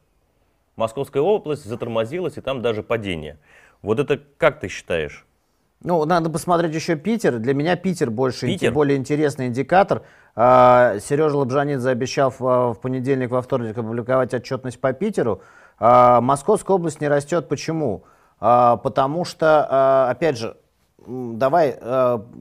Московская 0.75 1.21
область 1.21 1.65
затормозилась, 1.65 2.37
и 2.37 2.41
там 2.41 2.61
даже 2.61 2.83
падение. 2.83 3.37
Вот 3.81 3.99
это 3.99 4.19
как 4.37 4.59
ты 4.59 4.67
считаешь? 4.67 5.25
Ну, 5.83 6.05
надо 6.05 6.29
посмотреть 6.29 6.73
еще 6.73 6.95
Питер. 6.95 7.39
Для 7.39 7.53
меня 7.53 7.75
Питер 7.75 8.09
больше, 8.09 8.47
Питер? 8.47 8.71
более 8.71 8.97
интересный 8.97 9.47
индикатор. 9.47 10.03
А, 10.35 10.97
Сережа 10.99 11.37
Лобжанидзе 11.37 11.89
обещал 11.89 12.29
в, 12.31 12.73
в 12.73 12.79
понедельник, 12.81 13.29
во 13.29 13.41
вторник 13.41 13.77
опубликовать 13.77 14.33
отчетность 14.33 14.79
по 14.79 14.93
Питеру. 14.93 15.41
А, 15.77 16.21
Московская 16.21 16.73
область 16.73 17.01
не 17.01 17.09
растет. 17.09 17.49
Почему? 17.49 18.05
А, 18.39 18.77
потому 18.77 19.25
что, 19.25 20.09
опять 20.09 20.37
же, 20.37 20.55
давай 21.05 21.77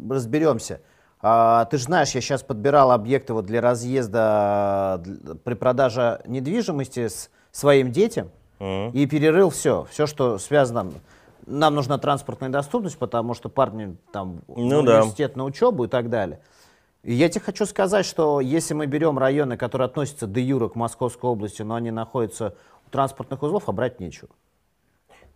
разберемся. 0.09 0.81
Ты 1.21 1.79
же 1.79 1.85
знаешь, 1.85 2.11
я 2.11 2.21
сейчас 2.21 2.43
подбирал 2.43 2.91
объекты 2.91 3.33
вот 3.33 3.47
для 3.47 3.61
разъезда 3.61 5.01
при 5.45 5.55
продаже 5.55 6.21
недвижимости 6.27 7.07
с 7.07 7.31
своим 7.53 7.93
детям 7.93 8.31
mm-hmm. 8.59 8.93
и 8.93 9.07
перерыл 9.07 9.51
все, 9.51 9.87
все, 9.91 10.07
что 10.07 10.39
связано 10.39 10.93
нам 11.47 11.75
нужна 11.75 11.99
транспортная 11.99 12.49
доступность, 12.49 12.99
потому 12.99 13.35
что 13.35 13.49
парни 13.49 13.97
там 14.13 14.43
ну, 14.49 14.79
университет 14.79 15.33
да. 15.35 15.39
на 15.39 15.45
учебу 15.45 15.85
и 15.85 15.89
так 15.89 16.11
далее. 16.11 16.41
И 17.03 17.13
я 17.13 17.29
тебе 17.29 17.41
хочу 17.41 17.67
сказать, 17.67 18.07
что 18.07 18.41
если 18.41 18.75
мы 18.75 18.87
берем 18.87 19.19
районы, 19.19 19.57
которые 19.57 19.87
относятся 19.87 20.27
до 20.27 20.39
Юра 20.39 20.69
к 20.69 20.77
Московской 20.77 21.29
области, 21.29 21.63
но 21.63 21.75
они 21.75 21.91
находятся 21.91 22.55
у 22.87 22.91
транспортных 22.91 23.43
узлов, 23.43 23.65
а 23.69 23.73
брать 23.73 23.99
нечего. 23.99 24.31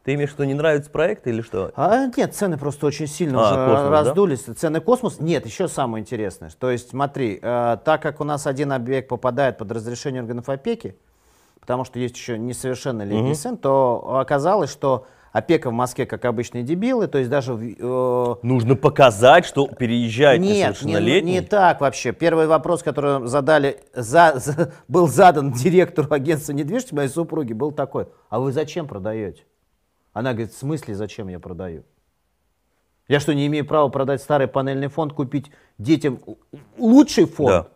Ты 0.04 0.14
имеешь 0.14 0.30
в 0.30 0.34
виду, 0.34 0.44
не 0.44 0.54
нравятся 0.54 0.88
проекты 0.88 1.30
или 1.30 1.40
что? 1.40 1.72
А, 1.74 2.06
нет, 2.16 2.32
цены 2.32 2.56
просто 2.56 2.86
очень 2.86 3.08
сильно 3.08 3.40
а, 3.40 3.42
уже 3.42 3.72
космос, 3.72 3.90
раздулись. 3.90 4.44
Да? 4.44 4.54
Цены 4.54 4.80
космос. 4.80 5.18
Нет, 5.18 5.44
еще 5.44 5.66
самое 5.66 6.00
интересное. 6.00 6.52
То 6.56 6.70
есть, 6.70 6.90
смотри, 6.90 7.40
э, 7.42 7.78
так 7.84 8.02
как 8.02 8.20
у 8.20 8.24
нас 8.24 8.46
один 8.46 8.70
объект 8.70 9.08
попадает 9.08 9.58
под 9.58 9.72
разрешение 9.72 10.22
органов 10.22 10.48
опеки, 10.48 10.96
потому 11.66 11.82
что 11.84 11.98
есть 11.98 12.16
еще 12.16 12.38
несовершеннолетний 12.38 13.32
угу. 13.32 13.34
сын, 13.34 13.56
то 13.56 14.18
оказалось, 14.20 14.70
что 14.70 15.08
опека 15.32 15.70
в 15.70 15.72
Москве, 15.72 16.06
как 16.06 16.24
обычные 16.24 16.62
дебилы, 16.62 17.08
то 17.08 17.18
есть 17.18 17.28
даже... 17.28 17.54
Э, 17.54 18.34
Нужно 18.42 18.76
показать, 18.76 19.44
что 19.44 19.66
переезжает 19.66 20.40
Нет, 20.40 20.58
несовершеннолетний? 20.58 21.32
Не, 21.32 21.40
не 21.40 21.44
так 21.44 21.80
вообще. 21.80 22.12
Первый 22.12 22.46
вопрос, 22.46 22.84
который 22.84 23.26
задали, 23.26 23.80
за, 23.92 24.34
за, 24.36 24.72
был 24.86 25.08
задан 25.08 25.50
директору 25.52 26.06
агентства 26.12 26.52
недвижимости 26.52 26.94
моей 26.94 27.08
супруги, 27.08 27.52
был 27.52 27.72
такой, 27.72 28.06
а 28.30 28.38
вы 28.38 28.52
зачем 28.52 28.86
продаете? 28.86 29.42
Она 30.12 30.34
говорит, 30.34 30.52
в 30.52 30.58
смысле, 30.58 30.94
зачем 30.94 31.26
я 31.26 31.40
продаю? 31.40 31.82
Я 33.08 33.18
что, 33.18 33.34
не 33.34 33.48
имею 33.48 33.66
права 33.66 33.88
продать 33.88 34.22
старый 34.22 34.46
панельный 34.46 34.86
фонд, 34.86 35.14
купить 35.14 35.50
детям 35.78 36.20
лучший 36.78 37.24
фонд? 37.26 37.48
Да. 37.48 37.66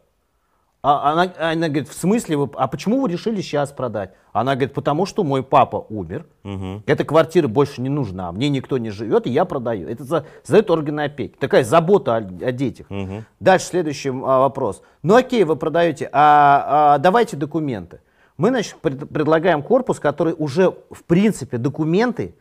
А 0.82 1.12
она, 1.12 1.32
она 1.38 1.68
говорит, 1.68 1.88
в 1.88 1.92
смысле, 1.92 2.38
вы, 2.38 2.50
а 2.54 2.66
почему 2.66 3.02
вы 3.02 3.10
решили 3.10 3.42
сейчас 3.42 3.70
продать? 3.70 4.12
Она 4.32 4.54
говорит, 4.54 4.72
потому 4.72 5.04
что 5.04 5.24
мой 5.24 5.42
папа 5.42 5.84
умер, 5.90 6.24
угу. 6.42 6.82
эта 6.86 7.04
квартира 7.04 7.48
больше 7.48 7.82
не 7.82 7.90
нужна, 7.90 8.32
мне 8.32 8.48
никто 8.48 8.78
не 8.78 8.88
живет, 8.88 9.26
и 9.26 9.30
я 9.30 9.44
продаю. 9.44 9.88
Это 9.88 10.04
за, 10.04 10.26
задают 10.42 10.70
органы 10.70 11.02
опеки. 11.02 11.36
Такая 11.38 11.64
забота 11.64 12.16
о, 12.16 12.18
о 12.18 12.52
детях. 12.52 12.86
Угу. 12.88 13.24
Дальше 13.40 13.66
следующий 13.66 14.08
а, 14.08 14.40
вопрос. 14.40 14.82
Ну 15.02 15.16
окей, 15.16 15.44
вы 15.44 15.56
продаете, 15.56 16.08
а, 16.12 16.94
а 16.94 16.98
давайте 16.98 17.36
документы. 17.36 18.00
Мы, 18.38 18.48
значит, 18.48 18.76
пред, 18.76 19.06
предлагаем 19.06 19.62
корпус, 19.62 20.00
который 20.00 20.34
уже, 20.38 20.74
в 20.90 21.04
принципе, 21.04 21.58
документы, 21.58 22.34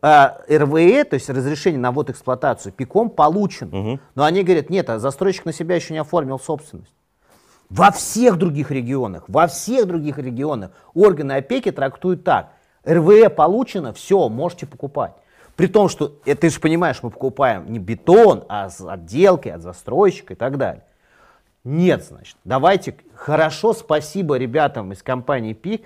а, 0.00 0.38
РВЭ, 0.48 1.04
то 1.04 1.14
есть 1.14 1.28
разрешение 1.28 1.78
на 1.78 1.92
ввод 1.92 2.08
эксплуатацию, 2.08 2.72
ПИКом 2.72 3.10
получен. 3.10 3.68
Угу. 3.68 4.00
Но 4.14 4.24
они 4.24 4.42
говорят, 4.42 4.70
нет, 4.70 4.88
а 4.88 4.98
застройщик 4.98 5.44
на 5.44 5.52
себя 5.52 5.74
еще 5.74 5.92
не 5.92 5.98
оформил 5.98 6.38
собственность. 6.38 6.94
Во 7.68 7.90
всех 7.90 8.36
других 8.36 8.70
регионах, 8.70 9.24
во 9.28 9.46
всех 9.48 9.86
других 9.86 10.18
регионах 10.18 10.70
органы 10.94 11.32
опеки 11.32 11.72
трактуют 11.72 12.22
так. 12.22 12.52
РВЭ 12.84 13.28
получено, 13.28 13.92
все, 13.92 14.28
можете 14.28 14.66
покупать. 14.66 15.12
При 15.56 15.66
том, 15.66 15.88
что, 15.88 16.12
э, 16.26 16.34
ты 16.34 16.50
же 16.50 16.60
понимаешь, 16.60 17.02
мы 17.02 17.10
покупаем 17.10 17.72
не 17.72 17.78
бетон, 17.78 18.44
а 18.48 18.68
с 18.68 18.86
отделкой, 18.86 19.52
от 19.52 19.62
застройщика 19.62 20.34
и 20.34 20.36
так 20.36 20.58
далее. 20.58 20.84
Нет, 21.64 22.04
значит, 22.04 22.36
давайте, 22.44 22.94
хорошо, 23.14 23.72
спасибо 23.72 24.36
ребятам 24.36 24.92
из 24.92 25.02
компании 25.02 25.52
ПИК, 25.52 25.82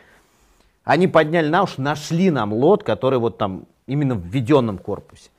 они 0.85 1.09
подняли 1.09 1.49
на 1.49 1.63
уши, 1.63 1.81
нашли 1.81 2.31
нам 2.31 2.53
лот, 2.53 2.83
который 2.83 3.19
вот 3.19 3.39
там 3.39 3.67
именно 3.87 4.15
в 4.15 4.27
введенном 4.27 4.77
корпусе. 4.77 5.31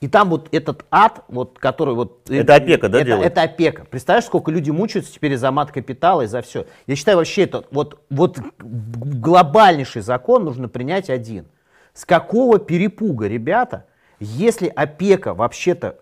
И 0.00 0.08
там 0.08 0.28
вот 0.28 0.48
этот 0.52 0.84
ад, 0.90 1.24
вот, 1.28 1.58
который 1.58 1.94
вот... 1.94 2.28
Это 2.30 2.54
опека, 2.54 2.88
да, 2.88 2.98
это, 2.98 3.06
делает? 3.06 3.26
Это 3.32 3.42
опека. 3.42 3.84
Представляешь, 3.84 4.26
сколько 4.26 4.50
люди 4.50 4.70
мучаются 4.70 5.12
теперь 5.12 5.32
из-за 5.32 5.50
мат 5.50 5.72
капитала 5.72 6.22
и 6.22 6.26
за 6.26 6.42
все. 6.42 6.66
Я 6.86 6.96
считаю, 6.96 7.16
вообще 7.16 7.44
это 7.44 7.64
вот, 7.70 8.00
вот 8.10 8.38
глобальнейший 8.58 10.02
закон 10.02 10.44
нужно 10.44 10.68
принять 10.68 11.08
один. 11.08 11.46
С 11.94 12.04
какого 12.04 12.58
перепуга, 12.58 13.26
ребята, 13.26 13.86
если 14.20 14.68
опека 14.68 15.32
вообще-то 15.32 15.98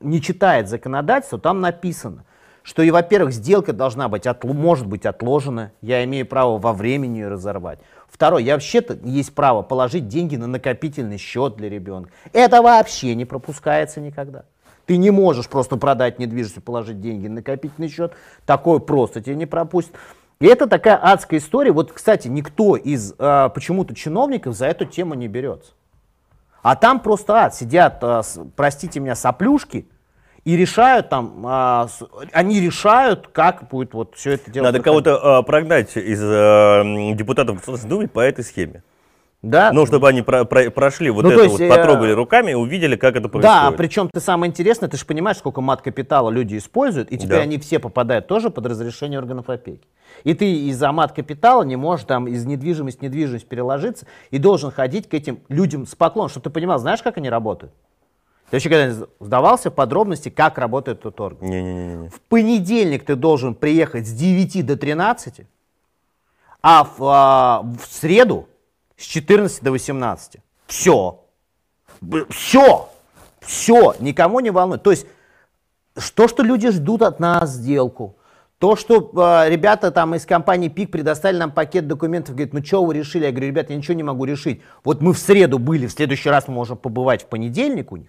не 0.00 0.20
читает 0.20 0.68
законодательство, 0.68 1.38
там 1.38 1.60
написано, 1.60 2.24
что 2.62 2.82
и, 2.82 2.90
во-первых, 2.90 3.32
сделка 3.32 3.72
должна 3.72 4.08
быть, 4.08 4.26
от, 4.26 4.44
может 4.44 4.86
быть 4.86 5.06
отложена, 5.06 5.72
я 5.80 6.04
имею 6.04 6.26
право 6.26 6.58
во 6.58 6.72
времени 6.72 7.18
ее 7.18 7.28
разорвать. 7.28 7.78
Второе, 8.08 8.42
я 8.42 8.54
вообще-то 8.54 8.98
есть 9.04 9.34
право 9.34 9.62
положить 9.62 10.08
деньги 10.08 10.36
на 10.36 10.46
накопительный 10.46 11.18
счет 11.18 11.56
для 11.56 11.68
ребенка. 11.68 12.10
Это 12.32 12.62
вообще 12.62 13.14
не 13.14 13.24
пропускается 13.24 14.00
никогда. 14.00 14.44
Ты 14.86 14.96
не 14.96 15.10
можешь 15.10 15.48
просто 15.48 15.76
продать 15.76 16.18
недвижимость 16.18 16.64
положить 16.64 17.00
деньги 17.00 17.28
на 17.28 17.36
накопительный 17.36 17.88
счет. 17.88 18.12
Такое 18.46 18.78
просто 18.80 19.20
тебе 19.20 19.36
не 19.36 19.46
пропустят. 19.46 19.94
И 20.40 20.46
это 20.46 20.66
такая 20.66 20.96
адская 20.96 21.38
история. 21.38 21.70
Вот, 21.70 21.92
кстати, 21.92 22.26
никто 22.26 22.76
из 22.76 23.14
э, 23.16 23.50
почему-то 23.54 23.94
чиновников 23.94 24.56
за 24.56 24.66
эту 24.66 24.84
тему 24.84 25.14
не 25.14 25.28
берется. 25.28 25.72
А 26.62 26.74
там 26.74 27.00
просто 27.00 27.34
ад. 27.34 27.54
Сидят, 27.54 27.98
э, 28.02 28.22
простите 28.56 28.98
меня, 28.98 29.14
соплюшки, 29.14 29.86
и 30.44 30.56
решают 30.56 31.08
там, 31.08 31.44
а, 31.46 31.88
они 32.32 32.60
решают, 32.60 33.28
как 33.28 33.68
будет 33.68 33.94
вот 33.94 34.14
все 34.16 34.32
это 34.32 34.50
дело. 34.50 34.64
Надо 34.64 34.80
кого-то 34.80 35.38
а, 35.38 35.42
прогнать 35.42 35.96
из 35.96 36.20
а, 36.22 36.82
депутатов 37.14 37.58
Государственной 37.58 37.90
Думы 37.90 38.08
по 38.08 38.20
этой 38.20 38.44
схеме. 38.44 38.82
Да. 39.42 39.72
Ну, 39.72 39.86
чтобы 39.86 40.08
они 40.08 40.22
про, 40.22 40.44
про, 40.44 40.70
прошли 40.70 41.10
вот 41.10 41.24
ну, 41.24 41.30
это 41.30 41.42
есть, 41.42 41.58
вот, 41.58 41.68
потрогали 41.68 42.12
э... 42.12 42.14
руками 42.14 42.52
и 42.52 42.54
увидели, 42.54 42.94
как 42.94 43.16
это 43.16 43.28
происходит. 43.28 43.70
Да, 43.70 43.72
причем 43.76 44.08
ты 44.08 44.20
самое 44.20 44.48
интересное, 44.48 44.88
ты 44.88 44.96
же 44.96 45.04
понимаешь, 45.04 45.38
сколько 45.38 45.60
мат-капитала 45.60 46.30
люди 46.30 46.56
используют, 46.56 47.10
и 47.10 47.18
теперь 47.18 47.38
да. 47.38 47.42
они 47.42 47.58
все 47.58 47.80
попадают 47.80 48.28
тоже 48.28 48.50
под 48.50 48.66
разрешение 48.66 49.18
органов 49.18 49.50
опеки. 49.50 49.84
И 50.22 50.34
ты 50.34 50.68
из-за 50.68 50.92
мат-капитала 50.92 51.64
не 51.64 51.74
можешь 51.74 52.06
там 52.06 52.28
из 52.28 52.44
недвижимости 52.46 53.00
в 53.00 53.02
недвижимость 53.02 53.48
переложиться 53.48 54.06
и 54.30 54.38
должен 54.38 54.70
ходить 54.70 55.08
к 55.08 55.14
этим 55.14 55.40
людям 55.48 55.86
с 55.86 55.96
поклоном, 55.96 56.28
чтобы 56.28 56.44
ты 56.44 56.50
понимал, 56.50 56.78
знаешь, 56.78 57.02
как 57.02 57.16
они 57.16 57.28
работают? 57.28 57.72
Ты 58.52 58.56
вообще 58.56 58.68
когда 58.68 59.06
сдавался 59.18 59.70
в 59.70 59.74
подробности, 59.74 60.28
как 60.28 60.58
работает 60.58 60.98
этот 60.98 61.18
орган? 61.18 61.48
Не, 61.48 61.62
не, 61.62 61.72
не, 61.72 61.94
не. 61.94 62.08
В 62.10 62.20
понедельник 62.20 63.02
ты 63.02 63.16
должен 63.16 63.54
приехать 63.54 64.06
с 64.06 64.12
9 64.12 64.66
до 64.66 64.76
13, 64.76 65.46
а 66.60 66.84
в, 66.84 66.96
а, 67.00 67.62
в 67.62 67.90
среду 67.90 68.50
с 68.98 69.04
14 69.04 69.62
до 69.62 69.70
18. 69.70 70.36
Все. 70.66 71.20
Все. 72.28 72.90
Все. 73.40 73.94
Никому 74.00 74.40
не 74.40 74.50
волнует. 74.50 74.82
То 74.82 74.90
есть, 74.90 75.06
то, 76.14 76.28
что 76.28 76.42
люди 76.42 76.70
ждут 76.72 77.00
от 77.00 77.20
нас 77.20 77.52
сделку, 77.52 78.16
то, 78.58 78.76
что 78.76 79.12
э, 79.16 79.48
ребята 79.48 79.90
там 79.90 80.14
из 80.14 80.26
компании 80.26 80.68
ПИК 80.68 80.90
предоставили 80.90 81.38
нам 81.38 81.52
пакет 81.52 81.88
документов, 81.88 82.34
говорят, 82.34 82.52
ну 82.52 82.62
что 82.62 82.84
вы 82.84 82.92
решили? 82.92 83.24
Я 83.24 83.30
говорю, 83.30 83.46
ребята, 83.46 83.72
я 83.72 83.78
ничего 83.78 83.94
не 83.94 84.02
могу 84.02 84.26
решить. 84.26 84.60
Вот 84.84 85.00
мы 85.00 85.14
в 85.14 85.18
среду 85.18 85.58
были, 85.58 85.86
в 85.86 85.92
следующий 85.92 86.28
раз 86.28 86.48
мы 86.48 86.54
можем 86.54 86.76
побывать 86.76 87.22
в 87.22 87.28
понедельник 87.28 87.92
у 87.92 87.96
них. 87.96 88.08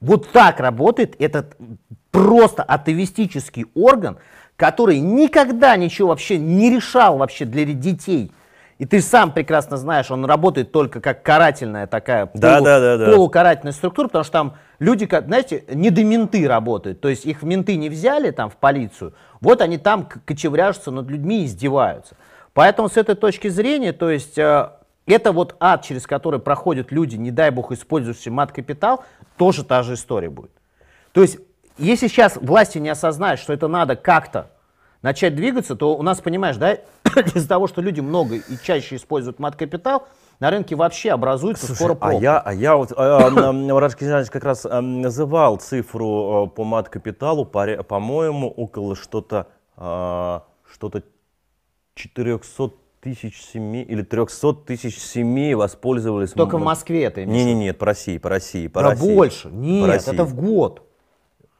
Вот 0.00 0.30
так 0.30 0.60
работает 0.60 1.16
этот 1.18 1.56
просто 2.10 2.62
атеистический 2.62 3.66
орган, 3.74 4.18
который 4.56 4.98
никогда 5.00 5.76
ничего 5.76 6.08
вообще 6.08 6.38
не 6.38 6.70
решал 6.70 7.18
вообще 7.18 7.44
для 7.44 7.64
детей. 7.64 8.32
И 8.78 8.84
ты 8.84 9.00
сам 9.00 9.32
прекрасно 9.32 9.78
знаешь, 9.78 10.10
он 10.10 10.26
работает 10.26 10.70
только 10.70 11.00
как 11.00 11.22
карательная 11.22 11.86
такая 11.86 12.30
да, 12.34 12.54
полу, 12.54 12.64
да, 12.64 12.80
да, 12.80 12.96
да. 12.98 13.12
полукарательная 13.12 13.72
структура, 13.72 14.08
потому 14.08 14.24
что 14.24 14.32
там 14.32 14.54
люди, 14.78 15.08
знаете, 15.26 15.64
не 15.68 15.88
до 15.88 16.04
менты 16.04 16.46
работают. 16.46 17.00
То 17.00 17.08
есть 17.08 17.24
их 17.24 17.42
менты 17.42 17.76
не 17.76 17.88
взяли 17.88 18.30
там 18.32 18.50
в 18.50 18.56
полицию, 18.56 19.14
вот 19.40 19.62
они 19.62 19.78
там 19.78 20.06
кочевряжутся 20.26 20.90
над 20.90 21.08
людьми 21.08 21.42
и 21.42 21.46
издеваются. 21.46 22.16
Поэтому 22.52 22.88
с 22.88 22.96
этой 22.98 23.14
точки 23.14 23.48
зрения, 23.48 23.92
то 23.92 24.10
есть 24.10 24.36
э, 24.38 24.70
это 25.06 25.32
вот 25.32 25.56
ад, 25.60 25.82
через 25.82 26.06
который 26.06 26.40
проходят 26.40 26.90
люди, 26.90 27.16
не 27.16 27.30
дай 27.30 27.50
бог, 27.50 27.72
использующие 27.72 28.32
мат-капитал, 28.32 29.04
тоже 29.36 29.64
та 29.64 29.82
же 29.82 29.94
история 29.94 30.28
будет. 30.28 30.50
То 31.12 31.22
есть, 31.22 31.38
если 31.78 32.08
сейчас 32.08 32.36
власти 32.36 32.78
не 32.78 32.88
осознают, 32.88 33.40
что 33.40 33.52
это 33.52 33.68
надо 33.68 33.96
как-то 33.96 34.50
начать 35.02 35.36
двигаться, 35.36 35.76
то 35.76 35.96
у 35.96 36.02
нас, 36.02 36.20
понимаешь, 36.20 36.56
да, 36.56 36.72
из-за 37.34 37.48
того, 37.48 37.68
что 37.68 37.80
люди 37.80 38.00
много 38.00 38.36
и 38.36 38.58
чаще 38.62 38.96
используют 38.96 39.38
мат-капитал, 39.38 40.08
на 40.40 40.50
рынке 40.50 40.74
вообще 40.74 41.12
образуется 41.12 41.66
Слушай, 41.66 41.78
скоро 41.78 41.92
а 41.92 41.96
пробка. 41.96 42.22
я, 42.22 42.38
а 42.40 42.52
я 42.52 42.76
вот, 42.76 42.92
а, 42.94 43.28
а, 43.28 43.80
Радж 43.80 43.94
Кизянович 43.94 44.30
как 44.30 44.44
раз 44.44 44.66
а, 44.66 44.80
называл 44.80 45.56
цифру 45.56 46.44
а, 46.44 46.46
по 46.46 46.64
мат-капиталу, 46.64 47.46
по-моему, 47.46 48.50
около 48.50 48.96
что-то, 48.96 49.46
а, 49.76 50.44
что-то 50.70 51.04
400 51.94 52.72
тысяч 53.06 53.40
семей 53.40 53.84
или 53.84 54.02
300 54.02 54.52
тысяч 54.66 54.98
семей 54.98 55.54
воспользовались. 55.54 56.30
Только 56.32 56.58
в 56.58 56.64
Москве 56.64 57.04
это 57.04 57.22
имеешь 57.22 57.44
Не, 57.46 57.54
не, 57.54 57.60
нет, 57.66 57.78
по 57.78 57.86
России, 57.86 58.18
по 58.18 58.28
России, 58.28 58.66
по 58.66 58.82
Да 58.82 58.90
России. 58.90 59.14
больше. 59.14 59.48
По 59.48 59.52
Нет, 59.52 59.86
России. 59.88 60.12
это 60.12 60.24
в 60.24 60.34
год. 60.34 60.82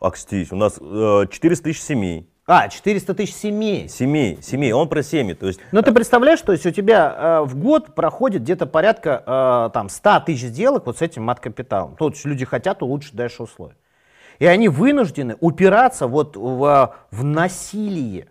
Акстись, 0.00 0.50
у 0.50 0.56
нас 0.56 0.78
э, 0.80 1.26
400 1.30 1.64
тысяч 1.64 1.80
семей. 1.80 2.28
А, 2.48 2.68
400 2.68 3.14
тысяч 3.14 3.34
семей. 3.34 3.88
Семей, 3.88 4.40
семей, 4.42 4.72
он 4.72 4.88
про 4.88 5.04
семьи, 5.04 5.34
то 5.34 5.46
есть 5.46 5.60
Но 5.70 5.82
ты 5.82 5.92
представляешь, 5.92 6.40
то 6.40 6.50
есть 6.50 6.66
у 6.66 6.70
тебя 6.72 7.14
э, 7.16 7.44
в 7.44 7.56
год 7.56 7.94
проходит 7.94 8.42
где-то 8.42 8.66
порядка 8.66 9.22
э, 9.24 9.70
там 9.72 9.88
100 9.88 10.20
тысяч 10.26 10.42
сделок 10.42 10.86
вот 10.86 10.98
с 10.98 11.02
этим 11.02 11.22
мат-капиталом. 11.22 11.94
То 11.94 12.08
есть 12.08 12.24
люди 12.24 12.44
хотят 12.44 12.82
улучшить 12.82 13.14
дальше 13.14 13.44
условия. 13.44 13.76
И 14.40 14.46
они 14.46 14.68
вынуждены 14.68 15.36
упираться 15.40 16.08
вот 16.08 16.36
в, 16.36 16.94
в 17.12 17.24
насилие. 17.24 18.30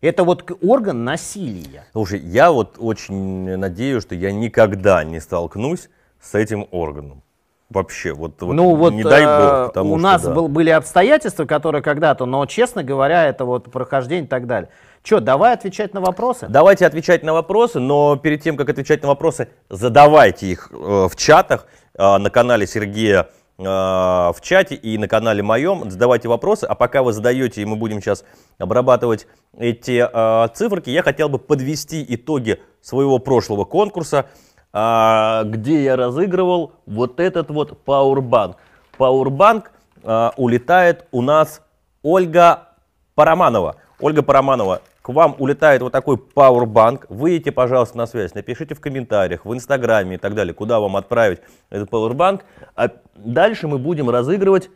Это 0.00 0.24
вот 0.24 0.50
орган 0.62 1.04
насилия. 1.04 1.86
Слушай, 1.92 2.20
я 2.20 2.52
вот 2.52 2.76
очень 2.78 3.56
надеюсь, 3.56 4.02
что 4.02 4.14
я 4.14 4.30
никогда 4.30 5.02
не 5.04 5.20
столкнусь 5.20 5.88
с 6.20 6.34
этим 6.34 6.66
органом. 6.70 7.22
Вообще, 7.70 8.12
вот, 8.12 8.40
вот 8.42 8.52
ну 8.52 8.76
вот 8.76 8.92
не 8.92 9.02
дай 9.02 9.24
э, 9.24 9.26
бог, 9.26 9.68
потому 9.68 9.94
у 9.94 9.98
что, 9.98 10.02
нас 10.08 10.22
да. 10.22 10.32
был- 10.32 10.46
были 10.46 10.70
обстоятельства, 10.70 11.46
которые 11.46 11.82
когда-то, 11.82 12.24
но 12.24 12.46
честно 12.46 12.84
говоря, 12.84 13.24
это 13.24 13.44
вот 13.44 13.72
прохождение 13.72 14.24
и 14.26 14.28
так 14.28 14.46
далее. 14.46 14.68
Че, 15.02 15.18
давай 15.18 15.54
отвечать 15.54 15.92
на 15.92 16.00
вопросы. 16.00 16.46
Давайте 16.48 16.86
отвечать 16.86 17.24
на 17.24 17.32
вопросы, 17.32 17.80
но 17.80 18.16
перед 18.16 18.40
тем, 18.40 18.56
как 18.56 18.68
отвечать 18.68 19.02
на 19.02 19.08
вопросы, 19.08 19.48
задавайте 19.68 20.46
их 20.46 20.68
э, 20.70 21.08
в 21.10 21.16
чатах 21.16 21.66
э, 21.94 22.18
на 22.18 22.30
канале 22.30 22.68
Сергея 22.68 23.22
э, 23.22 23.35
в 23.58 24.36
чате 24.42 24.74
и 24.74 24.98
на 24.98 25.08
канале 25.08 25.42
моем. 25.42 25.90
Задавайте 25.90 26.28
вопросы, 26.28 26.64
а 26.64 26.74
пока 26.74 27.02
вы 27.02 27.12
задаете, 27.14 27.62
и 27.62 27.64
мы 27.64 27.76
будем 27.76 28.02
сейчас 28.02 28.22
обрабатывать 28.58 29.26
эти 29.56 30.06
э, 30.06 30.48
циферки, 30.52 30.90
я 30.90 31.02
хотел 31.02 31.30
бы 31.30 31.38
подвести 31.38 32.04
итоги 32.06 32.60
своего 32.82 33.18
прошлого 33.18 33.64
конкурса, 33.64 34.26
а, 34.72 35.44
где 35.44 35.82
я 35.82 35.96
разыгрывал 35.96 36.74
вот 36.84 37.18
этот 37.18 37.50
вот 37.50 37.82
Powerbank. 37.86 38.56
Powerbank 38.98 39.68
а, 40.04 40.32
улетает 40.36 41.06
у 41.12 41.22
нас 41.22 41.62
Ольга 42.02 42.68
Параманова. 43.14 43.76
Ольга 43.98 44.22
Параманова, 44.22 44.82
к 45.06 45.10
вам 45.10 45.36
улетает 45.38 45.82
вот 45.82 45.92
такой 45.92 46.16
Powerbank. 46.16 47.06
Выйдите, 47.10 47.52
пожалуйста, 47.52 47.96
на 47.96 48.08
связь, 48.08 48.34
напишите 48.34 48.74
в 48.74 48.80
комментариях, 48.80 49.44
в 49.44 49.54
Инстаграме 49.54 50.16
и 50.16 50.18
так 50.18 50.34
далее, 50.34 50.52
куда 50.52 50.80
вам 50.80 50.96
отправить 50.96 51.38
этот 51.70 51.88
Powerbank. 51.88 52.40
А 52.74 52.90
дальше 53.14 53.68
мы 53.68 53.78
будем 53.78 54.10
разыгрывать 54.10 54.68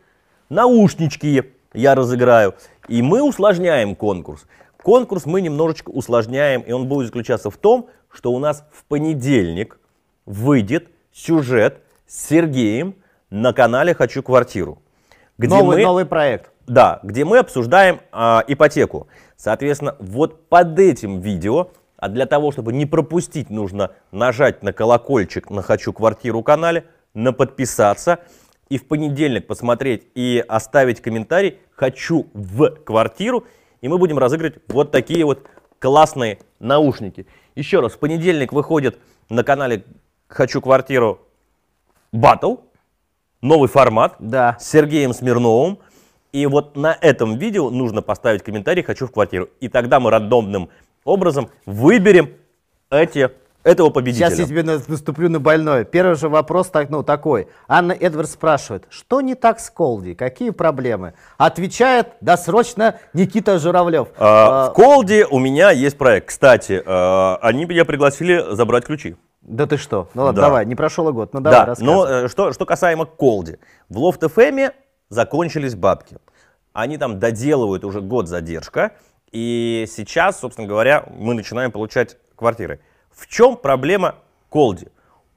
наушнички, 0.47 1.51
я 1.73 1.95
разыграю. 1.95 2.55
И 2.87 3.01
мы 3.01 3.21
усложняем 3.21 3.93
конкурс. 3.93 4.45
Конкурс 4.81 5.25
мы 5.25 5.41
немножечко 5.41 5.89
усложняем, 5.89 6.61
и 6.61 6.71
он 6.71 6.87
будет 6.87 7.07
заключаться 7.07 7.49
в 7.49 7.57
том, 7.57 7.89
что 8.09 8.31
у 8.31 8.39
нас 8.39 8.63
в 8.71 8.85
понедельник 8.85 9.81
выйдет 10.25 10.87
сюжет 11.11 11.81
с 12.07 12.29
Сергеем 12.29 12.95
на 13.29 13.51
канале 13.51 13.93
«Хочу 13.93 14.23
квартиру». 14.23 14.81
Где 15.37 15.55
новый, 15.55 15.77
мы, 15.77 15.83
новый 15.83 16.05
проект. 16.05 16.51
да, 16.67 16.99
где 17.03 17.25
мы 17.25 17.39
обсуждаем 17.39 17.99
а, 18.11 18.43
ипотеку. 18.47 19.07
Соответственно, 19.41 19.95
вот 19.97 20.49
под 20.49 20.77
этим 20.77 21.19
видео, 21.19 21.71
а 21.97 22.09
для 22.09 22.27
того, 22.27 22.51
чтобы 22.51 22.73
не 22.73 22.85
пропустить, 22.85 23.49
нужно 23.49 23.89
нажать 24.11 24.61
на 24.61 24.71
колокольчик 24.71 25.49
на 25.49 25.63
«Хочу 25.63 25.93
квартиру» 25.93 26.43
канале, 26.43 26.85
на 27.15 27.33
подписаться 27.33 28.19
и 28.69 28.77
в 28.77 28.87
понедельник 28.87 29.47
посмотреть 29.47 30.03
и 30.13 30.45
оставить 30.47 31.01
комментарий 31.01 31.57
«Хочу 31.71 32.27
в 32.35 32.69
квартиру», 32.83 33.45
и 33.81 33.87
мы 33.87 33.97
будем 33.97 34.19
разыгрывать 34.19 34.57
вот 34.67 34.91
такие 34.91 35.25
вот 35.25 35.47
классные 35.79 36.37
наушники. 36.59 37.25
Еще 37.55 37.79
раз, 37.79 37.93
в 37.93 37.97
понедельник 37.97 38.53
выходит 38.53 38.99
на 39.27 39.43
канале 39.43 39.85
«Хочу 40.27 40.61
квартиру» 40.61 41.19
батл, 42.11 42.57
новый 43.41 43.69
формат, 43.69 44.17
Да. 44.19 44.55
с 44.59 44.69
Сергеем 44.69 45.13
Смирновым. 45.13 45.79
И 46.31 46.45
вот 46.45 46.77
на 46.77 46.97
этом 47.01 47.37
видео 47.37 47.69
нужно 47.69 48.01
поставить 48.01 48.43
комментарий 48.43 48.83
«Хочу 48.83 49.07
в 49.07 49.11
квартиру». 49.11 49.49
И 49.59 49.67
тогда 49.67 49.99
мы 49.99 50.11
рандомным 50.11 50.69
образом 51.03 51.49
выберем 51.65 52.29
эти, 52.89 53.29
этого 53.63 53.89
победителя. 53.89 54.27
Сейчас 54.29 54.39
я 54.39 54.45
тебе 54.45 54.63
на- 54.63 54.79
наступлю 54.87 55.29
на 55.29 55.39
больное. 55.39 55.83
Первый 55.83 56.15
же 56.15 56.29
вопрос 56.29 56.69
так, 56.69 56.89
ну, 56.89 57.03
такой. 57.03 57.47
Анна 57.67 57.91
Эдвардс 57.91 58.31
спрашивает, 58.31 58.85
что 58.89 59.21
не 59.21 59.35
так 59.35 59.59
с 59.59 59.69
Колди, 59.69 60.13
какие 60.15 60.49
проблемы? 60.51 61.13
Отвечает 61.37 62.07
досрочно 62.21 62.95
Никита 63.13 63.59
Журавлев. 63.59 64.07
А, 64.17 64.67
А, 64.67 64.69
в 64.69 64.73
Колде 64.73 65.25
у 65.25 65.37
меня 65.37 65.71
есть 65.71 65.97
проект. 65.97 66.29
Кстати, 66.29 66.81
а, 66.85 67.37
они 67.41 67.65
меня 67.65 67.85
пригласили 67.85 68.55
забрать 68.55 68.85
ключи. 68.85 69.15
да 69.41 69.65
ты 69.67 69.77
что? 69.77 70.07
Ну 70.13 70.23
ладно, 70.23 70.41
Да. 70.41 70.47
давай, 70.47 70.65
не 70.65 70.75
прошел 70.75 71.09
и 71.09 71.11
год. 71.11 71.33
Ну 71.33 71.39
давай, 71.41 71.65
да, 71.65 71.73
но 71.79 72.05
э, 72.07 72.27
что, 72.29 72.53
что 72.53 72.65
касаемо 72.65 73.05
Колди. 73.05 73.57
В 73.89 73.97
Лофт 73.97 74.23
ФМе 74.31 74.71
закончились 75.11 75.75
бабки. 75.75 76.17
Они 76.73 76.97
там 76.97 77.19
доделывают 77.19 77.83
уже 77.83 78.01
год 78.01 78.27
задержка. 78.27 78.93
И 79.31 79.85
сейчас, 79.87 80.39
собственно 80.39 80.67
говоря, 80.67 81.05
мы 81.15 81.33
начинаем 81.33 81.71
получать 81.71 82.17
квартиры. 82.35 82.79
В 83.11 83.27
чем 83.27 83.55
проблема 83.57 84.15
Колди? 84.49 84.87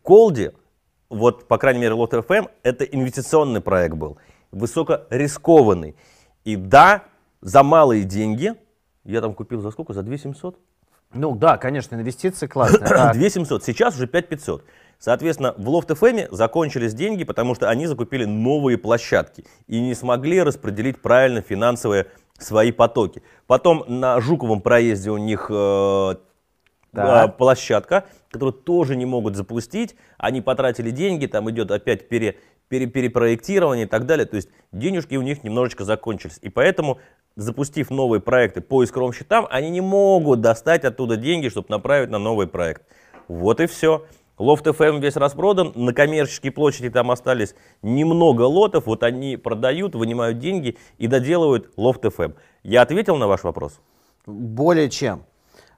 Колди, 0.02 0.52
вот, 1.10 1.46
по 1.46 1.58
крайней 1.58 1.80
мере, 1.80 1.92
Лофт 1.94 2.12
ФМ, 2.12 2.46
это 2.62 2.84
инвестиционный 2.84 3.60
проект 3.60 3.94
был. 3.96 4.16
Высокорискованный. 4.52 5.96
И 6.44 6.56
да, 6.56 7.04
за 7.40 7.62
малые 7.62 8.04
деньги, 8.04 8.54
я 9.04 9.20
там 9.20 9.34
купил 9.34 9.60
за 9.60 9.70
сколько? 9.70 9.92
За 9.92 10.02
2 10.02 10.18
700? 10.18 10.58
Ну 11.12 11.34
да, 11.34 11.56
конечно, 11.58 11.94
инвестиции 11.94 12.46
классные. 12.46 12.86
Так. 12.86 13.16
2 13.16 13.28
700, 13.28 13.64
сейчас 13.64 13.94
уже 13.96 14.06
5 14.06 14.28
500. 14.28 14.64
Соответственно, 15.04 15.52
в 15.58 15.68
Loft 15.68 15.88
FM 15.88 16.34
закончились 16.34 16.94
деньги, 16.94 17.24
потому 17.24 17.54
что 17.54 17.68
они 17.68 17.86
закупили 17.86 18.24
новые 18.24 18.78
площадки 18.78 19.44
и 19.66 19.78
не 19.78 19.94
смогли 19.94 20.42
распределить 20.42 21.02
правильно 21.02 21.42
финансовые 21.42 22.06
свои 22.38 22.72
потоки. 22.72 23.22
Потом 23.46 23.84
на 23.86 24.18
Жуковом 24.22 24.62
проезде 24.62 25.10
у 25.10 25.18
них 25.18 25.48
э, 25.50 26.14
Так. 26.94 27.28
э, 27.28 27.32
площадка, 27.36 28.04
которую 28.30 28.54
тоже 28.54 28.96
не 28.96 29.04
могут 29.04 29.36
запустить. 29.36 29.94
Они 30.16 30.40
потратили 30.40 30.90
деньги, 30.90 31.26
там 31.26 31.50
идет 31.50 31.70
опять 31.70 32.08
пере, 32.08 32.38
пере- 32.70 32.86
перепроектирование 32.86 33.84
и 33.84 33.88
так 33.88 34.06
далее. 34.06 34.24
То 34.24 34.36
есть 34.36 34.48
денежки 34.72 35.16
у 35.16 35.22
них 35.22 35.44
немножечко 35.44 35.84
закончились. 35.84 36.38
И 36.40 36.48
поэтому, 36.48 36.98
запустив 37.36 37.90
новые 37.90 38.22
проекты 38.22 38.62
по 38.62 38.82
искровым 38.82 39.12
счетам, 39.12 39.46
они 39.50 39.68
не 39.68 39.82
могут 39.82 40.40
достать 40.40 40.82
оттуда 40.86 41.18
деньги, 41.18 41.50
чтобы 41.50 41.66
направить 41.68 42.08
на 42.08 42.18
новый 42.18 42.46
проект. 42.46 42.86
Вот 43.28 43.60
и 43.60 43.66
все. 43.66 44.06
Лофт 44.38 44.66
FM 44.66 44.98
весь 45.00 45.16
распродан, 45.16 45.72
на 45.76 45.92
коммерческие 45.92 46.50
площади 46.50 46.90
там 46.90 47.10
остались 47.10 47.54
немного 47.82 48.42
лотов, 48.42 48.86
вот 48.86 49.04
они 49.04 49.36
продают, 49.36 49.94
вынимают 49.94 50.38
деньги 50.38 50.76
и 50.98 51.06
доделывают 51.06 51.70
Loft 51.76 52.04
FM. 52.04 52.34
Я 52.64 52.82
ответил 52.82 53.16
на 53.16 53.28
ваш 53.28 53.44
вопрос? 53.44 53.80
Более 54.26 54.90
чем. 54.90 55.24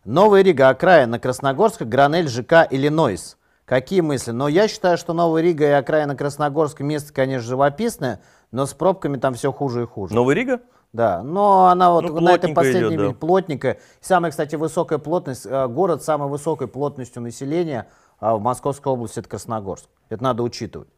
Новая 0.06 0.42
Рига, 0.42 0.68
окраина 0.68 1.18
Красногорска, 1.18 1.84
Гранель, 1.84 2.28
ЖК, 2.28 2.66
Иллинойс. 2.70 3.36
Какие 3.66 4.00
мысли? 4.00 4.30
Но 4.30 4.46
я 4.48 4.68
считаю, 4.68 4.96
что 4.96 5.12
Новая 5.12 5.42
Рига 5.42 5.66
и 5.66 5.72
окраина 5.72 6.14
Красногорска 6.16 6.84
место, 6.84 7.12
конечно, 7.12 7.46
живописное, 7.46 8.20
но 8.52 8.64
с 8.64 8.72
пробками 8.72 9.18
там 9.18 9.34
все 9.34 9.52
хуже 9.52 9.82
и 9.82 9.86
хуже. 9.86 10.14
Новый 10.14 10.34
Рига? 10.36 10.60
Да, 10.92 11.22
но 11.22 11.66
она 11.66 11.90
вот 11.90 12.04
Ну, 12.08 12.20
на 12.20 12.34
этой 12.34 12.54
последней 12.54 12.94
идет, 12.94 13.08
да. 13.08 13.14
плотненькая. 13.14 13.78
Самая, 14.00 14.30
кстати, 14.30 14.54
высокая 14.54 14.98
плотность, 14.98 15.44
э, 15.44 15.66
город 15.66 16.02
с 16.02 16.06
самой 16.06 16.30
высокой 16.30 16.68
плотностью 16.68 17.20
населения 17.20 17.88
а 18.18 18.36
в 18.36 18.40
Московской 18.40 18.92
области 18.92 19.18
это 19.18 19.28
Красногорск. 19.28 19.86
Это 20.08 20.22
надо 20.22 20.42
учитывать. 20.42 20.88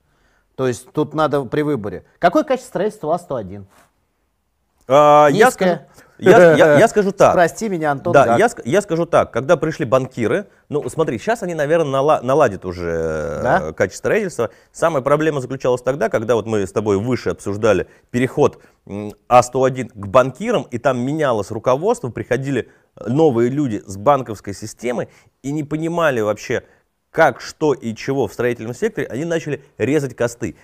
То 0.55 0.66
есть 0.66 0.91
тут 0.93 1.14
надо 1.14 1.45
при 1.45 1.62
выборе. 1.62 2.05
Какое 2.19 2.43
качество 2.45 2.69
строительства 2.71 3.09
у 3.09 3.11
АЗ-101? 3.12 3.64
А, 4.91 5.29
я, 5.31 5.51
скажу, 5.51 5.79
я, 6.19 6.55
я- 6.55 6.79
я 6.79 6.89
скажу 6.89 7.12
так. 7.12 7.35
Прости 7.35 7.69
меня, 7.69 7.93
Антон. 7.93 8.14
Да, 8.14 8.37
я, 8.39 8.49
я 8.64 8.81
скажу 8.81 9.05
так, 9.05 9.31
когда 9.33 9.59
пришли 9.59 9.85
банкиры, 9.85 10.47
ну 10.71 10.89
смотри, 10.89 11.19
сейчас 11.19 11.43
они, 11.43 11.55
наверное, 11.55 11.91
нала- 11.93 12.21
наладят 12.23 12.64
уже 12.64 12.89
э, 12.91 13.43
Да? 13.43 13.73
качество 13.75 13.99
строительства. 13.99 14.51
Самая 14.73 15.03
проблема 15.03 15.41
заключалась 15.43 15.83
тогда, 15.83 16.09
когда 16.09 16.37
вот 16.37 16.47
мы 16.47 16.66
с 16.66 16.73
тобой 16.73 16.97
выше 16.97 17.31
обсуждали 17.31 17.87
переход 18.11 18.61
м, 18.87 19.12
А101 19.29 19.91
к 19.95 20.07
банкирам, 20.07 20.62
и 20.71 20.79
там 20.79 20.99
менялось 21.01 21.51
руководство, 21.51 22.09
приходили 22.09 22.71
новые 23.07 23.51
люди 23.51 23.83
с 23.87 23.97
банковской 23.99 24.55
системы 24.55 25.09
и 25.43 25.53
не 25.53 25.64
понимали 25.64 26.21
вообще, 26.23 26.64
как, 27.11 27.40
что 27.40 27.74
и 27.74 27.94
чего 27.94 28.26
в 28.26 28.32
строительном 28.32 28.74
секторе, 28.74 29.06
они 29.06 29.24
начали 29.24 29.62
резать 29.78 30.14
косты. 30.14 30.56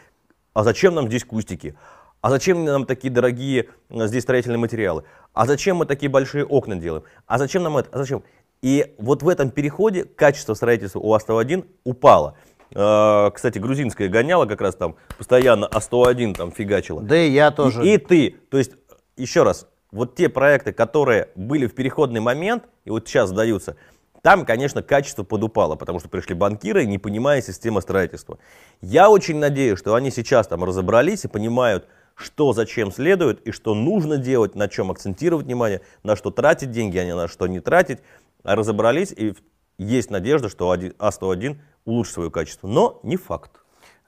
А 0.53 0.63
зачем 0.63 0.95
нам 0.95 1.09
здесь 1.09 1.25
кустики? 1.25 1.75
А 2.21 2.31
зачем 2.31 2.65
нам 2.65 2.87
такие 2.87 3.13
дорогие 3.13 3.69
э, 3.91 4.07
здесь 4.07 4.23
строительные 4.23 4.59
материалы? 4.59 5.05
А 5.33 5.47
зачем 5.47 5.77
мы 5.79 5.87
такие 5.87 6.09
большие 6.09 6.45
окна 6.45 6.77
делаем? 6.77 7.05
А 7.27 7.39
зачем 7.39 7.63
нам 7.63 7.77
это? 7.77 7.91
А 7.93 7.99
зачем? 7.99 8.23
И 8.63 8.95
вот 8.99 9.23
в 9.23 9.29
этом 9.29 9.51
переходе 9.51 10.05
качество 10.05 10.55
строительства 10.55 11.01
у 11.01 11.15
А101 11.15 11.67
упало. 11.85 12.39
Э, 12.75 13.31
Кстати, 13.35 13.59
грузинская 13.59 14.09
гоняла 14.09 14.47
как 14.47 14.61
раз 14.61 14.75
там 14.77 14.97
постоянно 15.19 15.67
А101 15.67 16.35
там 16.35 16.51
фигачила. 16.51 17.03
Да 17.03 17.17
и 17.17 17.31
я 17.31 17.51
тоже. 17.51 17.85
И, 17.85 17.95
и 17.95 17.99
ты. 17.99 18.37
То 18.51 18.57
есть, 18.57 18.73
еще 19.17 19.43
раз, 19.43 19.67
вот 19.91 20.15
те 20.15 20.29
проекты, 20.29 20.73
которые 20.73 21.29
были 21.35 21.67
в 21.67 21.75
переходный 21.75 22.21
момент 22.21 22.65
и 22.85 22.91
вот 22.91 23.07
сейчас 23.07 23.29
сдаются, 23.31 23.77
там, 24.25 24.47
конечно, 24.47 24.83
качество 24.83 25.23
подупало, 25.23 25.77
потому 25.77 26.01
что 26.01 26.09
пришли 26.09 26.35
банкиры, 26.35 26.87
не 26.87 26.97
понимая 26.97 27.43
системы 27.43 27.83
строительства. 27.83 28.39
Я 28.81 29.11
очень 29.11 29.37
надеюсь, 29.37 29.79
что 29.79 29.95
они 29.95 30.11
сейчас 30.11 30.47
там 30.47 30.65
разобрались 30.65 31.27
и 31.27 31.29
понимают, 31.29 31.87
что 32.15 32.55
зачем 32.55 32.91
следует 32.91 33.47
и 33.47 33.51
что 33.53 33.75
нужно 33.75 34.17
делать, 34.17 34.55
на 34.55 34.67
чем 34.67 34.91
акцентировать 34.91 35.45
внимание, 35.45 35.83
на 36.03 36.17
что 36.17 36.31
тратить 36.31 36.71
деньги, 36.71 36.97
а 36.97 37.05
не 37.05 37.15
на 37.15 37.29
что 37.29 37.47
не 37.47 37.61
тратить. 37.61 37.99
А 38.45 38.57
разобрались, 38.57 39.13
и 39.13 39.35
есть 39.77 40.11
надежда, 40.11 40.49
что 40.49 40.75
А101 40.75 41.59
улучшит 41.85 42.15
свое 42.15 42.31
качество. 42.31 42.67
Но 42.67 43.01
не 43.03 43.19
факт. 43.19 43.51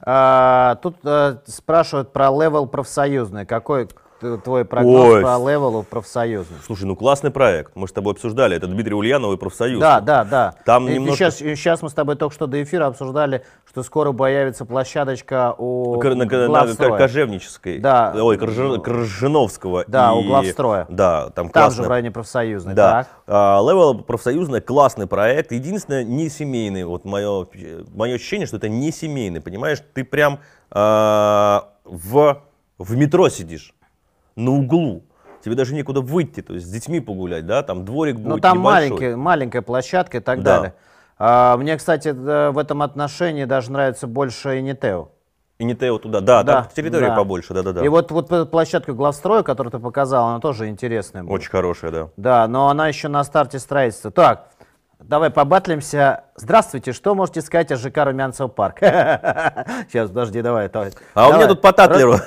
А, 0.00 0.76
тут 0.76 0.96
а, 1.04 1.42
спрашивают 1.46 2.14
про 2.14 2.30
Level 2.30 2.66
Профсоюзный. 2.66 3.44
Какой 3.44 3.90
твой 4.20 4.64
прогноз 4.64 5.14
Ой. 5.14 5.22
по 5.22 5.38
левелу 5.48 5.82
профсоюзный. 5.82 6.56
Слушай, 6.64 6.84
ну 6.84 6.96
классный 6.96 7.30
проект. 7.30 7.72
Мы 7.74 7.88
с 7.88 7.92
тобой 7.92 8.14
обсуждали. 8.14 8.56
Это 8.56 8.66
Дмитрий 8.66 8.94
Ульянов 8.94 9.34
и 9.34 9.36
профсоюз. 9.36 9.80
Да, 9.80 10.00
да, 10.00 10.24
да. 10.24 10.54
Там 10.64 10.88
и, 10.88 10.94
немножко... 10.94 11.30
сейчас, 11.30 11.38
сейчас 11.38 11.82
мы 11.82 11.90
с 11.90 11.92
тобой 11.92 12.16
только 12.16 12.34
что 12.34 12.46
до 12.46 12.62
эфира 12.62 12.86
обсуждали, 12.86 13.44
что 13.68 13.82
скоро 13.82 14.12
появится 14.12 14.64
площадочка 14.64 15.54
у 15.58 16.02
на, 16.02 16.24
на, 16.24 16.64
на 16.64 16.98
Кожевнической. 16.98 17.78
Да. 17.78 18.14
Ой, 18.16 18.38
Коржиновского. 18.38 19.84
Да, 19.86 20.12
и... 20.12 20.16
у 20.16 20.22
главстроя. 20.22 20.86
Да, 20.88 21.30
там, 21.30 21.50
там 21.50 21.70
же 21.70 21.82
в 21.82 21.88
районе 21.88 22.10
профсоюзной. 22.10 22.74
Да. 22.74 23.06
А, 23.26 23.60
Level 23.60 24.02
профсоюзный 24.02 24.60
классный 24.60 25.06
проект. 25.06 25.52
Единственное, 25.52 26.04
не 26.04 26.28
семейный. 26.28 26.84
Вот 26.84 27.04
мое, 27.04 27.46
мое 27.94 28.14
ощущение, 28.14 28.46
что 28.46 28.56
это 28.56 28.68
не 28.68 28.90
семейный. 28.90 29.40
Понимаешь, 29.40 29.78
ты 29.94 30.04
прям 30.04 30.40
а, 30.70 31.68
в, 31.84 32.42
в 32.78 32.96
метро 32.96 33.28
сидишь 33.28 33.75
на 34.36 34.50
углу. 34.52 35.02
Тебе 35.44 35.54
даже 35.54 35.74
некуда 35.74 36.00
выйти, 36.00 36.42
то 36.42 36.54
есть 36.54 36.66
с 36.66 36.70
детьми 36.70 37.00
погулять, 37.00 37.46
да, 37.46 37.62
там 37.62 37.84
дворик 37.84 38.16
будет 38.16 38.26
Ну 38.26 38.38
там 38.38 38.58
маленький, 38.58 39.14
маленькая 39.14 39.62
площадка 39.62 40.18
и 40.18 40.20
так 40.20 40.42
да. 40.42 40.56
далее. 40.56 40.74
А, 41.18 41.56
мне, 41.56 41.76
кстати, 41.76 42.08
в 42.08 42.58
этом 42.58 42.82
отношении 42.82 43.44
даже 43.44 43.72
нравится 43.72 44.06
больше 44.06 44.58
Инитео. 44.58 45.08
Инитео 45.58 45.98
туда, 45.98 46.20
да, 46.20 46.42
да 46.42 46.62
там 46.62 46.72
территория 46.74 47.08
да. 47.08 47.16
побольше, 47.16 47.54
да-да-да. 47.54 47.84
И 47.84 47.88
вот, 47.88 48.10
вот 48.10 48.26
эта 48.26 48.44
площадка 48.44 48.92
главстроя, 48.92 49.42
которую 49.42 49.70
ты 49.70 49.78
показал, 49.78 50.28
она 50.28 50.40
тоже 50.40 50.68
интересная. 50.68 51.22
Будет. 51.22 51.32
Очень 51.32 51.50
хорошая, 51.50 51.90
да. 51.90 52.08
Да, 52.16 52.48
но 52.48 52.68
она 52.68 52.88
еще 52.88 53.08
на 53.08 53.24
старте 53.24 53.58
строительства. 53.58 54.10
Так, 54.10 54.50
Давай 55.08 55.30
побатлимся. 55.30 56.24
Здравствуйте, 56.34 56.92
что 56.92 57.14
можете 57.14 57.40
сказать 57.40 57.70
о 57.70 57.76
ЖК 57.76 57.98
Румянцево 57.98 58.48
парк? 58.48 58.78
Сейчас, 58.80 60.08
подожди, 60.08 60.42
давай. 60.42 60.68
давай. 60.68 60.90
А 61.14 61.20
давай. 61.20 61.30
у 61.30 61.36
меня 61.36 61.46
тут 61.46 61.60
по 61.60 61.72
Татлеру. 61.72 62.16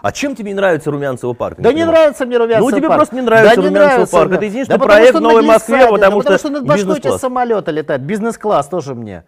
А 0.00 0.12
чем 0.12 0.36
тебе 0.36 0.50
не 0.50 0.54
нравится 0.54 0.92
Румянцево 0.92 1.32
парк? 1.32 1.56
Да 1.58 1.72
не 1.72 1.84
нравится 1.84 2.24
мне 2.24 2.38
Румянцево 2.38 2.64
парк. 2.66 2.72
Ну 2.72 2.80
тебе 2.80 2.88
просто 2.88 3.14
не 3.16 3.20
нравится 3.20 3.60
Румянцево 3.60 4.06
парк. 4.06 4.32
Это 4.32 4.44
единственный 4.44 4.78
проект 4.78 5.14
в 5.16 5.20
Новой 5.20 5.42
Москве, 5.42 5.88
потому 5.88 6.22
что 6.22 6.32
Потому 6.32 6.38
что 6.38 6.50
над 6.50 6.66
башкой 6.66 7.18
самолета 7.18 7.70
летает. 7.70 8.02
Бизнес-класс 8.02 8.68
тоже 8.68 8.94
мне. 8.94 9.24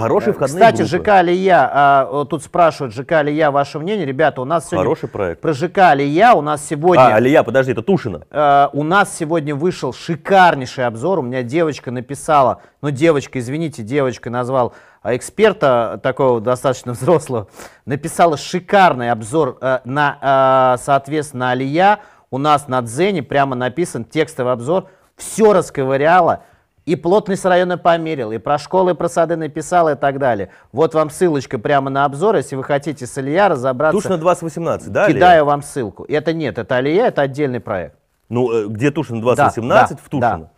Хорошие 0.00 0.32
входные 0.32 0.60
Кстати, 0.60 0.88
группы. 0.88 1.04
ЖК 1.04 1.08
Алия, 1.08 1.70
а, 1.72 2.24
тут 2.24 2.42
спрашивают, 2.42 2.94
ЖК 2.94 3.12
Алия, 3.12 3.50
ваше 3.50 3.78
мнение. 3.78 4.06
Ребята, 4.06 4.40
у 4.40 4.44
нас 4.44 4.64
сегодня... 4.66 4.78
Хороший 4.78 5.08
проект. 5.08 5.40
Про 5.40 5.52
ЖК 5.52 5.78
Алия 5.90 6.32
у 6.32 6.40
нас 6.40 6.66
сегодня... 6.66 7.02
А, 7.02 7.16
Алия, 7.16 7.42
подожди, 7.42 7.72
это 7.72 7.82
Тушина. 7.82 8.22
А, 8.30 8.70
у 8.72 8.82
нас 8.82 9.14
сегодня 9.14 9.54
вышел 9.54 9.92
шикарнейший 9.92 10.86
обзор. 10.86 11.18
У 11.18 11.22
меня 11.22 11.42
девочка 11.42 11.90
написала, 11.90 12.62
ну 12.80 12.90
девочка, 12.90 13.38
извините, 13.38 13.82
девочка 13.82 14.30
назвал 14.30 14.72
а, 15.02 15.14
эксперта, 15.14 16.00
такого 16.02 16.40
достаточно 16.40 16.92
взрослого, 16.94 17.48
написала 17.84 18.36
шикарный 18.36 19.10
обзор 19.10 19.58
а, 19.60 19.82
на, 19.84 20.18
а, 20.22 20.76
соответственно, 20.78 21.50
Алия. 21.50 22.00
У 22.30 22.38
нас 22.38 22.68
на 22.68 22.80
Дзене 22.80 23.22
прямо 23.22 23.54
написан 23.54 24.04
текстовый 24.04 24.52
обзор. 24.52 24.88
Все 25.16 25.52
расковыряла 25.52 26.44
и 26.86 26.96
плотность 26.96 27.44
района 27.44 27.78
померил, 27.78 28.32
и 28.32 28.38
про 28.38 28.58
школы, 28.58 28.92
и 28.92 28.94
про 28.94 29.08
сады 29.08 29.36
написал, 29.36 29.88
и 29.88 29.94
так 29.94 30.18
далее. 30.18 30.50
Вот 30.72 30.94
вам 30.94 31.10
ссылочка 31.10 31.58
прямо 31.58 31.90
на 31.90 32.04
обзор, 32.04 32.36
если 32.36 32.56
вы 32.56 32.64
хотите 32.64 33.06
с 33.06 33.18
Алия 33.18 33.48
разобраться. 33.48 33.96
Тушина 33.96 34.18
2018, 34.18 34.88
да, 34.88 35.06
Кидаю 35.06 35.32
Алия? 35.32 35.44
вам 35.44 35.62
ссылку. 35.62 36.04
Это 36.08 36.32
нет, 36.32 36.58
это 36.58 36.76
Алия, 36.76 37.06
это 37.06 37.22
отдельный 37.22 37.60
проект. 37.60 37.96
Ну, 38.28 38.50
э, 38.52 38.66
где 38.66 38.90
Тушина 38.90 39.20
2018, 39.20 39.96
да, 39.96 40.02
в 40.02 40.08
Тушино. 40.08 40.20
Да. 40.20 40.50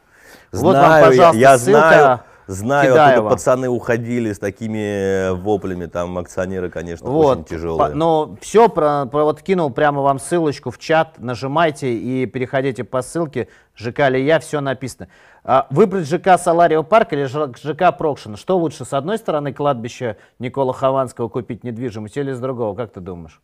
Знаю, 0.52 0.64
вот 0.64 0.76
вам, 0.76 1.08
пожалуйста, 1.08 1.38
я, 1.38 1.50
я 1.52 1.58
ссылка. 1.58 2.24
Знаю, 2.46 2.92
знаю, 2.92 2.94
оттуда 2.94 3.22
вам. 3.22 3.32
пацаны 3.32 3.68
уходили 3.68 4.32
с 4.32 4.38
такими 4.38 5.28
э, 5.28 5.32
воплями, 5.32 5.86
там 5.86 6.18
акционеры, 6.18 6.70
конечно, 6.70 7.08
вот. 7.08 7.38
очень 7.38 7.44
тяжелые. 7.44 7.94
Но 7.94 8.36
все, 8.40 8.68
про, 8.68 9.06
про, 9.06 9.24
вот 9.24 9.42
кинул 9.42 9.70
прямо 9.70 10.02
вам 10.02 10.18
ссылочку 10.18 10.70
в 10.70 10.78
чат, 10.78 11.14
нажимайте 11.18 11.94
и 11.94 12.26
переходите 12.26 12.84
по 12.84 13.00
ссылке, 13.02 13.48
ЖК 13.76 14.00
Алия, 14.00 14.38
все 14.40 14.60
написано. 14.60 15.08
А 15.44 15.66
выбрать 15.70 16.08
ЖК 16.08 16.38
Саларио 16.38 16.84
Парк 16.84 17.12
или 17.12 17.24
ЖК 17.24 17.96
Прокшин? 17.96 18.36
Что 18.36 18.56
лучше, 18.56 18.84
с 18.84 18.92
одной 18.92 19.18
стороны 19.18 19.52
кладбище 19.52 20.16
Никола 20.38 20.72
Хованского 20.72 21.28
купить 21.28 21.64
недвижимость 21.64 22.16
или 22.16 22.32
с 22.32 22.38
другого? 22.38 22.76
Как 22.76 22.92
ты 22.92 23.00
думаешь? 23.00 23.40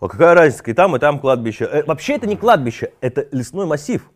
А 0.00 0.08
какая 0.08 0.34
разница, 0.34 0.64
и 0.70 0.72
там, 0.72 0.96
и 0.96 0.98
там 0.98 1.18
кладбище. 1.18 1.64
Э, 1.64 1.84
вообще 1.84 2.14
это 2.14 2.26
не 2.26 2.36
кладбище, 2.36 2.92
это 3.00 3.26
лесной 3.32 3.66
массив. 3.66 4.10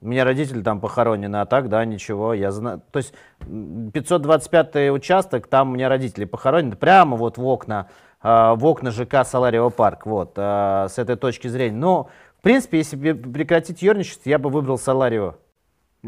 У 0.00 0.08
меня 0.08 0.24
родители 0.24 0.62
там 0.62 0.80
похоронены, 0.80 1.36
а 1.36 1.46
так, 1.46 1.68
да, 1.68 1.84
ничего, 1.84 2.32
я 2.32 2.50
знаю. 2.50 2.82
То 2.90 2.98
есть 2.98 3.12
525 3.40 4.90
участок, 4.92 5.46
там 5.46 5.70
у 5.70 5.74
меня 5.74 5.88
родители 5.88 6.24
похоронены 6.24 6.76
прямо 6.76 7.16
вот 7.16 7.36
в 7.36 7.44
окна, 7.44 7.88
э, 8.22 8.54
в 8.54 8.64
окна 8.64 8.90
ЖК 8.90 9.24
Саларио 9.24 9.68
Парк, 9.70 10.06
вот, 10.06 10.32
э, 10.36 10.86
с 10.88 10.98
этой 10.98 11.16
точки 11.16 11.48
зрения. 11.48 11.76
Но 11.76 12.08
в 12.38 12.42
принципе, 12.42 12.78
если 12.78 13.12
прекратить 13.12 13.82
ерничать, 13.82 14.20
я 14.24 14.38
бы 14.38 14.48
выбрал 14.48 14.78
Соларио 14.78 15.34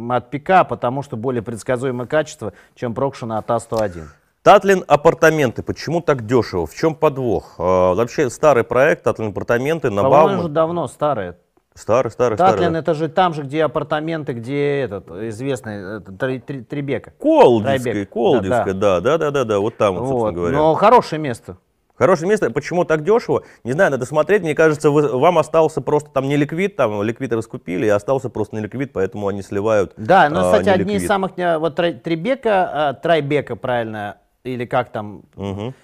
от 0.09 0.31
ПК, 0.31 0.69
потому 0.69 1.03
что 1.03 1.17
более 1.17 1.43
предсказуемое 1.43 2.07
качество, 2.07 2.53
чем 2.77 2.95
Прокшина 2.95 3.39
от 3.39 3.51
А101. 3.51 4.05
Татлин 4.43 4.85
апартаменты. 4.87 5.63
Почему 5.63 6.01
так 6.01 6.25
дешево? 6.25 6.67
В 6.67 6.75
чем 6.75 6.95
подвох? 6.95 7.57
А, 7.59 7.95
вообще 7.95 8.31
старый 8.31 8.65
проект 8.65 9.03
Татлин 9.03 9.31
апартаменты 9.31 9.91
на 9.91 10.03
Бауман. 10.03 10.39
уже 10.39 10.49
давно 10.49 10.87
старый. 10.87 11.35
Старый, 11.75 12.11
старый, 12.11 12.39
Татлин 12.39 12.59
старый. 12.59 12.81
это 12.81 12.95
же 12.95 13.09
там 13.09 13.35
же, 13.35 13.43
где 13.43 13.65
апартаменты, 13.65 14.33
где 14.33 14.81
этот 14.81 15.11
известный 15.11 15.99
это, 15.99 16.13
Трибека. 16.13 17.13
Колдинская, 17.19 18.07
Колдинская, 18.07 18.75
да, 18.75 19.01
да, 19.01 19.19
да, 19.19 19.31
да, 19.31 19.45
да, 19.45 19.59
вот 19.59 19.77
там, 19.77 19.97
вот, 19.97 20.09
собственно 20.09 20.33
говоря. 20.33 20.57
Но 20.57 20.75
хорошее 20.75 21.21
место. 21.21 21.59
Хорошее 22.01 22.31
место. 22.31 22.51
Почему 22.51 22.87
так 22.87 23.05
дешево? 23.05 23.43
Не 23.63 23.73
знаю, 23.73 23.91
надо 23.91 24.07
смотреть. 24.07 24.41
Мне 24.41 24.55
кажется, 24.55 24.91
вы, 24.91 25.07
вам 25.19 25.37
остался 25.37 25.83
просто 25.83 26.09
там 26.09 26.29
не 26.29 26.37
ликвид, 26.39 26.75
там 26.75 27.03
ликвид 27.03 27.31
раскупили, 27.31 27.85
и 27.85 27.91
остался 27.91 28.31
просто 28.31 28.57
не 28.57 28.63
ликвид, 28.63 28.95
поэтому 28.95 29.29
они 29.29 29.43
сливают. 29.43 29.93
Да, 29.99 30.31
но, 30.31 30.41
а, 30.41 30.45
кстати, 30.45 30.71
одни 30.71 30.97
из 30.97 31.07
самых, 31.07 31.33
э, 31.37 31.59
вот 31.59 31.77
Трибека, 31.77 32.95
э, 32.97 33.03
Трайбека, 33.03 33.55
правильно, 33.55 34.17
или 34.45 34.65
как 34.65 34.89
там, 34.89 35.25
угу. 35.37 35.75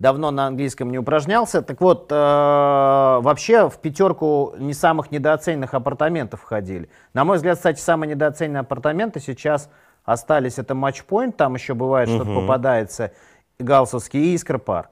давно 0.00 0.32
на 0.32 0.48
английском 0.48 0.90
не 0.90 0.98
упражнялся. 0.98 1.62
Так 1.62 1.80
вот, 1.80 2.10
э, 2.10 2.16
вообще 2.16 3.70
в 3.70 3.78
пятерку 3.78 4.54
не 4.58 4.74
самых 4.74 5.12
недооцененных 5.12 5.72
апартаментов 5.72 6.40
входили. 6.40 6.88
На 7.14 7.24
мой 7.24 7.36
взгляд, 7.36 7.58
кстати, 7.58 7.78
самые 7.78 8.10
недооцененные 8.10 8.62
апартаменты 8.62 9.20
сейчас 9.20 9.70
остались. 10.04 10.58
Это 10.58 10.74
матчпоинт, 10.74 11.36
там 11.36 11.54
еще 11.54 11.74
бывает, 11.74 12.08
угу. 12.08 12.16
что-то 12.16 12.40
попадается, 12.40 13.12
Галсовский 13.60 14.32
и 14.32 14.34
Искра 14.34 14.58
парк. 14.58 14.90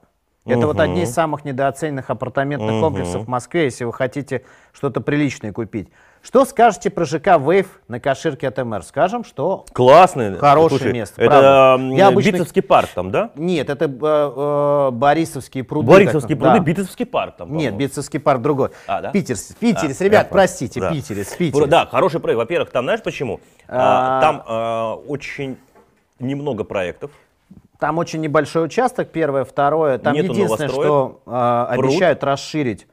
Это 0.49 0.59
угу. 0.59 0.67
вот 0.67 0.79
одни 0.79 1.03
из 1.03 1.13
самых 1.13 1.45
недооцененных 1.45 2.09
апартаментных 2.09 2.75
угу. 2.75 2.81
комплексов 2.81 3.25
в 3.25 3.27
Москве, 3.27 3.65
если 3.65 3.83
вы 3.83 3.93
хотите 3.93 4.43
что-то 4.73 5.01
приличное 5.01 5.51
купить. 5.51 5.89
Что 6.21 6.43
скажете 6.43 6.89
про 6.89 7.05
ЖК 7.05 7.27
Wave 7.27 7.67
на 7.87 7.99
Каширке 7.99 8.49
от 8.49 8.57
МР? 8.57 8.83
Скажем, 8.83 9.23
что 9.23 9.65
Классное, 9.71 10.35
хорошее 10.35 10.79
Слушай, 10.79 10.93
место. 10.93 11.21
Это 11.21 11.29
правда. 11.29 11.95
Я 11.95 12.07
обычно... 12.09 12.31
Битцевский 12.31 12.61
парк 12.61 12.89
там, 12.93 13.09
да? 13.09 13.31
Нет, 13.35 13.69
это 13.69 13.85
э, 13.85 13.89
э, 13.89 14.91
Борисовские 14.91 15.63
пруды. 15.63 15.87
Борисовские 15.87 16.35
пруды, 16.35 16.59
да. 16.59 16.59
Битцевский 16.59 17.05
парк 17.05 17.37
там. 17.37 17.55
Нет, 17.55 17.73
Битцевский 17.75 18.19
парк 18.19 18.41
другой. 18.41 18.69
А, 18.85 19.01
да? 19.01 19.11
Питер, 19.11 19.37
Питерс, 19.59 20.01
а, 20.01 20.03
ребят, 20.03 20.29
простите, 20.29 20.81
да. 20.81 20.91
Питерс, 20.91 21.35
Питерс. 21.35 21.67
Да, 21.67 21.85
хороший 21.85 22.19
проект. 22.19 22.37
Во-первых, 22.37 22.69
там 22.71 22.83
знаешь 22.83 23.01
почему? 23.01 23.39
А... 23.69 24.19
Там 24.19 24.43
а, 24.45 24.95
очень 24.95 25.57
немного 26.19 26.65
проектов. 26.65 27.11
Там 27.79 27.97
очень 27.97 28.19
небольшой 28.19 28.65
участок, 28.65 29.09
первое, 29.09 29.45
второе. 29.45 29.97
Там 29.97 30.13
Нету 30.13 30.33
единственное, 30.33 30.67
что 30.69 31.21
э, 31.25 31.65
обещают 31.69 32.23
расширить 32.23 32.87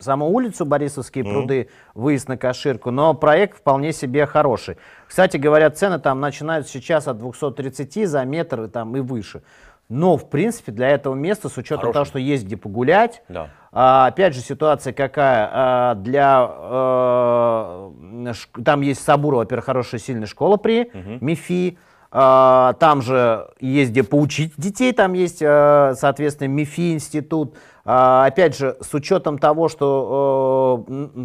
саму 0.00 0.26
улицу 0.28 0.66
Борисовские 0.66 1.24
пруды, 1.24 1.68
выезд 1.94 2.26
на 2.28 2.36
Каширку, 2.36 2.90
но 2.90 3.14
проект 3.14 3.58
вполне 3.58 3.92
себе 3.92 4.26
хороший. 4.26 4.76
Кстати 5.06 5.36
говоря, 5.36 5.70
цены 5.70 6.00
там 6.00 6.18
начинаются 6.20 6.72
сейчас 6.72 7.06
от 7.06 7.18
230 7.18 8.08
за 8.08 8.24
метр 8.24 8.62
и, 8.62 8.68
там, 8.68 8.96
и 8.96 9.00
выше. 9.00 9.42
Но, 9.88 10.16
в 10.16 10.28
принципе, 10.28 10.72
для 10.72 10.88
этого 10.88 11.14
места, 11.14 11.48
с 11.48 11.56
учетом 11.56 11.80
Хороший. 11.80 11.94
того, 11.94 12.04
что 12.06 12.18
есть 12.18 12.44
где 12.46 12.56
погулять, 12.56 13.22
Да. 13.28 13.48
а, 13.70 14.06
опять 14.06 14.34
же, 14.34 14.40
ситуация 14.40 14.92
какая? 14.92 15.48
а, 15.52 15.94
для, 15.94 16.50
э, 16.50 17.90
шк- 18.32 18.62
там 18.64 18.80
есть 18.80 19.04
Сабура, 19.04 19.36
во-первых, 19.36 19.66
хорошая 19.66 20.00
сильная 20.00 20.26
школа 20.26 20.56
при 20.56 20.90
МИФИ. 21.20 21.78
А, 22.14 22.74
там 22.74 23.00
же 23.00 23.48
есть 23.58 23.90
где 23.90 24.02
поучить 24.02 24.52
детей, 24.58 24.92
там 24.92 25.14
есть, 25.14 25.40
э, 25.40 25.94
соответственно, 25.96 26.48
МИФИ 26.48 26.92
институт. 26.92 27.56
А, 27.84 28.26
опять 28.26 28.56
же, 28.56 28.76
с 28.80 28.92
учетом 28.92 29.38
того, 29.38 29.68
что 29.68 30.84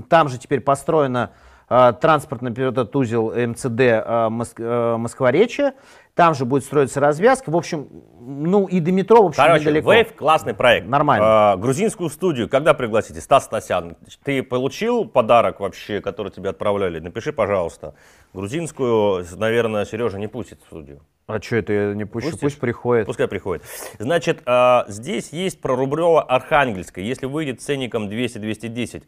там 0.09 0.29
же 0.29 0.39
теперь 0.39 0.61
построено 0.61 1.31
транспортный 1.67 2.51
вот 2.51 2.59
этот 2.59 2.95
узел 2.95 3.33
МЦД 3.35 3.81
Моск- 4.29 4.97
Москворечье, 4.97 5.73
там 6.17 6.33
же 6.33 6.45
будет 6.45 6.65
строиться 6.65 6.99
развязка. 6.99 7.51
В 7.51 7.55
общем, 7.55 7.87
ну 8.19 8.65
и 8.65 8.79
до 8.79 8.91
метро, 8.91 9.21
в 9.21 9.27
общем, 9.27 9.43
Короче, 9.43 9.65
недалеко. 9.65 9.93
Wave 9.93 10.15
классный 10.15 10.55
проект. 10.55 10.87
Нормально. 10.87 11.25
А, 11.53 11.57
грузинскую 11.57 12.09
студию 12.09 12.49
когда 12.49 12.73
пригласите? 12.73 13.21
Стас 13.21 13.45
Стасян, 13.45 13.95
ты 14.23 14.41
получил 14.41 15.05
подарок 15.05 15.59
вообще, 15.59 16.01
который 16.01 16.31
тебе 16.31 16.49
отправляли? 16.49 16.99
Напиши, 16.99 17.31
пожалуйста. 17.31 17.93
Грузинскую, 18.33 19.25
наверное, 19.35 19.85
Сережа 19.85 20.17
не 20.17 20.27
пустит 20.27 20.59
в 20.63 20.65
студию. 20.65 21.01
А 21.27 21.41
что 21.41 21.57
это 21.57 21.73
я 21.73 21.93
не 21.93 22.05
пущу? 22.05 22.31
Пустишь? 22.31 22.41
Пусть 22.41 22.59
приходит. 22.59 23.05
Пускай 23.05 23.27
приходит. 23.27 23.63
Значит, 23.99 24.41
а, 24.45 24.85
здесь 24.87 25.33
есть 25.33 25.61
про 25.61 25.75
Рублева 25.75 26.23
Архангельская. 26.23 27.03
Если 27.03 27.25
выйдет 27.25 27.61
ценником 27.61 28.07
200-210, 28.09 29.03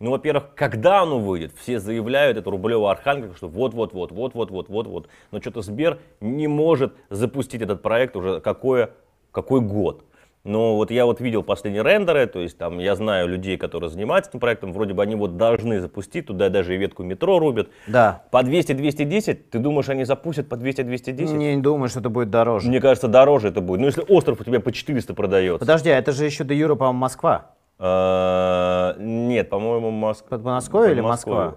ну, 0.00 0.10
во-первых, 0.10 0.54
когда 0.56 1.02
оно 1.02 1.20
выйдет? 1.20 1.52
Все 1.56 1.78
заявляют, 1.78 2.38
это 2.38 2.50
Рублева 2.50 2.90
Архангельская, 2.90 3.36
что 3.36 3.48
вот-вот-вот, 3.48 4.10
вот-вот-вот, 4.10 4.68
вот-вот. 4.68 5.08
Но 5.30 5.40
что-то 5.40 5.62
Сбер 5.62 6.00
не 6.20 6.48
может 6.50 6.92
запустить 7.08 7.62
этот 7.62 7.80
проект 7.82 8.16
уже 8.16 8.40
какое, 8.40 8.90
какой 9.32 9.60
год. 9.60 10.04
Но 10.42 10.76
вот 10.76 10.90
я 10.90 11.04
вот 11.04 11.20
видел 11.20 11.42
последние 11.42 11.82
рендеры, 11.82 12.26
то 12.26 12.40
есть 12.40 12.56
там 12.56 12.78
я 12.78 12.94
знаю 12.94 13.28
людей, 13.28 13.58
которые 13.58 13.90
занимаются 13.90 14.30
этим 14.30 14.40
проектом, 14.40 14.72
вроде 14.72 14.94
бы 14.94 15.02
они 15.02 15.14
вот 15.14 15.36
должны 15.36 15.80
запустить, 15.80 16.26
туда 16.26 16.48
даже 16.48 16.74
и 16.74 16.78
ветку 16.78 17.02
метро 17.02 17.38
рубят. 17.38 17.68
Да. 17.86 18.22
По 18.30 18.42
200-210, 18.42 19.34
ты 19.50 19.58
думаешь, 19.58 19.90
они 19.90 20.04
запустят 20.04 20.48
по 20.48 20.54
200-210? 20.54 21.34
Не, 21.34 21.56
не 21.56 21.62
думаю, 21.62 21.90
что 21.90 22.00
это 22.00 22.08
будет 22.08 22.30
дороже. 22.30 22.68
Мне 22.68 22.80
кажется, 22.80 23.06
дороже 23.06 23.48
это 23.48 23.60
будет. 23.60 23.80
Ну, 23.80 23.86
если 23.86 24.02
остров 24.08 24.40
у 24.40 24.44
тебя 24.44 24.60
по 24.60 24.72
400 24.72 25.12
продается. 25.12 25.58
Подожди, 25.58 25.90
а 25.90 25.98
это 25.98 26.12
же 26.12 26.24
еще 26.24 26.44
до 26.44 26.54
Юра, 26.54 26.74
по-моему, 26.74 27.00
Москва. 27.00 27.50
А, 27.82 28.94
Нет, 28.98 29.48
по-моему, 29.48 29.90
Москва. 29.90 30.28
Подмосковье 30.36 30.92
или 30.92 31.00
Москва? 31.00 31.54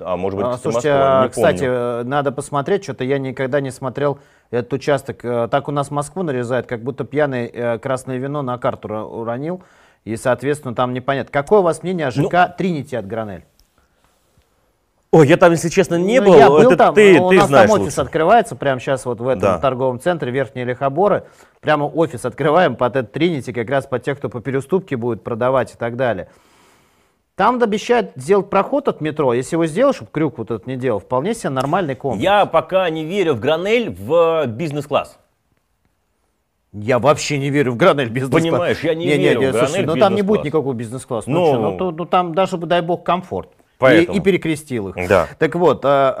А, 0.00 0.16
может 0.16 0.36
быть, 0.38 0.46
А, 0.48 0.50
кстати, 0.54 0.62
Слушайте, 0.62 0.88
Москва, 0.92 1.20
а, 1.20 1.22
не 1.22 1.28
кстати, 1.30 1.58
помню. 1.60 1.72
э, 1.72 2.02
надо 2.02 2.32
посмотреть, 2.32 2.82
что-то 2.82 3.04
я 3.04 3.18
никогда 3.18 3.60
не 3.60 3.70
смотрел 3.70 4.18
этот 4.50 4.72
участок. 4.72 5.24
Э, 5.24 5.46
Так 5.48 5.68
у 5.68 5.72
нас 5.72 5.92
Москву 5.92 6.24
нарезают, 6.24 6.66
как 6.66 6.82
будто 6.82 7.04
пьяный 7.04 7.46
э, 7.46 7.78
красное 7.78 8.18
вино 8.18 8.42
на 8.42 8.58
карту 8.58 8.88
уронил. 8.88 9.62
И, 10.04 10.16
соответственно, 10.16 10.74
там 10.74 10.92
непонятно. 10.94 11.30
Какое 11.32 11.60
у 11.60 11.62
вас 11.62 11.84
мнение 11.84 12.08
о 12.08 12.10
Ну, 12.16 12.24
ЖК 12.28 12.56
Тринити 12.56 12.96
от 12.96 13.06
Гранель? 13.06 13.44
Ой, 15.14 15.28
я 15.28 15.36
там, 15.36 15.52
если 15.52 15.68
честно, 15.68 15.96
не 15.96 16.20
Ну, 16.20 16.26
был. 16.30 16.38
Я 16.38 16.48
был 16.48 16.58
это 16.60 16.76
там, 16.76 16.94
ты, 16.94 17.20
у 17.20 17.28
ты 17.28 17.36
нас 17.36 17.48
знаешь 17.48 17.68
там 17.70 17.80
офис 17.80 17.96
лучше. 17.98 18.00
открывается 18.00 18.56
прямо 18.56 18.80
сейчас 18.80 19.04
вот 19.04 19.20
в 19.20 19.28
этом 19.28 19.40
Да. 19.42 19.58
торговом 19.58 20.00
центре 20.00 20.32
Верхние 20.32 20.64
Лихоборы. 20.64 21.24
Прямо 21.60 21.84
офис 21.84 22.24
открываем 22.24 22.76
под 22.76 22.96
этот 22.96 23.12
Тринити, 23.12 23.52
как 23.52 23.68
раз 23.68 23.84
под 23.86 24.02
тех, 24.02 24.16
кто 24.16 24.30
по 24.30 24.40
переступке 24.40 24.96
будет 24.96 25.22
продавать 25.22 25.74
и 25.74 25.76
так 25.76 25.96
далее. 25.96 26.28
Там 27.34 27.62
обещают 27.62 28.12
сделать 28.16 28.48
проход 28.48 28.88
от 28.88 29.02
метро. 29.02 29.34
Если 29.34 29.54
его 29.54 29.66
сделаешь, 29.66 29.96
чтобы 29.96 30.10
крюк 30.10 30.38
вот 30.38 30.50
этот 30.50 30.66
не 30.66 30.76
делал, 30.76 30.98
вполне 30.98 31.34
себе 31.34 31.50
нормальный 31.50 31.94
комплекс. 31.94 32.22
Я 32.24 32.46
пока 32.46 32.88
не 32.88 33.04
верю 33.04 33.34
в 33.34 33.40
Гранель 33.40 33.90
в 33.90 34.46
бизнес-класс. 34.46 35.18
Я 36.72 36.98
вообще 36.98 37.36
не 37.36 37.50
верю 37.50 37.72
в 37.72 37.76
Гранель 37.76 38.08
бизнес-класс. 38.08 38.42
Понимаешь, 38.42 38.80
я 38.82 38.94
не 38.94 39.06
верю 39.18 39.40
в 39.40 39.56
слушай, 39.58 39.72
Гранель 39.72 39.86
ну 39.86 39.96
там 39.96 40.14
не 40.14 40.22
будет 40.22 40.44
никакого 40.44 40.72
бизнес-класса. 40.72 41.28
Ну, 41.30 41.52
Ну. 41.52 41.76
ну, 41.76 41.90
ну, 41.90 42.04
там 42.06 42.34
даже, 42.34 42.56
дай 42.56 42.80
бог, 42.80 43.04
комфорт. 43.04 43.50
И, 43.82 43.96
Поэтому. 43.96 44.18
и 44.18 44.20
перекрестил 44.20 44.88
их. 44.88 45.08
Да. 45.08 45.26
Так 45.38 45.54
вот, 45.56 45.84
а, 45.84 46.14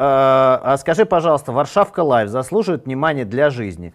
а, 0.64 0.72
а 0.72 0.76
скажи, 0.78 1.04
пожалуйста, 1.04 1.52
Варшавка 1.52 2.00
Лайв 2.00 2.28
заслуживает 2.28 2.86
внимания 2.86 3.24
для 3.24 3.50
жизни? 3.50 3.94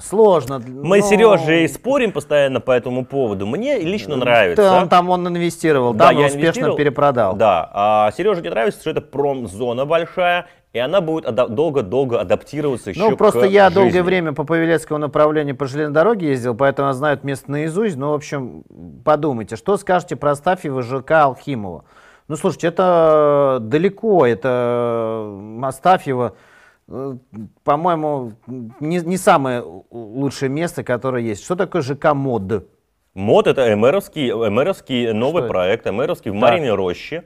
Сложно. 0.00 0.60
Мы 0.60 0.98
но- 0.98 1.04
с 1.04 1.08
Сережей 1.08 1.68
спорим 1.68 2.12
постоянно 2.12 2.60
по 2.60 2.70
этому 2.70 3.04
поводу. 3.04 3.46
Мне 3.46 3.78
лично 3.80 4.14
нравится. 4.16 4.62
Да, 4.62 4.82
он 4.82 4.88
там 4.88 5.10
он 5.10 5.26
инвестировал, 5.26 5.92
Да, 5.92 6.08
там 6.08 6.16
он 6.16 6.22
я 6.22 6.28
успешно 6.28 6.76
перепродал. 6.76 7.34
Да, 7.34 7.68
а 7.72 8.12
Сереже 8.16 8.40
не 8.42 8.48
нравится, 8.48 8.80
что 8.80 8.90
это 8.90 9.00
промзона 9.00 9.86
большая, 9.86 10.46
и 10.72 10.78
она 10.78 11.00
будет 11.00 11.34
долго-долго 11.34 12.20
адаптироваться 12.20 12.90
еще 12.90 13.00
Ну, 13.10 13.16
просто 13.16 13.46
я 13.46 13.70
жизни. 13.70 13.82
долгое 13.82 14.02
время 14.04 14.32
по 14.34 14.44
Павелецкому 14.44 14.98
направлению 14.98 15.56
по 15.56 15.66
железной 15.66 15.94
дороге 15.94 16.28
ездил, 16.28 16.54
поэтому 16.54 16.88
я 16.88 16.94
знаю 16.94 17.16
это 17.16 17.26
место 17.26 17.50
наизусть. 17.50 17.96
Ну, 17.96 18.10
в 18.10 18.14
общем, 18.14 18.62
подумайте, 19.04 19.56
что 19.56 19.76
скажете 19.78 20.14
про 20.14 20.30
Астафьева 20.32 20.82
ЖК 20.82 21.10
Алхимова? 21.24 21.84
Ну, 22.28 22.36
слушайте, 22.36 22.66
это 22.68 23.58
далеко, 23.62 24.26
это 24.26 25.24
м, 25.26 25.64
Астафьева, 25.64 26.34
э, 26.88 27.14
по-моему, 27.64 28.32
не, 28.46 28.98
не 28.98 29.16
самое 29.16 29.64
лучшее 29.90 30.50
место, 30.50 30.84
которое 30.84 31.22
есть. 31.22 31.42
Что 31.42 31.56
такое 31.56 31.80
ЖК 31.80 32.12
МОД? 32.12 32.66
МОД 33.14 33.46
это 33.46 33.74
МРовский, 33.74 34.30
МРовский 34.50 35.12
новый 35.12 35.40
это? 35.44 35.48
проект, 35.48 35.86
МРовский 35.90 36.30
в 36.30 36.34
Марине 36.34 36.74
Роще. 36.74 37.24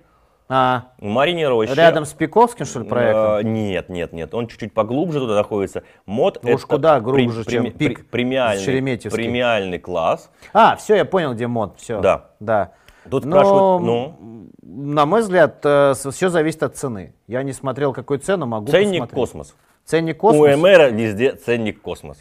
А, 0.48 0.84
В 0.98 1.04
Марине 1.04 1.48
Роще. 1.48 1.74
рядом 1.74 2.04
с 2.04 2.12
Пиковским, 2.12 2.64
что 2.66 2.80
ли, 2.80 2.88
проектом? 2.88 3.36
Э, 3.38 3.42
Нет, 3.42 3.88
нет, 3.88 4.12
нет. 4.12 4.34
Он 4.34 4.46
чуть-чуть 4.46 4.72
поглубже 4.74 5.18
туда 5.18 5.34
находится. 5.34 5.82
MOD 6.06 6.40
Ну 6.42 6.50
уж 6.54 6.60
это 6.60 6.66
куда 6.68 7.00
глубже, 7.00 7.44
чем 7.44 7.64
прем- 7.64 7.72
пик 7.72 8.08
премиальный, 8.10 8.64
премиальный 9.10 9.78
класс. 9.78 10.30
А, 10.52 10.76
все, 10.76 10.94
я 10.94 11.04
понял, 11.04 11.32
где 11.34 11.46
MOD, 11.48 11.78
все. 11.78 12.00
Да. 12.00 12.30
Да. 12.38 12.72
Тут 13.10 13.24
Но, 13.24 13.30
спрашивают, 13.30 13.82
ну? 13.82 14.48
На 14.62 15.06
мой 15.06 15.20
взгляд, 15.20 15.58
все 15.58 16.28
зависит 16.28 16.62
от 16.62 16.76
цены. 16.76 17.14
Я 17.26 17.42
не 17.42 17.52
смотрел, 17.52 17.92
какую 17.92 18.20
цену 18.20 18.46
могу 18.46 18.68
Ценник 18.68 19.02
посмотреть. 19.02 19.14
космос. 19.14 19.54
Ценник 19.84 20.16
У 20.16 20.28
космос? 20.28 20.56
MR 20.56 20.92
везде 20.92 21.32
ценник 21.32 21.82
космос. 21.82 22.18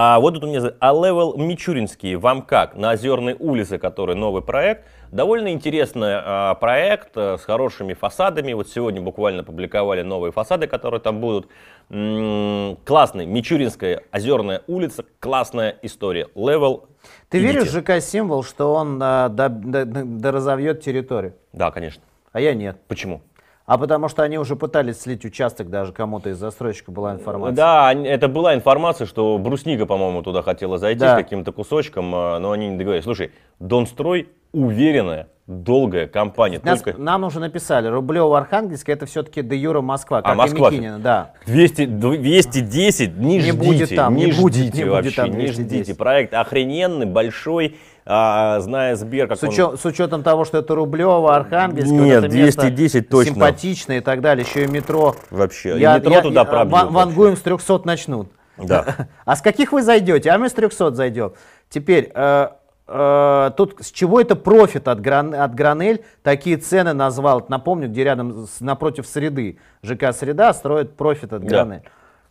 А 0.00 0.20
вот 0.20 0.34
тут 0.34 0.44
у 0.44 0.46
меня 0.46 0.72
а 0.78 0.92
Level 0.92 1.36
Мичуринский, 1.36 2.14
вам 2.14 2.42
как? 2.42 2.76
На 2.76 2.92
Озерной 2.92 3.34
улице, 3.36 3.78
который 3.78 4.14
новый 4.14 4.42
проект. 4.42 4.84
Довольно 5.10 5.52
интересный 5.52 6.12
а, 6.14 6.54
проект 6.54 7.10
а, 7.16 7.36
с 7.36 7.42
хорошими 7.42 7.94
фасадами. 7.94 8.52
Вот 8.52 8.68
сегодня 8.68 9.00
буквально 9.02 9.42
публиковали 9.42 10.02
новые 10.02 10.30
фасады, 10.30 10.68
которые 10.68 11.00
там 11.00 11.20
будут. 11.20 11.48
Классный. 11.88 13.24
Мичуринская 13.26 14.02
Озерная 14.10 14.62
улица. 14.66 15.04
Классная 15.20 15.76
история. 15.82 16.28
Левел. 16.34 16.86
Ты 17.30 17.38
идите. 17.38 17.52
веришь 17.52 17.68
в 17.68 17.72
ЖК-символ, 17.72 18.42
что 18.42 18.74
он 18.74 18.98
а, 19.02 19.28
до- 19.30 19.48
до- 19.48 19.84
до- 19.86 20.04
доразовьет 20.04 20.82
территорию? 20.82 21.34
Да, 21.52 21.70
конечно. 21.70 22.02
А 22.32 22.40
я 22.40 22.54
нет. 22.54 22.76
Почему? 22.88 23.22
А 23.64 23.76
потому 23.78 24.08
что 24.08 24.22
они 24.22 24.38
уже 24.38 24.56
пытались 24.56 25.00
слить 25.00 25.24
участок 25.26 25.68
даже 25.70 25.92
кому-то 25.92 26.30
из 26.30 26.38
застройщика 26.38 26.90
была 26.90 27.12
информация. 27.14 27.54
Да, 27.56 27.92
это 27.92 28.28
была 28.28 28.54
информация, 28.54 29.06
что 29.06 29.36
Брусника, 29.38 29.84
по-моему, 29.86 30.22
туда 30.22 30.42
хотела 30.42 30.78
зайти 30.78 31.00
Да. 31.00 31.14
с 31.14 31.22
каким-то 31.22 31.52
кусочком, 31.52 32.14
а, 32.14 32.38
но 32.38 32.52
они 32.52 32.68
не 32.68 32.76
договорились. 32.76 33.04
Слушай, 33.04 33.32
Донстрой 33.60 34.28
уверенная, 34.52 35.28
долгая 35.46 36.06
компания. 36.06 36.60
Нас- 36.62 36.82
только 36.82 37.00
нам 37.00 37.24
уже 37.24 37.40
написали, 37.40 37.88
Рублево-Архангельск 37.88 38.84
это 38.92 39.06
все-таки 39.06 39.42
де 39.42 39.56
Юра 39.56 39.80
Москва, 39.80 40.20
как 40.22 40.32
А, 40.32 40.34
Москва 40.34 40.68
и 40.68 40.72
Микинина, 40.72 40.98
да. 40.98 41.32
200, 41.46 41.86
210, 41.86 43.16
не, 43.16 43.36
Не 43.36 43.40
ждите, 43.40 43.52
будет 43.56 43.96
там, 43.96 44.14
не 44.14 44.26
будет, 44.32 44.54
ждите 44.56 44.78
не 44.78 44.84
будет 44.84 44.92
вообще, 45.04 45.16
там 45.16 45.30
не 45.30 45.36
210. 45.46 45.64
ждите. 45.84 45.94
Проект 45.94 46.34
охрененный, 46.34 47.06
большой, 47.06 47.78
а, 48.04 48.60
зная 48.60 48.94
Сбер, 48.96 49.26
как 49.28 49.38
С, 49.38 49.42
он... 49.42 49.48
учё- 49.50 49.76
с 49.76 49.84
учетом 49.86 50.22
того, 50.22 50.44
что 50.44 50.58
это 50.58 50.74
Рублево, 50.74 51.34
Архангельск, 51.34 51.90
вот 51.90 52.02
Нет, 52.02 52.22
место 52.32 52.62
210 52.62 53.08
точно. 53.08 53.32
симпатичное 53.34 53.98
и 53.98 54.00
так 54.00 54.20
далее, 54.20 54.44
еще 54.46 54.64
и 54.64 54.66
метро. 54.66 55.14
Вообще, 55.30 55.76
и 55.78 55.80
Я- 55.80 55.96
метро 55.96 56.12
я- 56.12 56.22
туда 56.22 56.44
пробьют. 56.44 56.90
Вангуем 56.90 57.36
с 57.36 57.40
300 57.40 57.86
начнут. 57.86 58.28
Да. 58.58 58.84
А 59.24 59.36
с 59.36 59.40
каких 59.40 59.72
вы 59.72 59.82
зайдете? 59.82 60.30
А 60.30 60.38
мы 60.38 60.48
с 60.48 60.52
300 60.52 60.94
зайдем. 60.94 61.32
Теперь, 61.70 62.10
э, 62.14 62.48
э, 62.88 63.50
тут 63.56 63.76
с 63.80 63.90
чего 63.92 64.20
это 64.20 64.34
профит 64.34 64.88
от, 64.88 65.00
гран, 65.00 65.34
от 65.34 65.54
Гранель? 65.54 66.04
Такие 66.22 66.56
цены 66.56 66.92
назвал. 66.94 67.44
Напомню, 67.48 67.88
где 67.88 68.04
рядом, 68.04 68.46
с- 68.46 68.60
напротив 68.60 69.06
Среды, 69.06 69.58
ЖК 69.82 70.12
Среда 70.12 70.52
строит 70.54 70.96
профит 70.96 71.32
от 71.32 71.42
Да. 71.42 71.48
Гранель. 71.48 71.82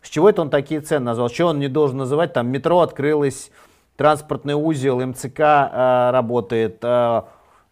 С 0.01 0.09
чего 0.09 0.29
это 0.29 0.41
он 0.41 0.49
такие 0.49 0.81
цены 0.81 1.05
назвал? 1.05 1.29
Чего 1.29 1.49
он 1.49 1.59
не 1.59 1.67
должен 1.67 1.97
называть? 1.97 2.33
Там 2.33 2.47
метро 2.47 2.79
открылось, 2.81 3.51
транспортный 3.95 4.53
узел, 4.53 4.99
МЦК 5.05 5.39
э, 5.39 6.09
работает, 6.11 6.77
э, 6.83 7.21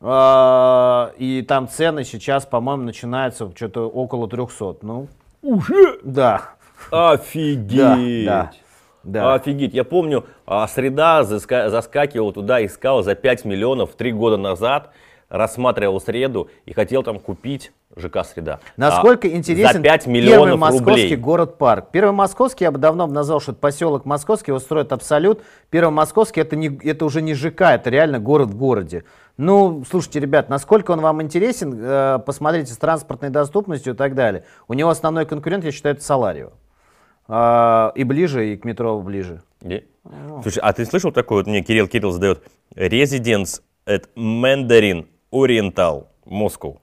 э, 0.02 1.08
и 1.18 1.46
там 1.48 1.68
цены 1.68 2.04
сейчас, 2.04 2.46
по-моему, 2.46 2.84
начинаются 2.84 3.50
что-то 3.56 3.88
около 3.90 4.28
300. 4.28 4.78
Ну, 4.82 5.08
Уже? 5.42 6.00
да. 6.04 6.42
Офигеть! 6.92 8.26
Да, 8.26 8.44
да, 8.44 8.52
да. 9.06 9.34
Офигеть. 9.36 9.74
Я 9.74 9.84
помню, 9.84 10.26
а, 10.46 10.68
среда 10.68 11.22
заска- 11.22 11.70
заскакивал 11.70 12.34
туда, 12.34 12.64
искал 12.66 13.04
за 13.04 13.16
5 13.16 13.46
миллионов 13.46 13.92
три 13.96 14.12
года 14.12 14.38
назад. 14.38 14.92
рассматривал 15.28 16.00
среду 16.00 16.50
и 16.66 16.74
хотел 16.74 17.02
там 17.02 17.20
купить 17.20 17.72
ЖК 17.96 18.24
«Среда». 18.24 18.60
Насколько 18.78 19.28
А 19.28 19.32
интересен 19.32 19.78
За 19.78 19.82
5 19.82 20.04
первый 20.04 20.14
миллионов 20.14 20.60
московский 20.60 20.92
рублей. 20.92 21.16
город-парк. 21.16 21.88
Первый 21.92 22.12
московский, 22.12 22.64
я 22.66 22.72
бы 22.72 22.78
давно 22.78 23.08
бы 23.08 23.14
назвал, 23.14 23.42
что 23.42 23.52
это 23.52 23.60
поселок 23.60 24.06
московский, 24.06 24.52
его 24.52 24.60
строит 24.60 24.92
Абсолют. 24.94 25.42
Первый 25.72 25.92
московский, 25.92 26.42
это, 26.42 26.56
не, 26.56 26.68
это 26.84 27.06
уже 27.06 27.24
не 27.24 27.34
ЖК, 27.34 27.62
это 27.62 27.90
реально 27.90 28.20
город 28.20 28.50
в 28.50 28.56
городе. 28.56 29.04
Ну, 29.38 29.84
слушайте, 29.90 30.20
ребят, 30.20 30.48
насколько 30.48 30.92
он 30.92 31.02
вам 31.02 31.22
интересен, 31.24 31.76
э, 31.76 32.20
посмотрите 32.24 32.72
с 32.72 32.78
транспортной 32.78 33.32
доступностью 33.32 33.94
и 33.94 33.96
так 33.96 34.14
далее. 34.14 34.44
У 34.68 34.76
него 34.76 34.90
основной 34.92 35.26
конкурент, 35.26 35.66
я 35.66 35.72
считаю, 35.72 35.96
это 35.96 36.04
Саларио. 36.04 36.52
А, 37.28 37.92
и 37.96 38.04
ближе, 38.04 38.54
и 38.54 38.58
к 38.58 38.66
метро 38.66 39.00
ближе. 39.02 39.42
Не? 39.62 39.84
Слушай, 40.44 40.60
а 40.60 40.74
ты 40.74 40.86
слышал 40.86 41.12
такое, 41.12 41.40
вот 41.40 41.48
мне 41.48 41.64
Кирилл 41.64 41.88
Кирилл 41.88 42.12
задает, 42.12 42.44
Residence 42.76 43.62
at 43.88 44.08
Mandarin 44.16 45.08
Oriental 45.32 46.06
Moscow. 46.26 46.78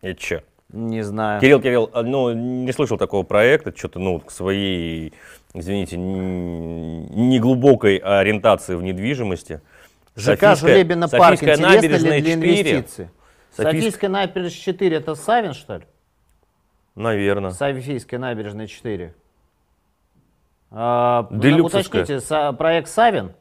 Это 0.00 0.20
что? 0.22 0.42
Не 0.72 1.02
знаю. 1.02 1.40
Кирилл 1.40 1.60
Кирилл, 1.60 1.90
а, 1.92 2.02
ну, 2.02 2.32
не 2.32 2.70
слышал 2.72 2.96
такого 2.96 3.24
проекта, 3.24 3.76
что-то, 3.76 3.98
ну, 3.98 4.20
к 4.20 4.30
своей, 4.30 5.12
извините, 5.52 5.96
неглубокой 5.96 7.96
ориентации 7.96 8.76
в 8.76 8.82
недвижимости. 8.82 9.60
ЖК 10.16 10.56
Жулебина 10.56 11.08
парк 11.08 11.42
интересно 11.42 11.80
ли 11.80 11.88
для 11.88 12.20
4? 12.20 12.34
инвестиций? 12.34 13.08
Софийск- 13.56 13.80
Софийская 13.80 14.10
набережная 14.10 14.50
4 14.50 14.96
это 14.96 15.14
Савин, 15.14 15.52
что 15.52 15.78
ли? 15.78 15.82
Наверное. 16.94 17.50
Софийская 17.50 18.20
набережная 18.20 18.66
4. 18.66 19.14
А, 20.74 21.26
Делюксовская. 21.30 22.02
уточните, 22.02 22.20
проект 22.52 22.88
Савин. 22.88 23.32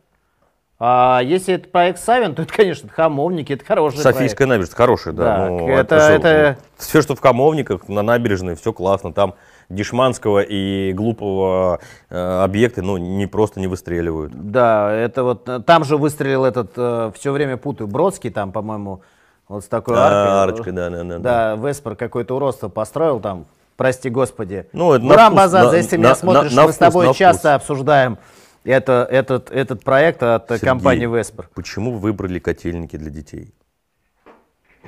А 0.84 1.22
если 1.24 1.54
это 1.54 1.70
проект 1.70 2.00
Савин, 2.00 2.34
то 2.36 2.42
это, 2.42 2.54
конечно, 2.54 2.90
Хамовники, 2.90 3.54
это 3.54 3.64
хороший 3.64 4.00
Софийская 4.00 4.48
набережная, 4.48 4.76
хорошая, 4.76 5.14
да. 5.14 5.24
Да, 5.24 5.48
ну, 5.48 5.68
это- 5.70 6.00
что, 6.00 6.14
это- 6.28 6.58
Все, 6.78 7.02
что 7.02 7.16
в 7.16 7.22
Камовниках, 7.22 7.88
на 7.88 8.02
набережной, 8.02 8.56
все 8.56 8.74
классно. 8.74 9.14
Там 9.14 9.36
дешманского 9.70 10.42
и 10.42 10.92
глупого 10.92 11.80
э, 12.10 12.42
объекты, 12.44 12.82
ну, 12.82 12.98
не 12.98 13.28
просто 13.28 13.60
не 13.62 13.68
выстреливают. 13.68 14.34
проект. 14.34 14.52
Да, 14.52 14.92
это 14.92 15.24
вот, 15.24 15.48
э, 15.48 15.60
там 15.60 15.84
же 15.86 15.96
выстрелил 15.98 16.44
этот, 16.44 16.72
все 17.18 17.32
время 17.32 17.56
путаю, 17.58 17.88
Бродский 17.88 18.32
там, 18.32 18.52
по-моему, 18.52 19.02
вот 19.48 19.64
с 19.64 19.68
такой 19.68 19.96
А, 19.98 20.08
аркой. 20.08 20.44
арочкой, 20.44 20.74
да, 20.74 20.90
да, 20.90 21.04
да. 21.04 21.20
Да, 21.20 21.56
Веспер 21.56 21.96
какое-то 21.96 22.36
уродство 22.36 22.68
построил 22.68 23.20
там, 23.22 23.46
прости 23.82 24.12
господи. 24.12 24.68
Ну, 24.74 24.94
это 24.94 25.04
на 25.04 25.26
вкус, 25.26 25.38
Базадзе, 25.38 25.72
на- 25.72 25.76
если 25.78 25.98
на- 25.98 26.02
меня 26.02 26.16
смотришь, 26.16 26.54
на 26.54 26.64
мы 26.66 26.72
с 26.72 26.76
вкус, 26.76 26.88
тобой 26.88 27.08
на 27.08 27.14
часто 27.16 27.50
вкус. 27.50 27.56
обсуждаем 27.56 28.20
это, 28.64 29.08
этот, 29.10 29.50
этот 29.50 29.84
проект 29.84 30.22
от 30.22 30.50
Сергей, 30.50 30.66
компании 30.68 31.08
Веспер. 31.08 31.50
Почему 31.56 31.94
вы 31.94 31.98
выбрали 31.98 32.38
котельники 32.38 32.96
для 32.96 33.10
детей? 33.10 33.56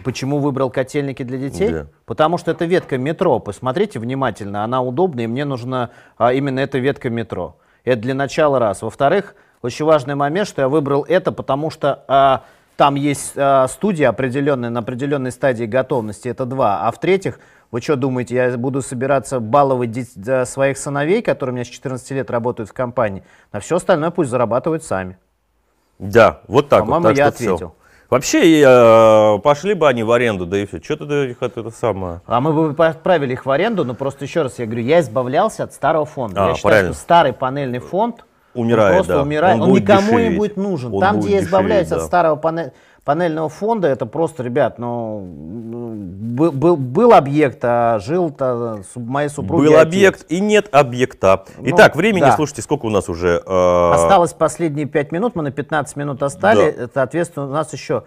Почему 0.04 0.38
выбрал 0.38 0.70
котельники 0.70 1.24
для 1.24 1.40
детей? 1.40 1.70
Да. 1.72 1.88
Потому 2.06 2.38
что 2.38 2.52
это 2.52 2.66
ветка 2.66 3.00
метро. 3.00 3.40
Посмотрите 3.40 3.98
внимательно, 3.98 4.64
она 4.64 4.84
удобная, 4.84 5.24
и 5.24 5.28
мне 5.28 5.44
нужна 5.46 5.90
а, 6.18 6.32
именно 6.34 6.60
эта 6.60 6.78
ветка 6.78 7.10
метро. 7.10 7.58
Это 7.84 8.00
для 8.02 8.14
начала 8.14 8.60
раз. 8.60 8.84
Во-вторых, 8.84 9.34
очень 9.64 9.86
важный 9.86 10.14
момент, 10.14 10.48
что 10.48 10.62
я 10.62 10.70
выбрал 10.70 11.04
это, 11.08 11.32
потому 11.32 11.72
что 11.72 12.04
а, 12.08 12.44
там 12.76 12.94
есть 12.94 13.34
а, 13.38 13.68
студия 13.68 14.10
определенная, 14.10 14.70
на 14.70 14.82
определенной 14.82 15.32
стадии 15.32 15.66
готовности, 15.66 16.28
это 16.28 16.46
два. 16.46 16.88
А 16.88 16.92
в-третьих, 16.92 17.40
вы 17.74 17.82
что 17.82 17.96
думаете, 17.96 18.36
я 18.36 18.56
буду 18.56 18.84
собираться 18.84 19.40
баловать 19.40 19.90
да, 20.16 20.46
своих 20.46 20.78
сыновей, 20.78 21.24
которые 21.24 21.54
у 21.54 21.56
меня 21.56 21.66
с 21.66 21.70
14 21.70 22.12
лет 22.12 22.30
работают 22.30 22.70
в 22.70 22.74
компании? 22.74 23.24
На 23.52 23.60
все 23.62 23.78
остальное 23.78 24.12
пусть 24.12 24.30
зарабатывают 24.30 24.84
сами. 24.84 25.18
Да, 25.98 26.42
вот 26.48 26.70
так 26.70 26.82
По-моему, 26.82 27.02
вот. 27.02 27.10
так 27.10 27.18
я 27.18 27.26
ответил. 27.26 27.74
Вообще, 28.12 28.62
э, 28.62 29.40
пошли 29.40 29.74
бы 29.74 29.90
они 29.90 30.04
в 30.04 30.12
аренду, 30.12 30.46
да 30.46 30.60
и 30.60 30.68
все. 30.68 30.80
Что 30.84 30.98
ты 31.08 31.32
их 31.32 31.38
это 31.42 31.72
самое? 31.72 32.22
А 32.28 32.42
мы 32.42 32.74
бы 32.74 32.86
отправили 32.86 33.34
их 33.34 33.48
в 33.48 33.50
аренду, 33.50 33.84
но 33.86 33.96
просто 33.96 34.26
еще 34.26 34.44
раз 34.44 34.60
я 34.60 34.68
говорю, 34.68 34.84
я 34.84 35.00
избавлялся 35.00 35.64
от 35.64 35.74
старого 35.74 36.06
фонда. 36.06 36.46
А, 36.46 36.50
я 36.50 36.54
считаю, 36.54 36.72
правильно. 36.74 36.94
что 36.94 37.02
старый 37.02 37.34
панельный 37.34 37.80
фонд 37.80 38.24
он 38.54 38.68
Умирает, 38.68 38.98
просто 38.98 39.14
да. 39.14 39.22
умирает. 39.24 39.56
Он 39.56 39.72
Он, 39.72 39.72
никому 39.72 40.12
не 40.12 40.18
дешеветь. 40.26 40.38
будет 40.38 40.58
нужен. 40.58 40.94
Он 40.94 41.00
Там, 41.02 41.16
будет 41.16 41.26
где 41.26 41.36
я 41.38 41.42
избавляюсь 41.42 41.88
дешеветь, 41.88 41.92
от 41.94 42.00
да. 42.02 42.06
старого 42.06 42.36
пане- 42.36 42.74
панельного 43.04 43.50
фонда, 43.50 43.88
это 43.90 44.06
просто, 44.06 44.44
ребят, 44.44 44.80
ну, 44.80 45.20
был, 45.26 46.52
был, 46.52 46.78
был 46.78 47.14
объект, 47.14 47.60
а 47.64 48.00
жил-то 48.00 48.82
моей 48.96 49.30
супруги 49.30 49.66
Был 49.68 49.74
отец. 49.76 49.88
объект 49.88 50.26
и 50.30 50.40
нет 50.40 50.70
объекта. 50.72 51.44
Ну, 51.58 51.66
Итак, 51.72 51.96
времени, 51.96 52.22
да. 52.22 52.36
слушайте, 52.36 52.62
сколько 52.62 52.86
у 52.86 52.90
нас 52.90 53.10
уже? 53.10 53.42
э, 53.46 53.92
Осталось 53.94 54.34
последние 54.34 54.86
пять 54.86 55.12
минут, 55.12 55.36
мы 55.36 55.44
на 55.44 55.52
15 55.52 55.96
минут 55.98 56.24
остали. 56.24 56.72
Да. 56.72 56.90
Соответственно, 56.94 57.48
у 57.48 57.52
нас 57.52 57.74
еще... 57.74 58.04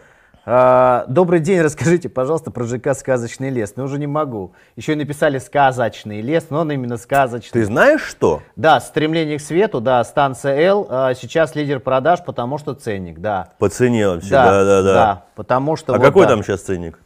э, 0.47 1.05
добрый 1.09 1.40
день, 1.40 1.61
расскажите, 1.62 2.09
пожалуйста, 2.09 2.51
про 2.51 2.64
ЖК 2.64 2.94
«Сказочный 2.94 3.51
лес». 3.51 3.74
Ну, 3.76 3.84
уже 3.84 3.99
не 3.99 4.07
могу. 4.07 4.53
Еще 4.76 4.92
и 4.92 4.97
написали 4.97 5.38
«Сказочный 5.38 6.20
лес», 6.22 6.47
но 6.51 6.61
он 6.61 6.72
именно 6.72 6.97
сказочный. 6.97 7.61
Ты 7.61 7.66
знаешь 7.66 8.03
что? 8.03 8.42
Да, 8.57 8.80
стремление 8.80 9.38
к 9.38 9.42
свету, 9.42 9.80
да, 9.80 10.03
станция 10.05 10.57
L, 10.70 10.86
а, 10.88 11.14
сейчас 11.14 11.55
лидер 11.55 11.80
продаж, 11.80 12.24
потому 12.24 12.59
что 12.59 12.74
ценник, 12.74 13.18
да. 13.18 13.49
По 13.59 13.68
цене 13.68 14.09
вообще, 14.09 14.30
Да, 14.30 14.64
да-да-да. 14.64 15.24
потому 15.34 15.76
что... 15.76 15.92
А 15.94 15.99
вот, 15.99 16.05
какой 16.07 16.22
да. 16.24 16.30
там 16.30 16.42
сейчас 16.42 16.62
ценник? 16.62 16.99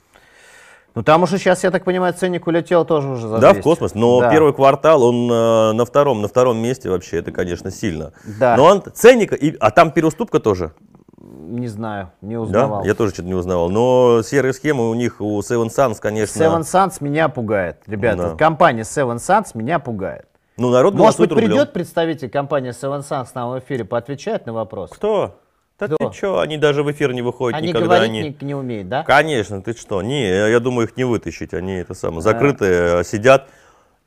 Ну, 0.94 1.04
там 1.04 1.22
уже 1.22 1.38
сейчас, 1.38 1.62
я 1.62 1.70
так 1.70 1.84
понимаю, 1.84 2.12
ценник 2.14 2.46
улетел 2.48 2.84
тоже 2.84 3.08
уже 3.08 3.28
за 3.28 3.38
Да, 3.38 3.50
в 3.50 3.52
200. 3.54 3.62
космос. 3.62 3.94
Но 3.94 4.20
Да. 4.20 4.30
первый 4.30 4.52
квартал, 4.52 5.04
он 5.04 5.30
э, 5.30 5.72
на 5.72 5.84
втором, 5.84 6.20
на 6.20 6.26
втором 6.26 6.58
месте 6.58 6.90
вообще, 6.90 7.18
это, 7.18 7.30
конечно, 7.30 7.70
сильно. 7.70 8.12
Да. 8.40 8.56
Но 8.56 8.64
он 8.64 8.82
ценник, 8.92 9.32
и, 9.32 9.56
а 9.60 9.70
там 9.70 9.92
переуступка 9.92 10.40
тоже. 10.40 10.72
Не 11.20 11.68
знаю, 11.68 12.12
не 12.22 12.34
Да, 12.36 12.40
узнавал. 12.40 12.84
я 12.84 12.94
тоже 12.94 13.12
что-то 13.12 13.28
не 13.28 13.34
узнавал. 13.34 13.68
Но 13.68 14.22
серые 14.22 14.54
схемы 14.54 14.88
у 14.88 14.94
них, 14.94 15.20
у 15.20 15.38
Seven 15.40 15.66
Suns, 15.68 15.96
конечно. 16.00 16.40
Seven 16.42 16.60
Suns 16.62 16.94
меня 17.00 17.28
пугает. 17.28 17.76
Ребята, 17.86 18.30
Да. 18.30 18.36
компания 18.36 18.82
Seven 18.82 19.16
Suns 19.16 19.48
меня 19.54 19.78
пугает. 19.78 20.26
Ну, 20.56 20.70
народ 20.70 20.94
Может 20.94 21.20
быть, 21.20 21.30
рублем. 21.30 21.48
придет 21.50 21.72
представитель 21.74 22.30
компании 22.30 22.70
Seven 22.70 23.00
Suns 23.00 23.28
в 23.54 23.58
эфире, 23.58 23.84
поотвечает 23.84 24.46
на 24.46 24.52
вопрос? 24.54 24.90
Кто? 24.90 25.38
Да 25.78 25.86
Кто? 25.86 25.96
ты 26.10 26.12
что, 26.16 26.40
они 26.40 26.58
даже 26.58 26.82
в 26.82 26.90
эфир 26.90 27.12
не 27.14 27.22
выходят 27.22 27.56
Они 27.58 27.68
никогда. 27.68 27.86
говорить 27.86 28.10
они... 28.10 28.22
не, 28.22 28.36
не 28.46 28.54
умеют, 28.54 28.88
да? 28.88 29.02
Конечно, 29.02 29.62
ты 29.62 29.72
что? 29.74 30.02
Не, 30.02 30.28
я 30.50 30.60
думаю, 30.60 30.86
их 30.88 30.96
не 30.98 31.04
вытащить. 31.04 31.54
Они 31.54 31.74
это 31.76 31.94
самое, 31.94 32.20
закрытые, 32.22 33.00
э, 33.00 33.04
сидят 33.04 33.48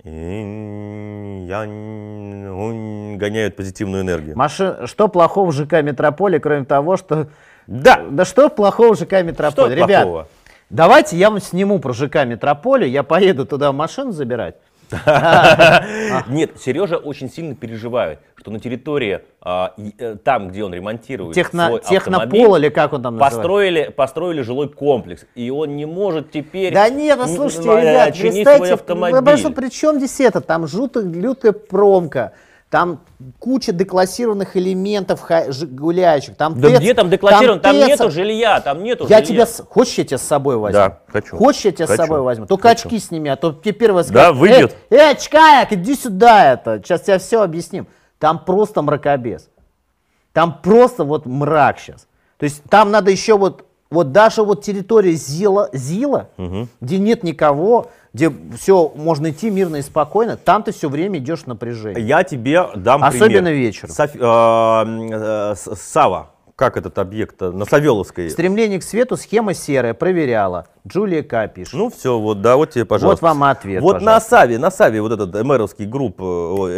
и 0.03 1.45
я 1.47 1.63
н- 1.65 3.17
гоняют 3.17 3.55
позитивную 3.55 4.03
энергию. 4.03 4.35
Маши- 4.37 4.85
Что 4.85 5.07
плохого 5.07 5.51
в 5.51 5.53
ЖК 5.53 5.81
Метрополе, 5.81 6.39
кроме 6.39 6.65
того, 6.65 6.97
что... 6.97 7.27
Да! 7.67 8.01
Да 8.09 8.25
что 8.25 8.49
плохого 8.49 8.95
в 8.95 8.99
ЖК 8.99 9.07
Что 9.13 9.23
Метрополе? 9.23 9.75
Ребят, 9.75 10.03
плохого? 10.03 10.27
давайте 10.69 11.15
я 11.17 11.29
вам 11.29 11.39
сниму 11.39 11.79
про 11.79 11.93
ЖК 11.93 12.25
Метрополе, 12.25 12.87
я 12.89 13.03
поеду 13.03 13.45
туда 13.45 13.71
машину 13.71 14.11
забирать. 14.11 14.55
Нет, 16.27 16.59
Сережа 16.59 16.97
очень 16.97 17.29
сильно 17.29 17.55
переживает, 17.55 18.19
что 18.35 18.51
на 18.51 18.59
территории, 18.59 19.21
а, 19.41 19.73
э, 19.97 20.15
там, 20.23 20.49
где 20.49 20.63
он 20.63 20.73
ремонтирует 20.73 21.35
Техно, 21.35 21.79
технопол 21.79 22.55
или 22.55 22.69
как 22.69 22.93
он 22.93 23.01
там 23.01 23.17
построили, 23.17 23.89
построили 23.95 24.41
жилой 24.41 24.69
комплекс, 24.69 25.25
и 25.35 25.49
он 25.49 25.75
не 25.75 25.85
может 25.85 26.31
теперь 26.31 26.73
Да 26.73 26.89
нет, 26.89 27.19
ну 27.19 27.27
слушайте, 27.27 27.69
ребят, 27.69 28.17
представьте, 28.17 28.77
при 29.51 29.69
чем 29.69 29.97
здесь 29.97 30.19
это? 30.19 30.41
Там 30.41 30.67
жутая, 30.67 31.03
лютая 31.03 31.51
промка, 31.51 32.33
там 32.73 33.01
куча 33.37 33.71
деклассированных 33.71 34.57
элементов 34.57 35.29
гуляющих, 35.61 36.35
там 36.35 36.59
Да 36.59 36.69
ТЭЦ, 36.69 36.79
где 36.79 36.93
там 36.95 37.07
деклассирован? 37.11 37.59
Там, 37.59 37.75
ТЭЦ. 37.75 37.87
нету 37.87 38.09
жилья, 38.09 38.59
там 38.61 38.81
нету 38.81 39.03
Я 39.07 39.17
жилья. 39.19 39.25
тебя, 39.27 39.45
с- 39.45 39.63
хочешь 39.69 39.93
я 39.99 40.03
тебя 40.05 40.17
с 40.17 40.23
собой 40.23 40.57
возьму? 40.57 40.79
Да, 40.79 40.99
хочу. 41.07 41.37
Хочешь 41.37 41.65
я 41.65 41.71
тебя 41.71 41.85
с 41.85 41.89
Хочу. 41.91 42.01
собой 42.01 42.21
возьму? 42.21 42.47
Только 42.47 42.69
Хочу. 42.69 42.87
очки 42.87 42.97
сними, 42.97 43.29
а 43.29 43.35
то 43.35 43.51
тебе 43.53 43.73
первый 43.73 44.01
Да, 44.01 44.09
скажет, 44.09 44.37
выйдет. 44.37 44.75
Эй, 44.89 44.97
эй, 44.97 45.11
очкарик, 45.11 45.71
иди 45.73 45.93
сюда 45.93 46.51
это. 46.53 46.79
Сейчас 46.83 47.01
тебе 47.01 47.19
все 47.19 47.43
объясним. 47.43 47.85
Там 48.17 48.43
просто 48.43 48.81
мракобес. 48.81 49.49
Там 50.31 50.59
просто 50.63 51.03
вот 51.03 51.27
мрак 51.27 51.77
сейчас. 51.77 52.07
То 52.39 52.45
есть 52.45 52.63
там 52.71 52.89
надо 52.89 53.11
еще 53.11 53.37
вот, 53.37 53.65
вот 53.91 54.11
даже 54.11 54.41
вот 54.41 54.63
территория 54.63 55.11
Зила, 55.13 55.69
Зила 55.73 56.29
где 56.81 56.97
нет 56.97 57.21
никого, 57.23 57.91
где 58.13 58.31
все 58.57 58.91
можно 58.95 59.31
идти 59.31 59.49
мирно 59.49 59.77
и 59.77 59.81
спокойно, 59.81 60.37
там 60.37 60.61
ты 60.63 60.71
все 60.71 60.87
время 60.87 61.17
идешь 61.19 61.41
в 61.41 61.47
напряжение. 61.47 62.05
Я 62.05 62.23
тебе 62.23 62.67
дам 62.75 63.03
Особенно 63.03 63.49
пример. 63.49 63.53
вечером. 63.53 63.89
Соф- 63.89 64.17
э, 64.19 65.53
э, 65.53 65.75
Сава, 65.75 66.29
как 66.55 66.77
этот 66.77 66.99
объект 66.99 67.41
э, 67.41 67.49
на 67.49 67.65
Савеловской. 67.65 68.29
Стремление 68.29 68.79
к 68.79 68.83
свету, 68.83 69.17
схема 69.17 69.55
серая, 69.55 69.95
проверяла. 69.95 70.67
Джулия 70.87 71.23
К. 71.23 71.47
пишет. 71.47 71.73
Ну 71.73 71.89
все, 71.89 72.19
вот, 72.19 72.41
да, 72.41 72.55
вот 72.55 72.69
тебе, 72.69 72.85
пожалуйста. 72.85 73.25
Вот 73.25 73.29
вам 73.33 73.43
ответ, 73.45 73.81
Вот 73.81 73.93
на 73.93 73.99
пожалуйста. 73.99 74.29
Саве, 74.29 74.57
на 74.59 74.69
Саве 74.69 75.01
вот 75.01 75.11
этот 75.11 75.35
эмеровский 75.35 75.85
групп, 75.85 76.21
э, 76.21 76.23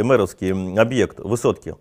эмеровский 0.01 0.79
объект, 0.79 1.19
высотки. 1.19 1.75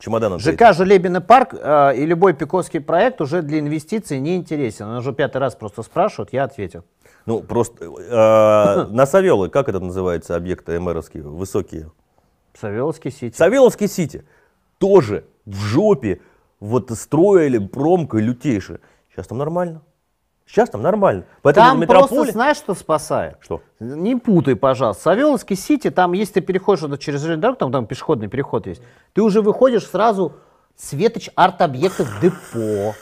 Чемодан. 0.00 0.40
ЖК 0.40 0.72
Желебина 0.72 1.20
парк 1.20 1.54
э, 1.54 1.92
и 1.96 2.04
любой 2.06 2.32
пиковский 2.32 2.80
проект 2.80 3.20
уже 3.20 3.40
для 3.40 3.60
инвестиций 3.60 4.18
не 4.18 4.34
интересен. 4.34 4.88
Он 4.88 4.96
уже 4.96 5.12
пятый 5.12 5.36
раз 5.36 5.54
просто 5.54 5.84
спрашивают, 5.84 6.32
я 6.32 6.42
ответил. 6.42 6.82
Ну, 7.26 7.40
просто 7.40 7.84
э, 7.84 8.86
на 8.90 9.06
Савелы, 9.06 9.48
как 9.48 9.68
это 9.68 9.80
называется, 9.80 10.36
объекты 10.36 10.76
эмеровские, 10.76 11.22
высокие? 11.22 11.90
Савеловский 12.58 13.10
сити. 13.10 13.36
Савеловский 13.36 13.88
Сити 13.88 14.24
тоже 14.78 15.24
в 15.46 15.54
жопе 15.54 16.20
вот 16.60 16.90
строили 16.90 17.58
промка 17.58 18.18
лютейшая. 18.18 18.80
Сейчас 19.10 19.26
там 19.26 19.38
нормально. 19.38 19.82
Сейчас 20.46 20.70
там 20.70 20.82
нормально. 20.82 21.24
Поэтому 21.40 21.66
Там 21.66 21.80
метрополе... 21.80 22.08
просто 22.08 22.32
знаешь, 22.32 22.56
что 22.58 22.74
спасает? 22.74 23.36
Что? 23.40 23.62
Не 23.80 24.16
путай, 24.16 24.54
пожалуйста. 24.54 25.02
Савеловский 25.04 25.56
Сити, 25.56 25.90
там, 25.90 26.12
если 26.12 26.34
ты 26.34 26.40
переходишь 26.42 26.82
вот 26.82 27.00
через 27.00 27.20
железную 27.20 27.40
дорогу, 27.40 27.58
там, 27.58 27.72
там 27.72 27.86
пешеходный 27.86 28.28
переход 28.28 28.66
есть, 28.66 28.82
ты 29.14 29.22
уже 29.22 29.40
выходишь 29.40 29.86
сразу 29.86 30.34
светоч 30.76 31.30
арт-объектов 31.36 32.08
депо. 32.20 32.94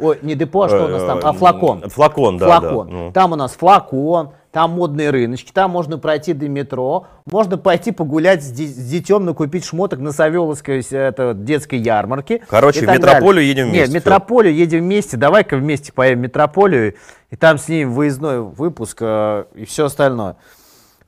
Ой, 0.00 0.18
не 0.22 0.34
депо, 0.34 0.62
а 0.62 0.68
что 0.68 0.84
у 0.84 0.88
нас 0.88 1.02
там? 1.04 1.20
А 1.22 1.32
флакон. 1.32 1.82
Э, 1.84 1.88
Флакон, 1.88 2.38
да. 2.38 2.46
флакон. 2.46 2.86
да. 2.88 2.92
Ну. 2.94 3.12
Там 3.12 3.32
у 3.32 3.36
нас 3.36 3.52
флакон, 3.52 4.30
там 4.52 4.72
модные 4.72 5.10
рыночки, 5.10 5.52
там 5.52 5.70
можно 5.70 5.98
пройти 5.98 6.32
до 6.32 6.48
метро, 6.48 7.06
можно 7.30 7.56
пойти 7.56 7.92
погулять 7.92 8.42
с, 8.42 8.46
с 8.48 8.90
детем, 8.90 9.24
накупить 9.24 9.64
шмоток 9.64 10.00
на 10.00 10.10
Савеловской 10.12 10.82
с- 10.82 10.92
это, 10.92 11.34
детской 11.34 11.78
ярмарке. 11.78 12.40
Короче, 12.48 12.80
в 12.86 12.90
метрополию 12.90 13.22
далее. 13.34 13.48
едем 13.48 13.66
Нет, 13.66 13.74
вместе, 13.74 13.92
в 13.92 13.94
метрополию 13.94 14.54
едем 14.54 14.80
вместе, 14.80 15.16
давай-ка 15.16 15.56
вместе 15.56 15.92
поедем 15.92 16.18
в 16.18 16.22
метрополию, 16.22 16.94
и 17.30 17.36
там 17.36 17.58
снимем 17.58 17.92
выездной 17.92 18.40
выпуск 18.40 18.98
э, 19.00 19.44
и 19.54 19.64
все 19.64 19.84
остальное. 19.86 20.36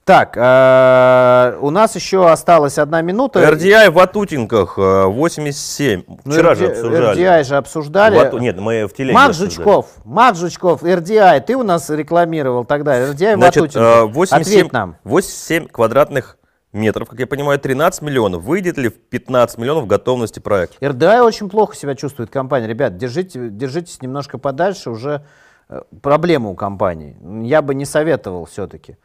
Так, 0.04 0.36
э, 0.36 1.58
у 1.60 1.70
нас 1.70 1.94
еще 1.94 2.28
осталась 2.28 2.76
одна 2.78 3.02
минута. 3.02 3.40
RDI 3.40 3.90
в 3.90 4.00
Атутинках 4.00 4.76
э, 4.76 5.04
87. 5.06 6.02
Ну, 6.24 6.32
Вчера 6.32 6.56
же 6.56 6.64
RDI 6.66 6.70
обсуждали. 6.72 7.20
RDI 7.22 7.44
же 7.44 7.56
обсуждали. 7.56 8.16
В 8.16 8.20
Ату- 8.20 8.38
Нет, 8.38 8.58
мы 8.58 8.86
в 8.86 8.94
телеге 8.94 9.14
Мак 9.14 9.30
обсуждали. 9.30 9.54
Жучков, 9.54 9.86
Мак 10.04 10.34
Жучков, 10.34 10.82
RDI, 10.82 11.40
ты 11.42 11.56
у 11.56 11.62
нас 11.62 11.88
рекламировал 11.88 12.64
тогда, 12.64 12.98
RDI 13.00 13.36
Значит, 13.36 13.62
Ватутин. 13.62 13.80
э, 13.80 14.02
87, 14.06 14.40
Ответь 14.58 14.72
нам. 14.72 14.96
87 15.04 15.68
квадратных 15.68 16.36
метров, 16.72 17.08
как 17.08 17.20
я 17.20 17.28
понимаю, 17.28 17.60
13 17.60 18.02
миллионов. 18.02 18.42
Выйдет 18.42 18.78
ли 18.78 18.88
в 18.88 18.98
15 18.98 19.56
миллионов 19.58 19.86
готовности 19.86 20.40
проект? 20.40 20.82
RDI 20.82 21.20
очень 21.22 21.48
плохо 21.48 21.76
себя 21.76 21.94
чувствует 21.94 22.28
компания. 22.28 22.66
Ребят, 22.66 22.96
держите, 22.96 23.48
держитесь 23.50 24.02
немножко 24.02 24.38
подальше, 24.38 24.90
уже 24.90 25.22
э, 25.68 25.82
проблемы 26.02 26.50
у 26.50 26.56
компании. 26.56 27.16
Я 27.46 27.62
бы 27.62 27.76
не 27.76 27.84
советовал 27.84 28.46
все-таки. 28.46 28.96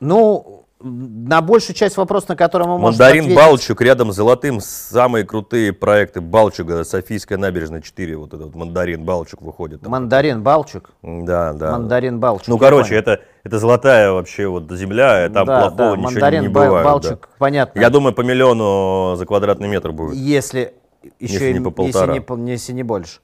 Ну, 0.00 0.60
на 0.80 1.40
большую 1.40 1.74
часть 1.74 1.96
вопросов, 1.96 2.28
на 2.30 2.36
которые 2.36 2.68
мы 2.68 2.74
можем 2.78 2.98
Мандарин 2.98 3.24
ответить- 3.24 3.36
Балчук 3.42 3.80
рядом 3.80 4.12
с 4.12 4.16
Золотым. 4.16 4.60
Самые 4.60 5.24
крутые 5.24 5.72
проекты 5.72 6.20
Балчуга. 6.20 6.84
Софийская 6.84 7.38
набережная 7.38 7.80
4. 7.80 8.16
Вот 8.16 8.34
этот 8.34 8.46
вот 8.46 8.54
Мандарин 8.54 9.02
Балчук 9.04 9.40
выходит. 9.40 9.80
там. 9.80 9.90
Мандарин 9.92 10.42
Балчук. 10.42 10.90
Да, 11.02 11.52
да. 11.54 11.72
Мандарин 11.72 12.20
Балчук. 12.20 12.48
Ну, 12.48 12.58
короче, 12.58 12.90
понял. 12.90 13.00
это, 13.00 13.20
это 13.44 13.58
золотая 13.58 14.12
вообще 14.12 14.46
вот 14.46 14.70
земля, 14.72 15.24
и 15.26 15.30
там 15.30 15.46
Да, 15.46 15.60
плохого 15.60 15.76
да, 15.78 15.90
ничего 15.96 16.02
мандарин 16.10 16.42
не 16.42 16.48
Ба- 16.48 16.64
бывает. 16.66 16.84
Балчук, 16.84 17.20
да. 17.22 17.28
понятно. 17.38 17.80
Я 17.80 17.88
думаю, 17.90 18.14
по 18.14 18.20
миллиону 18.20 19.16
за 19.16 19.24
квадратный 19.24 19.68
метр 19.68 19.92
будет. 19.92 20.14
Если 20.16 20.74
еще 21.18 21.34
Если 21.34 21.48
и- 21.50 21.52
не 21.54 21.60
по 21.60 21.82
если 21.82 21.92
полтора. 21.92 22.12
не, 22.12 22.20
по- 22.20 22.36
если 22.36 22.72
не 22.72 22.82
больше. 22.82 23.20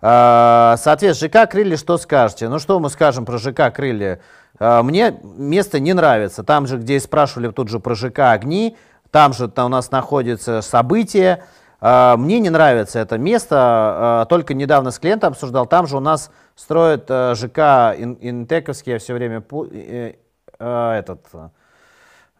А, 0.00 0.76
Соответственно, 0.78 1.28
ЖК 1.28 1.50
Крылья, 1.50 1.76
что 1.76 1.96
скажете? 1.98 2.48
Ну, 2.48 2.58
что 2.60 2.78
мы 2.78 2.88
скажем 2.90 3.24
про 3.24 3.38
ЖК 3.38 3.70
Крылья? 3.74 4.20
А, 4.58 4.82
Мне 4.82 5.14
место 5.22 5.80
не 5.80 5.92
нравится. 5.92 6.42
Там 6.44 6.66
же, 6.66 6.76
где 6.78 6.98
спрашивали 7.00 7.50
тут 7.50 7.68
же 7.68 7.80
про 7.80 7.94
ЖК 7.94 8.18
Огни, 8.32 8.76
там 9.10 9.32
же 9.32 9.48
там 9.48 9.66
у 9.66 9.68
нас 9.68 9.90
находится 9.90 10.62
событие. 10.62 11.44
А, 11.80 12.16
Мне 12.16 12.40
не 12.40 12.50
нравится 12.50 12.98
это 12.98 13.18
место. 13.18 13.56
а, 13.58 14.24
Только 14.26 14.54
недавно 14.54 14.90
с 14.90 14.98
клиентом 14.98 15.32
обсуждал. 15.32 15.66
Там 15.66 15.86
же 15.86 15.96
у 15.96 16.00
нас 16.00 16.30
строят 16.54 17.06
а, 17.08 17.34
ЖК 17.34 17.94
Ин- 17.98 18.18
Интековский, 18.20 18.92
я 18.92 18.98
все 18.98 19.14
время 19.14 19.42
э, 19.72 20.12
э, 20.58 20.92
этот 20.98 21.20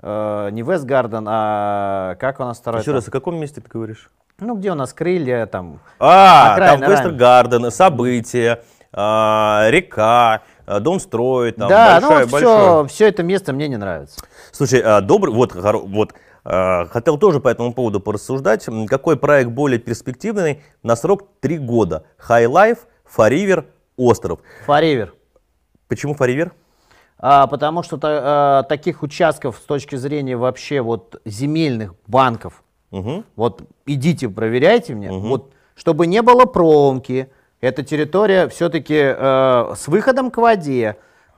э, 0.03 0.49
не 0.53 0.63
Вестгарден, 0.63 1.27
а 1.29 2.15
как 2.17 2.41
у 2.41 2.45
нас 2.45 2.59
второй? 2.59 2.81
Еще 2.81 2.93
раз, 2.93 3.09
о 3.09 3.11
каком 3.11 3.37
месте 3.37 3.61
ты 3.61 3.69
говоришь? 3.69 4.11
Ну, 4.41 4.57
где 4.57 4.73
у 4.73 4.75
нас 4.75 4.93
крылья, 4.93 5.47
там. 5.47 5.79
А, 6.01 6.57
там 6.59 6.81
Вестер 6.81 7.05
ранее. 7.07 7.19
Гарден, 7.19 7.71
события, 7.71 8.63
река, 8.93 10.43
дом 10.67 11.01
строит, 11.01 11.57
там 11.57 11.69
да, 11.69 12.01
большая, 12.01 12.25
ну, 12.27 12.31
большое. 12.31 12.87
все, 12.87 12.95
все 12.95 13.09
это 13.09 13.23
место 13.23 13.53
мне 13.53 13.69
не 13.69 13.77
нравится. 13.77 14.21
Слушай, 14.53 14.81
а, 14.85 15.01
добрый, 15.01 15.35
вот, 15.35 15.55
вот, 15.55 16.15
а, 16.45 16.87
хотел 16.87 17.19
тоже 17.19 17.41
по 17.41 17.49
этому 17.49 17.73
поводу 17.73 18.01
порассуждать. 18.01 18.67
Какой 18.89 19.17
проект 19.17 19.51
более 19.51 19.79
перспективный 19.79 20.63
на 20.83 20.97
срок 20.97 21.29
3 21.41 21.59
года? 21.59 22.05
High 22.29 22.47
Life, 22.47 22.79
Фаривер, 23.05 23.67
Остров. 23.97 24.41
Форивер. 24.67 25.15
Почему 25.89 26.15
Фаривер? 26.15 26.53
А, 27.19 27.47
потому 27.47 27.83
что 27.83 27.99
а, 28.03 28.63
таких 28.65 29.03
участков 29.03 29.59
с 29.63 29.67
точки 29.67 29.97
зрения 29.97 30.37
вообще 30.37 30.81
вот 30.81 31.21
земельных 31.25 31.95
банков, 32.07 32.63
Мгм. 32.91 33.25
вот 33.37 33.63
идите, 33.87 34.29
проверяйте 34.29 34.95
мне, 34.95 35.11
вот, 35.11 35.53
чтобы 35.75 36.07
не 36.07 36.23
было 36.23 36.45
промки, 36.45 37.31
эта 37.65 37.83
территория 37.83 38.49
все-таки 38.49 38.95
с 38.95 39.89
выходом 39.89 40.31
к 40.31 40.37
воде, 40.37 40.97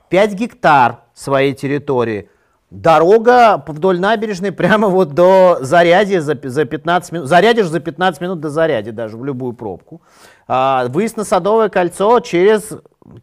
5 0.09 0.33
гектар 0.33 0.99
своей 1.13 1.53
территории, 1.53 2.29
дорога 2.69 3.63
вдоль 3.67 3.99
набережной 3.99 4.51
прямо 4.61 4.87
вот 4.87 5.13
до 5.13 5.57
Зарядья 5.61 6.21
за, 6.21 6.37
за 6.43 6.65
15 6.65 7.11
минут, 7.11 7.27
зарядишь 7.27 7.67
за 7.67 7.79
15 7.79 8.21
минут 8.21 8.39
до 8.39 8.49
Зарядья 8.49 8.91
даже 8.91 9.17
в 9.17 9.25
любую 9.25 9.53
пробку, 9.53 10.01
А, 10.47 10.87
выезд 10.89 11.17
на 11.17 11.23
Садовое 11.23 11.69
кольцо 11.69 12.19
через 12.19 12.71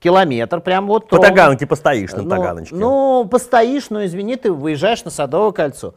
километр, 0.00 0.60
прям 0.60 0.86
вот 0.86 1.08
По. 1.08 1.18
Таганке 1.18 1.66
постоишь 1.66 2.12
на 2.12 2.22
Ну, 2.22 2.28
Таганочке. 2.30 2.74
Ну, 2.74 3.28
постоишь, 3.30 3.90
но 3.90 4.04
извини, 4.04 4.36
ты 4.36 4.50
выезжаешь 4.50 5.04
на 5.04 5.10
Садовое 5.10 5.52
кольцо. 5.52 5.94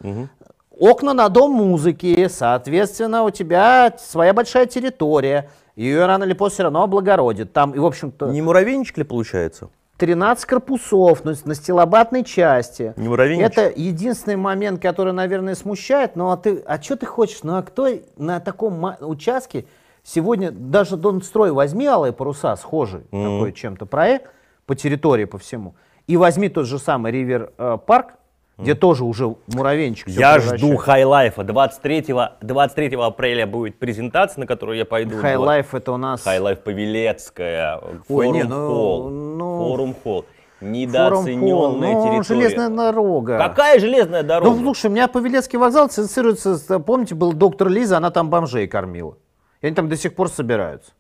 Окна 0.80 1.14
на 1.14 1.28
дом 1.30 1.54
музыки, 1.54 2.28
соответственно, 2.30 3.24
у 3.24 3.32
тебя 3.32 3.94
своя 3.98 4.34
большая 4.34 4.68
территория. 4.68 5.50
Ее 5.78 6.08
рано 6.08 6.24
или 6.24 6.34
поздно 6.34 6.54
все 6.54 6.64
равно 6.64 6.84
облагородит. 6.84 7.54
Там, 7.54 7.72
и, 7.72 7.78
в 7.80 7.86
общем-то, 7.86 8.32
Не 8.32 8.42
муравейничек 8.42 8.98
ли 8.98 9.04
получается? 9.04 9.70
13 9.98 10.46
корпусов 10.46 11.24
ну, 11.24 11.34
на 11.46 11.56
стилобатной 11.56 12.24
части. 12.24 12.94
Не 12.98 13.08
муравейничек? 13.08 13.52
Это 13.52 13.80
единственный 13.80 14.38
момент, 14.38 14.82
который, 14.82 15.14
наверное, 15.14 15.54
смущает. 15.54 16.16
Ну, 16.16 16.32
а 16.32 16.38
ты, 16.38 16.64
а 16.66 16.82
что 16.82 16.98
ты 16.98 17.06
хочешь? 17.06 17.44
Ну, 17.44 17.58
а 17.58 17.62
кто 17.62 17.88
на 18.18 18.40
таком 18.40 18.96
участке 19.02 19.66
сегодня, 20.04 20.50
даже 20.52 20.98
Донстрой, 20.98 21.52
возьми 21.52 21.86
алые 21.86 22.12
паруса, 22.12 22.56
схожий 22.56 23.02
такой 23.12 23.54
чем-то 23.54 23.86
проект 23.86 24.32
по 24.66 24.76
территории, 24.76 25.26
по 25.26 25.38
всему, 25.38 25.76
и 26.08 26.18
возьми 26.18 26.50
тот 26.50 26.66
же 26.66 26.80
самый 26.80 27.12
River 27.12 27.52
э, 27.58 27.78
Парк, 27.86 28.16
где 28.58 28.74
тоже 28.76 29.04
уже 29.04 29.36
муравейничек. 29.48 30.08
Я 30.08 30.40
жду 30.40 30.78
High 30.78 31.02
Life 31.02 31.26
'а. 31.26 31.44
23, 31.44 32.06
23 32.42 32.96
апреля 32.96 33.46
будет 33.46 33.78
презентация, 33.78 34.42
на 34.42 34.48
которую 34.48 34.78
я 34.78 34.86
пойду. 34.86 35.18
Life 35.18 35.68
это 35.74 35.92
у 35.92 35.98
нас... 35.98 36.24
High 36.24 36.42
Life 36.42 36.60
Павелецкая, 36.62 37.78
Ой, 37.78 38.00
Forum 38.08 38.50
ну, 38.50 38.68
холл. 38.68 39.10
ну, 39.10 39.58
Forum 39.60 39.96
Hall. 40.04 40.26
Недооцененная 40.60 41.94
ну, 41.94 42.04
территория. 42.04 42.24
железная 42.24 42.70
дорога. 42.70 43.38
Какая 43.38 43.80
железная 43.80 44.24
дорога? 44.24 44.56
Ну, 44.56 44.64
слушай, 44.64 44.88
у 44.88 44.90
меня 44.90 45.08
Павелецкий 45.08 45.60
вокзал 45.60 45.86
ассоциируется, 45.86 46.58
с, 46.58 46.80
помните, 46.80 47.14
был 47.14 47.34
доктор 47.34 47.70
Лиза, 47.70 47.98
она 47.98 48.10
там 48.10 48.32
бомжей 48.32 48.68
кормила. 48.68 49.18
И 49.62 49.68
они 49.68 49.76
там 49.76 49.88
до 49.88 49.96
сих 49.96 50.16
пор 50.16 50.30
собираются. 50.30 50.94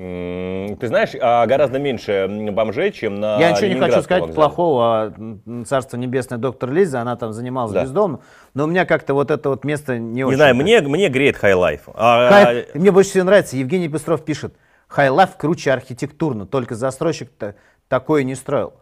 Ты 0.00 0.86
знаешь, 0.86 1.10
а, 1.20 1.44
гораздо 1.46 1.78
меньше 1.78 2.26
бомжей, 2.52 2.90
чем 2.90 3.16
на 3.20 3.38
Я 3.38 3.50
ничего 3.52 3.66
не 3.66 3.78
хочу 3.78 4.00
сказать 4.00 4.22
вокзале. 4.22 4.32
плохого, 4.34 5.12
а, 5.14 5.64
царство 5.66 5.98
небесное 5.98 6.38
доктор 6.38 6.70
Лиза, 6.70 7.02
она 7.02 7.16
там 7.16 7.34
занималась 7.34 7.72
Да. 7.72 7.82
бездомным, 7.82 8.20
но 8.54 8.64
у 8.64 8.66
меня 8.66 8.86
как-то 8.86 9.12
вот 9.12 9.30
это 9.30 9.50
вот 9.50 9.62
место 9.64 9.98
не, 9.98 10.12
Не 10.14 10.24
очень. 10.24 10.36
знаю, 10.36 10.54
мне, 10.56 10.80
мне 10.80 11.08
греет 11.10 11.36
High 11.36 11.56
Life. 11.56 11.82
А, 11.92 12.30
High- 12.30 12.66
Мне 12.72 12.90
больше 12.92 13.10
всего 13.10 13.24
нравится, 13.24 13.58
Евгений 13.58 13.88
Быстров 13.88 14.24
пишет, 14.24 14.54
High 14.88 15.12
Life 15.12 15.36
круче 15.36 15.70
архитектурно, 15.70 16.46
только 16.46 16.74
застройщик 16.76 17.28
такое 17.88 18.22
не 18.24 18.34
строил. 18.36 18.72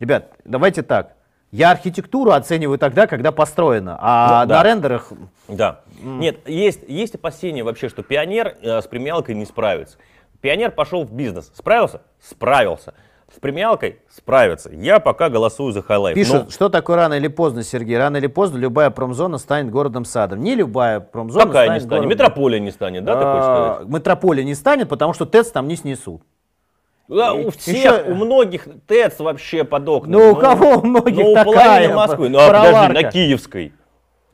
Ребят, 0.00 0.32
давайте 0.44 0.82
так, 0.82 1.14
я 1.50 1.70
архитектуру 1.70 2.32
оцениваю 2.32 2.78
тогда, 2.78 3.06
когда 3.06 3.32
построено, 3.32 3.96
а 4.02 4.42
Ну, 4.44 4.48
да. 4.50 4.56
на 4.58 4.62
рендерах 4.64 5.12
Да. 5.48 5.80
Нет, 6.02 6.46
есть, 6.46 6.80
есть 6.86 7.14
опасения 7.14 7.64
вообще, 7.64 7.88
что 7.88 8.02
пионер 8.02 8.54
э, 8.60 8.82
с 8.82 8.86
премиалкой 8.86 9.34
не 9.34 9.46
справится. 9.46 9.96
Пионер 10.40 10.70
пошел 10.70 11.04
в 11.04 11.12
бизнес. 11.12 11.50
Справился? 11.54 12.02
Справился. 12.20 12.94
С 13.34 13.38
премиалкой 13.40 13.98
справится. 14.10 14.70
Я 14.72 15.00
пока 15.00 15.28
голосую 15.28 15.72
за 15.72 15.82
High 15.82 15.96
Life. 15.96 16.14
Пишут, 16.14 16.44
Ну, 16.46 16.50
что 16.50 16.68
такое 16.70 16.96
рано 16.96 17.14
или 17.14 17.28
поздно, 17.28 17.62
Сергей? 17.62 17.98
Рано 17.98 18.16
или 18.16 18.26
поздно 18.26 18.56
любая 18.56 18.88
промзона 18.90 19.36
станет 19.36 19.70
городом-садом. 19.70 20.42
Не 20.42 20.54
любая 20.54 21.00
промзона 21.00 21.44
какая 21.46 21.66
станет 21.66 21.82
не 21.82 21.86
станет? 21.86 21.90
городом. 22.04 22.08
Метрополия 22.10 22.60
не 22.60 22.70
станет, 22.70 23.04
да, 23.04 23.12
ты 23.14 23.20
хочешь 23.20 23.44
А, 23.46 23.74
сказать? 23.74 23.92
Метрополия 23.92 24.44
не 24.44 24.54
станет, 24.54 24.88
потому 24.88 25.12
что 25.12 25.26
ТЭЦ 25.26 25.50
там 25.50 25.68
не 25.68 25.76
снесут. 25.76 26.22
Да, 27.08 27.34
у 27.34 27.50
всех, 27.50 27.74
еще- 27.76 28.10
у 28.10 28.14
многих 28.14 28.66
ТЭЦ 28.86 29.20
вообще 29.20 29.64
под 29.64 29.88
окнами. 29.88 30.12
Ну, 30.22 30.32
у 30.32 30.36
кого 30.36 30.76
у 30.78 30.86
многих 30.86 31.24
ну, 31.24 31.34
такая 31.34 31.54
половины 31.54 31.94
Москвы. 31.94 32.28
Ну, 32.30 32.38
а 32.38 32.46
подожди, 32.46 33.02
на 33.02 33.10
Киевской. 33.10 33.72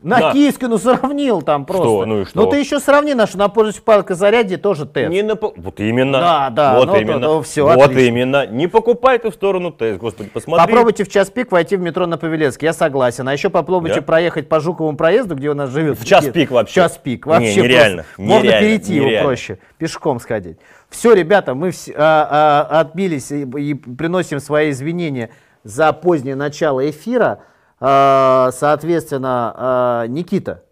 На, 0.05 0.19
На. 0.19 0.33
Киевской, 0.33 0.67
ну 0.67 0.77
сравнил 0.77 1.41
там 1.41 1.65
просто. 1.65 2.05
Ну 2.05 2.21
и 2.21 2.25
что? 2.27 2.43
Ну 2.43 2.47
ты 2.51 2.59
еще 2.59 2.79
сравни 2.79 3.15
нашу 3.15 3.39
на 3.39 3.49
пользу 3.49 3.81
парка 3.83 4.15
Зарядье 4.15 4.59
тоже 4.59 4.85
ТЭЦ. 4.85 5.09
Не 5.11 5.23
на... 5.23 5.35
Вот 5.35 5.81
именно. 5.81 6.21
Да, 6.21 6.51
да, 6.51 6.75
Вот 6.79 6.89
ну, 6.89 6.93
то- 6.93 7.01
именно. 7.01 7.21
то 7.21 7.43
всё, 7.43 7.65
вот 7.65 7.81
отлично. 7.81 8.01
именно. 8.09 8.47
Не 8.47 8.67
покупай 8.69 9.19
ты 9.19 9.31
в 9.31 9.35
сторону 9.35 9.73
ТЭС, 9.73 9.97
господи, 9.97 10.29
посмотри. 10.29 10.67
Попробуйте 10.67 11.05
в 11.05 11.09
час 11.09 11.31
пик 11.31 11.51
войти 11.51 11.77
в 11.77 11.81
метро 11.81 12.07
на 12.07 12.19
Павелецкий, 12.19 12.67
я 12.67 12.75
согласен. 12.75 13.27
А 13.29 13.33
еще 13.33 13.49
попробуйте 13.49 13.97
Да? 13.97 14.03
проехать 14.03 14.47
по 14.51 14.61
Жуковому 14.61 14.95
проезду, 14.99 15.37
где 15.37 15.49
у 15.49 15.55
нас 15.55 15.71
живет. 15.71 15.99
В 15.99 16.05
час 16.05 16.27
пик 16.27 16.51
вообще. 16.51 16.73
В 16.73 16.75
час 16.75 17.01
пик, 17.03 17.25
вообще 17.27 17.55
Не, 17.57 17.63
нереально, 17.63 18.03
просто. 18.03 18.21
Можно 18.23 18.43
нереально, 18.47 18.61
перейти 18.69 18.95
его 18.97 19.07
нереально. 19.07 19.27
проще, 19.29 19.59
пешком 19.79 20.21
сходить. 20.21 20.59
Все, 20.91 21.15
ребята, 21.15 21.55
мы 21.55 21.69
вс- 21.71 21.95
а, 21.97 22.69
а, 22.71 22.81
отбились 22.81 23.33
и, 23.33 23.43
и 23.45 23.73
приносим 23.73 24.39
свои 24.39 24.69
извинения 24.71 25.31
за 25.65 25.95
позднее 25.95 26.37
начало 26.37 26.89
эфира. 26.91 27.39
А, 27.87 28.51
соответственно, 28.53 29.53
а, 29.55 30.07
Никита. 30.07 30.63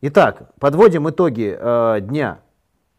Итак, 0.00 0.44
подводим 0.58 1.08
итоги 1.10 1.54
а, 1.60 2.00
дня, 2.00 2.38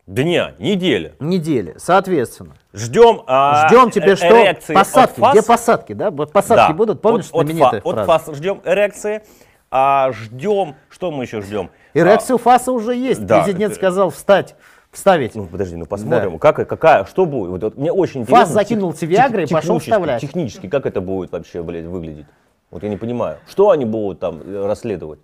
Дня, 0.06 0.54
неделя. 0.60 1.16
недели. 1.20 1.74
Соответственно, 1.78 2.54
Ждем, 2.72 3.22
а, 3.26 3.68
ждем 3.68 3.90
тебе 3.90 4.12
э, 4.12 4.16
что? 4.16 4.74
Посадки. 4.76 5.20
от 5.20 5.24
ФАС. 5.24 5.32
Где 5.34 5.42
посадки, 5.42 5.94
да? 5.94 6.12
Вот 6.12 6.32
Посадки 6.32 6.72
Да. 6.72 6.74
будут, 6.74 7.02
помнишь, 7.02 7.30
от, 7.32 7.34
от, 7.42 7.46
знаменитая 7.48 7.82
от 7.82 7.94
фраза? 7.96 8.06
ФАС 8.06 8.36
ждем 8.36 8.62
эрекции. 8.64 9.24
А 9.72 10.12
ждем, 10.12 10.76
что 10.90 11.10
мы 11.10 11.24
еще 11.24 11.42
ждем? 11.42 11.72
Эрекция 11.96 12.36
у 12.36 12.38
ФАСа 12.38 12.72
уже 12.72 12.94
есть. 12.96 13.26
да, 13.26 13.40
Президент 13.42 13.72
это- 13.72 13.76
сказал 13.82 14.12
встать, 14.12 14.56
вставить. 14.92 15.36
А, 15.36 15.40
ну 15.40 15.46
подожди, 15.48 15.76
ну 15.78 15.88
посмотрим, 15.88 16.38
как, 16.38 16.58
какая, 16.70 17.06
что 17.06 17.26
будет. 17.26 17.50
Вот, 17.50 17.64
вот 17.64 17.78
мне 17.80 17.92
очень 17.92 18.22
ФАС 18.24 18.30
интересно. 18.50 18.54
закинул 18.54 18.94
тех- 18.94 19.10
Виагры 19.10 19.46
и 19.46 19.48
пошел 19.48 19.80
вставлять. 19.80 20.22
Технически, 20.22 20.70
как 20.70 20.86
это 20.86 21.02
будет 21.02 21.32
вообще, 21.32 21.64
блядь, 21.64 21.86
выглядеть? 21.86 22.28
Вот 22.74 22.82
я 22.82 22.90
не 22.90 22.98
понимаю. 22.98 23.38
Что 23.48 23.70
они 23.70 23.86
будут 23.86 24.20
там 24.20 24.42
э, 24.44 24.66
расследовать? 24.66 25.20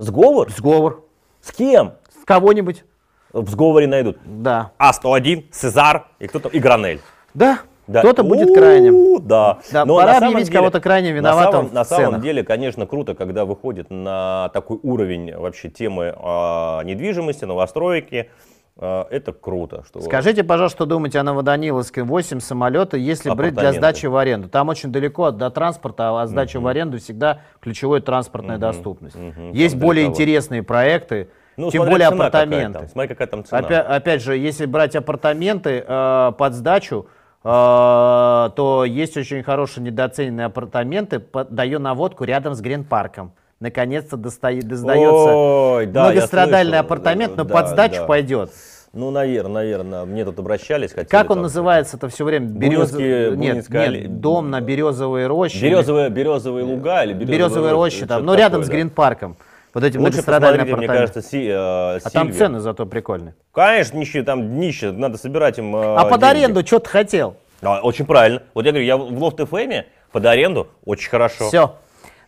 Сговор? 0.00 0.50
Сговор. 0.50 1.04
С 1.40 1.52
кем? 1.52 1.92
С 2.20 2.24
кого-нибудь. 2.24 2.84
В 3.32 3.48
сговоре 3.50 3.86
найдут. 3.86 4.18
Да. 4.24 4.72
А101, 4.80 5.44
Сезар 5.52 6.08
и 6.18 6.26
кто-то, 6.26 6.48
и 6.48 6.58
Гранель. 6.58 7.00
Да. 7.34 7.60
Да. 7.86 8.00
Кто-то 8.00 8.24
будет 8.24 8.52
крайним. 8.52 9.24
Да. 9.24 9.60
Да, 9.70 9.84
Но 9.84 9.94
пора 9.94 10.14
на 10.14 10.18
самом 10.18 10.34
объявить 10.34 10.52
кого-то 10.52 10.80
крайним 10.80 11.12
на 11.12 11.18
виноватым 11.18 11.52
самом- 11.52 11.68
в 11.68 11.72
На 11.72 11.84
самом 11.84 12.20
деле, 12.20 12.42
конечно, 12.42 12.84
круто, 12.84 13.14
когда 13.14 13.44
выходит 13.44 13.88
на 13.90 14.50
такой 14.52 14.80
уровень 14.82 15.36
вообще 15.36 15.68
темы 15.70 16.12
а, 16.16 16.82
недвижимости, 16.82 17.44
новостройки. 17.44 18.28
А, 18.78 19.06
это 19.10 19.32
круто. 19.32 19.84
Что 19.86 20.00
Скажите, 20.00 20.44
пожалуйста, 20.44 20.76
что 20.78 20.86
думаете 20.86 21.18
о 21.18 21.22
Новоданиловске? 21.22 22.02
8 22.02 22.40
самолета, 22.40 22.96
если 22.96 23.30
брать 23.30 23.54
для 23.54 23.72
сдачи 23.72 24.06
в 24.06 24.16
аренду. 24.16 24.48
Там 24.48 24.68
очень 24.70 24.90
далеко 24.90 25.24
от- 25.24 25.36
до 25.36 25.50
транспорта, 25.50 26.20
а 26.20 26.26
сдача 26.26 26.58
в 26.58 26.66
аренду 26.66 26.98
всегда 26.98 27.40
ключевой 27.60 28.00
транспортная 28.00 28.58
доступность. 28.58 29.16
Есть 29.52 29.74
там 29.74 29.80
более 29.80 30.04
далековато. 30.04 30.22
интересные 30.22 30.62
проекты, 30.62 31.28
Ну, 31.56 31.70
тем 31.70 31.84
более 31.84 32.08
какая 32.08 32.28
апартаменты. 32.28 32.78
там, 32.78 32.88
Смотри, 32.88 33.08
какая 33.08 33.28
там 33.28 33.44
цена. 33.44 33.58
Опять, 33.60 33.86
опять 33.86 34.22
же, 34.22 34.36
если 34.38 34.64
брать 34.66 34.96
апартаменты 34.96 35.84
э, 35.86 36.32
под 36.38 36.54
сдачу, 36.54 37.06
э, 37.44 37.48
то 38.56 38.84
есть 38.86 39.16
очень 39.18 39.42
хорошие 39.42 39.84
недооцененные 39.84 40.46
апартаменты, 40.46 41.22
даю 41.50 41.78
наводку 41.78 42.24
рядом 42.24 42.54
с 42.54 42.60
Грин-парком. 42.62 43.32
Наконец-то 43.66 44.16
достает, 44.16 44.64
сдается 44.76 45.06
Ой, 45.12 45.86
да, 45.86 46.06
многострадальный 46.10 46.80
апартамент, 46.80 47.36
но 47.36 47.44
Да, 47.44 47.54
под 47.54 47.68
сдачу 47.68 48.00
да. 48.00 48.06
пойдет. 48.06 48.50
Ну, 48.92 49.12
наверное, 49.12 49.52
наверное. 49.62 50.04
Мне 50.04 50.24
тут 50.24 50.40
обращались. 50.40 50.90
хотели 50.90 51.06
Как 51.08 51.30
он 51.30 51.36
там- 51.36 51.42
называется-то 51.44 52.08
все 52.08 52.24
время? 52.24 52.46
Берез... 52.46 52.90
Бунинские- 52.92 53.36
Нет, 53.36 53.68
нет, 53.70 54.20
дом 54.20 54.50
на 54.50 54.60
Березовой 54.60 55.28
роще. 55.28 55.60
Березовые, 55.60 56.10
березовые 56.10 56.64
луга 56.64 57.04
или 57.04 57.12
березовые, 57.12 57.38
Березовой 57.38 57.70
рощи, 57.72 58.04
там, 58.04 58.26
ну 58.26 58.34
рядом 58.34 58.62
такое, 58.62 58.64
с 58.64 58.66
да. 58.68 58.72
Грин-парком. 58.74 59.36
Вот 59.74 59.84
эти 59.84 59.96
Лучше 59.96 60.00
многострадальные 60.10 60.64
посмотрите, 60.64 60.76
мне 60.76 60.86
апартаменты. 60.86 61.12
кажется, 61.12 61.30
Си- 61.30 61.48
э, 61.48 62.00
а 62.04 62.10
там 62.12 62.32
цены 62.32 62.58
зато 62.58 62.84
прикольные. 62.84 63.34
Конечно, 63.52 63.96
нищие, 63.96 64.24
там 64.24 64.48
днище, 64.48 64.90
надо 64.90 65.18
собирать 65.18 65.58
им 65.58 65.74
э, 65.76 65.80
А 65.98 66.04
под 66.06 66.20
деньги. 66.20 66.38
аренду 66.38 66.66
что 66.66 66.80
ты 66.80 66.90
хотел? 66.90 67.36
Да, 67.62 67.80
очень 67.80 68.06
правильно. 68.06 68.42
Вот 68.54 68.64
я 68.66 68.72
говорю, 68.72 68.84
я 68.84 68.96
в 68.96 69.22
Лофт 69.22 69.38
ФМе 69.38 69.86
под 70.10 70.26
аренду 70.26 70.66
очень 70.84 71.08
хорошо. 71.08 71.46
Все. 71.46 71.76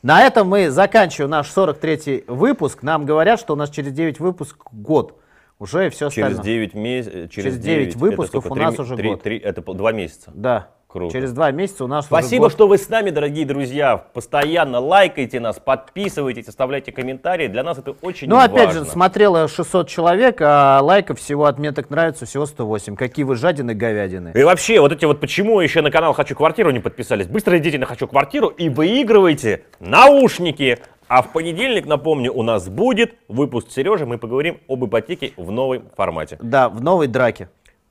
На 0.05 0.21
этом 0.27 0.47
мы 0.47 0.69
заканчиваем 0.69 1.31
наш 1.31 1.49
43-й 1.51 2.25
выпуск. 2.29 2.83
Нам 2.83 3.07
говорят, 3.07 3.41
что 3.41 3.55
у 3.55 3.57
нас 3.57 3.71
через 3.71 3.91
9 3.93 4.21
выпусков 4.21 4.71
год. 4.71 5.19
Уже 5.59 5.89
все 5.89 6.11
Через 6.11 6.33
остальное. 6.33 6.45
9 6.45 6.75
месяцев, 6.75 7.31
через, 7.31 7.33
Через 7.55 7.59
9 7.59 7.85
9 7.95 7.97
выпусков 7.97 8.51
у 8.51 8.55
нас 8.55 8.75
Три- 8.75 8.83
уже 8.85 8.97
три- 8.97 9.09
год. 9.09 9.23
три- 9.23 9.39
это 9.39 9.63
пол- 9.63 9.75
два 9.75 9.93
месяца. 9.93 10.31
Да. 10.35 10.69
Круто. 10.95 11.13
Через 11.13 11.33
два 11.33 11.51
месяца 11.51 11.83
у 11.83 11.89
нас 11.89 12.07
Спасибо, 12.07 12.49
что 12.51 12.69
вы 12.69 12.79
с 12.79 12.89
нами, 12.89 13.11
дорогие 13.11 13.45
друзья. 13.45 13.97
Постоянно 13.97 14.79
лайкайте 14.79 15.41
нас, 15.41 15.59
подписывайтесь, 15.59 16.47
оставляйте 16.47 16.93
комментарии. 16.93 17.49
Для 17.49 17.65
нас 17.65 17.79
это 17.79 17.97
очень 18.01 18.29
Ну, 18.29 18.39
опять 18.39 18.67
важно. 18.67 18.85
же, 18.85 18.91
смотрело 18.93 19.49
600 19.49 19.89
человек, 19.89 20.37
а 20.41 20.79
лайков 20.81 21.19
всего 21.19 21.47
от 21.47 21.59
«Мне 21.59 21.73
так 21.73 21.91
нравится» 21.91 22.27
всего 22.27 22.47
108. 22.47 22.95
Какие 22.95 23.25
вы 23.25 23.35
жадины 23.35 23.75
говядины. 23.75 24.31
И 24.37 24.45
вообще, 24.45 24.79
вот 24.79 24.93
эти 24.93 25.05
вот 25.05 25.19
почему 25.19 25.59
еще 25.59 25.83
на 25.83 25.91
канал 25.91 26.13
«Хочу 26.13 26.37
квартиру» 26.37 26.71
не 26.71 26.79
подписались, 26.79 27.27
быстро 27.27 27.59
идите 27.59 27.77
на 27.77 27.87
«Хочу 27.87 28.07
квартиру» 28.07 28.47
и 28.47 28.69
выигрывайте 28.69 29.65
наушники. 29.81 30.79
А 31.09 31.23
в 31.23 31.33
понедельник, 31.33 31.87
напомню, 31.87 32.33
у 32.33 32.45
нас 32.45 32.69
будет 32.69 33.17
выпуск 33.27 33.73
Сережи. 33.73 34.07
Мы 34.07 34.19
поговорим 34.19 34.61
об 34.69 34.85
ипотеке 34.87 35.33
в 35.37 35.51
новом 35.51 35.91
формате. 35.97 36.39
Да, 36.41 36.69
в 36.69 36.81
новой 36.81 37.09
драке. 37.09 37.49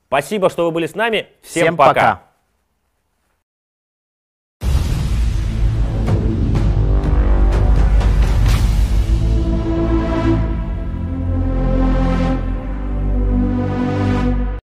Спасибо, 0.08 0.50
что 0.50 0.64
вы 0.64 0.72
были 0.72 0.88
с 0.88 0.96
нами. 0.96 1.28
Всем, 1.42 1.64
Всем 1.64 1.76
пока. 1.76 1.94
пока. 1.94 2.33